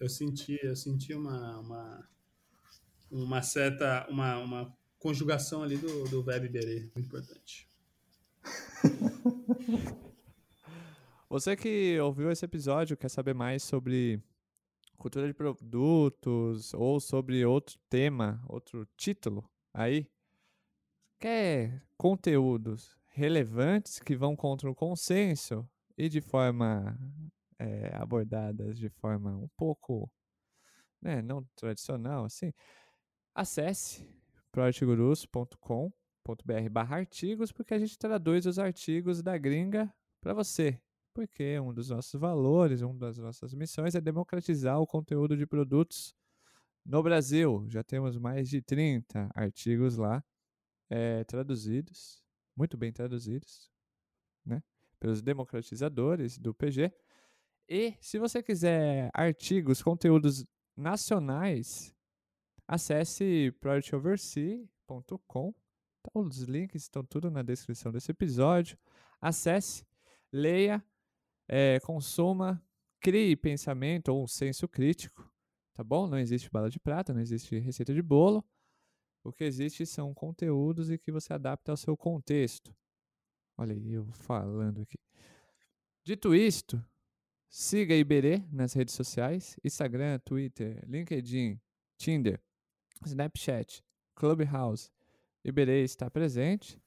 eu 0.00 0.08
senti, 0.08 0.58
eu 0.64 0.74
senti 0.74 1.14
uma, 1.14 1.60
uma, 1.60 2.08
uma 3.08 3.40
certa, 3.40 4.04
uma, 4.10 4.38
uma 4.38 4.76
conjugação 4.98 5.62
ali 5.62 5.76
do, 5.76 6.04
do 6.08 6.24
verbo 6.24 6.46
Iberê, 6.46 6.90
muito 6.92 7.06
importante. 7.06 7.70
Você 11.28 11.56
que 11.56 11.98
ouviu 12.00 12.30
esse 12.30 12.44
episódio, 12.44 12.96
quer 12.96 13.08
saber 13.08 13.34
mais 13.34 13.62
sobre 13.62 14.22
cultura 14.98 15.26
de 15.26 15.34
produtos 15.34 16.74
ou 16.74 17.00
sobre 17.00 17.44
outro 17.44 17.78
tema, 17.88 18.42
outro 18.48 18.86
título 18.96 19.48
aí? 19.72 20.06
Quer 21.18 21.82
conteúdos 21.96 22.98
relevantes 23.08 23.98
que 23.98 24.14
vão 24.14 24.36
contra 24.36 24.70
o 24.70 24.74
consenso 24.74 25.68
e 25.96 26.08
de 26.08 26.20
forma 26.20 26.98
é, 27.58 27.94
abordadas 27.94 28.78
de 28.78 28.88
forma 28.88 29.30
um 29.36 29.48
pouco 29.56 30.10
né, 31.00 31.22
não 31.22 31.44
tradicional, 31.56 32.24
assim, 32.24 32.52
acesse 33.34 34.06
proartigurus.com.br 34.52 36.01
barra 36.70 36.96
artigos, 36.96 37.52
porque 37.52 37.74
a 37.74 37.78
gente 37.78 37.98
traduz 37.98 38.46
os 38.46 38.58
artigos 38.58 39.22
da 39.22 39.36
gringa 39.36 39.92
para 40.20 40.32
você. 40.34 40.80
Porque 41.14 41.58
um 41.60 41.74
dos 41.74 41.90
nossos 41.90 42.18
valores, 42.18 42.80
uma 42.80 42.94
das 42.94 43.18
nossas 43.18 43.52
missões 43.52 43.94
é 43.94 44.00
democratizar 44.00 44.80
o 44.80 44.86
conteúdo 44.86 45.36
de 45.36 45.46
produtos 45.46 46.14
no 46.84 47.02
Brasil. 47.02 47.64
Já 47.68 47.82
temos 47.82 48.16
mais 48.16 48.48
de 48.48 48.62
30 48.62 49.30
artigos 49.34 49.96
lá 49.96 50.24
é, 50.88 51.24
traduzidos, 51.24 52.22
muito 52.56 52.76
bem 52.76 52.92
traduzidos, 52.92 53.70
né, 54.44 54.62
pelos 54.98 55.22
democratizadores 55.22 56.38
do 56.38 56.54
PG. 56.54 56.92
E 57.68 57.94
se 58.00 58.18
você 58.18 58.42
quiser 58.42 59.10
artigos, 59.12 59.82
conteúdos 59.82 60.44
nacionais, 60.76 61.94
acesse. 62.66 63.52
Tá, 65.46 65.61
os 66.14 66.42
links 66.42 66.82
estão 66.82 67.04
tudo 67.04 67.30
na 67.30 67.42
descrição 67.42 67.92
desse 67.92 68.10
episódio. 68.10 68.78
Acesse, 69.20 69.86
leia, 70.32 70.84
é, 71.48 71.78
consuma, 71.80 72.62
crie 73.00 73.36
pensamento 73.36 74.08
ou 74.08 74.22
um 74.22 74.26
senso 74.26 74.68
crítico, 74.68 75.30
tá 75.74 75.82
bom? 75.82 76.06
Não 76.06 76.18
existe 76.18 76.50
bala 76.50 76.70
de 76.70 76.80
prata, 76.80 77.12
não 77.12 77.20
existe 77.20 77.58
receita 77.58 77.92
de 77.92 78.02
bolo. 78.02 78.44
O 79.24 79.32
que 79.32 79.44
existe 79.44 79.86
são 79.86 80.12
conteúdos 80.12 80.90
e 80.90 80.98
que 80.98 81.12
você 81.12 81.32
adapta 81.32 81.70
ao 81.70 81.76
seu 81.76 81.96
contexto. 81.96 82.74
Olha 83.56 83.74
aí, 83.74 83.92
eu 83.92 84.04
falando 84.12 84.80
aqui. 84.80 84.98
Dito 86.04 86.34
isto, 86.34 86.84
siga 87.48 87.94
Iberê 87.94 88.42
nas 88.50 88.72
redes 88.72 88.94
sociais: 88.94 89.56
Instagram, 89.62 90.18
Twitter, 90.20 90.82
LinkedIn, 90.88 91.60
Tinder, 91.96 92.40
Snapchat, 93.04 93.84
Clubhouse. 94.16 94.90
Iberê 95.44 95.82
está 95.82 96.10
presente, 96.10 96.80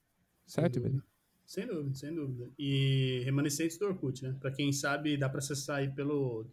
certo, 0.46 0.76
Iberê? 0.76 1.00
Sem 1.44 1.66
dúvida, 1.66 1.94
sem 1.94 2.14
dúvida. 2.14 2.50
E 2.58 3.22
remanescentes 3.24 3.78
do 3.78 3.86
Orkut, 3.86 4.22
né? 4.22 4.36
Para 4.40 4.50
quem 4.50 4.72
sabe, 4.72 5.16
dá 5.16 5.28
para 5.28 5.38
acessar 5.38 5.76
aí 5.76 5.88
pelo. 5.88 6.46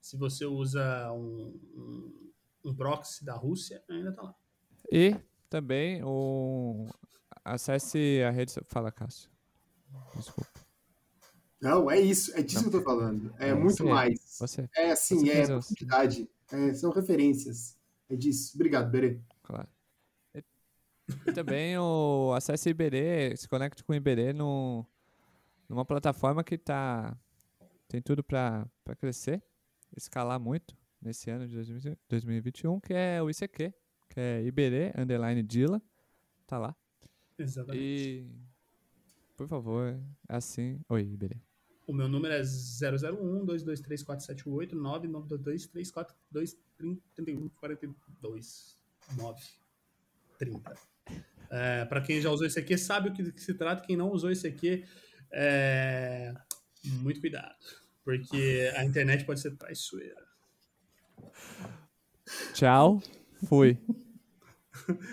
Se 0.00 0.16
você 0.16 0.46
usa 0.46 1.12
um, 1.12 1.60
um, 1.74 2.30
um 2.64 2.74
proxy 2.74 3.24
da 3.24 3.34
Rússia, 3.34 3.82
ainda 3.88 4.12
tá 4.12 4.22
lá. 4.22 4.34
E 4.90 5.14
também 5.50 6.02
o 6.02 6.86
acesse 7.44 8.22
a 8.22 8.30
rede. 8.30 8.54
Fala, 8.68 8.90
Cássio. 8.90 9.30
Desculpa. 10.16 10.50
Não, 11.60 11.90
é 11.90 12.00
isso, 12.00 12.34
é 12.36 12.42
disso 12.42 12.62
Não. 12.62 12.70
que 12.70 12.76
eu 12.76 12.80
tô 12.80 12.84
falando. 12.84 13.34
É, 13.38 13.48
é 13.48 13.54
muito 13.54 13.78
você, 13.78 13.84
mais. 13.84 14.38
Você. 14.38 14.68
É 14.76 14.92
assim, 14.92 15.18
você 15.18 15.30
é 15.30 15.46
profundidade. 15.46 16.30
É, 16.52 16.72
são 16.72 16.90
referências. 16.90 17.76
É 18.08 18.16
disso. 18.16 18.52
Obrigado, 18.54 18.90
Berê. 18.90 19.20
Claro. 19.42 19.68
E 21.26 21.32
também 21.32 21.78
o 21.78 22.32
acesse 22.34 22.70
Iberê, 22.70 23.36
se 23.36 23.48
conecte 23.48 23.82
com 23.82 23.92
o 23.92 23.96
Iberê 23.96 24.32
no, 24.32 24.84
numa 25.68 25.84
plataforma 25.84 26.44
que 26.44 26.58
tá 26.58 27.16
tem 27.88 28.02
tudo 28.02 28.22
para 28.22 28.68
crescer, 28.98 29.42
escalar 29.96 30.38
muito 30.38 30.76
nesse 31.00 31.30
ano 31.30 31.48
de 31.48 31.96
2021, 32.08 32.80
que 32.80 32.92
é 32.92 33.22
o 33.22 33.30
ICQ, 33.30 33.72
que 34.10 34.20
é 34.20 34.42
Iberê 34.44 34.92
underline 34.96 35.42
Dila, 35.42 35.80
tá 36.46 36.58
lá. 36.58 36.76
Exatamente. 37.38 37.82
E 37.82 38.26
por 39.36 39.48
favor, 39.48 39.98
assim, 40.28 40.80
oi 40.88 41.02
Iberê. 41.02 41.36
O 41.86 41.92
meu 41.94 42.08
número 42.08 42.34
é 42.34 42.42
001 42.42 43.46
223 43.46 44.02
478 44.02 44.76
9922 44.76 45.66
342 45.68 46.58
31 47.14 47.48
42 47.48 48.76
9 49.16 49.42
30. 50.38 50.74
É, 51.50 51.84
para 51.86 52.00
quem 52.00 52.20
já 52.20 52.30
usou 52.30 52.46
esse 52.46 52.58
aqui, 52.58 52.76
sabe 52.76 53.08
o 53.08 53.12
que, 53.12 53.32
que, 53.32 53.40
se 53.40 53.54
trata. 53.54 53.84
Quem 53.86 53.96
não 53.96 54.10
usou 54.10 54.30
esse 54.30 54.46
aqui, 54.46 54.84
é... 55.30 56.34
muito 56.84 57.20
cuidado, 57.20 57.56
porque 58.04 58.70
a 58.76 58.84
internet 58.84 59.24
pode 59.24 59.40
ser 59.40 59.56
traiçoeira. 59.56 60.26
Tchau, 62.52 63.02
fui. 63.46 63.78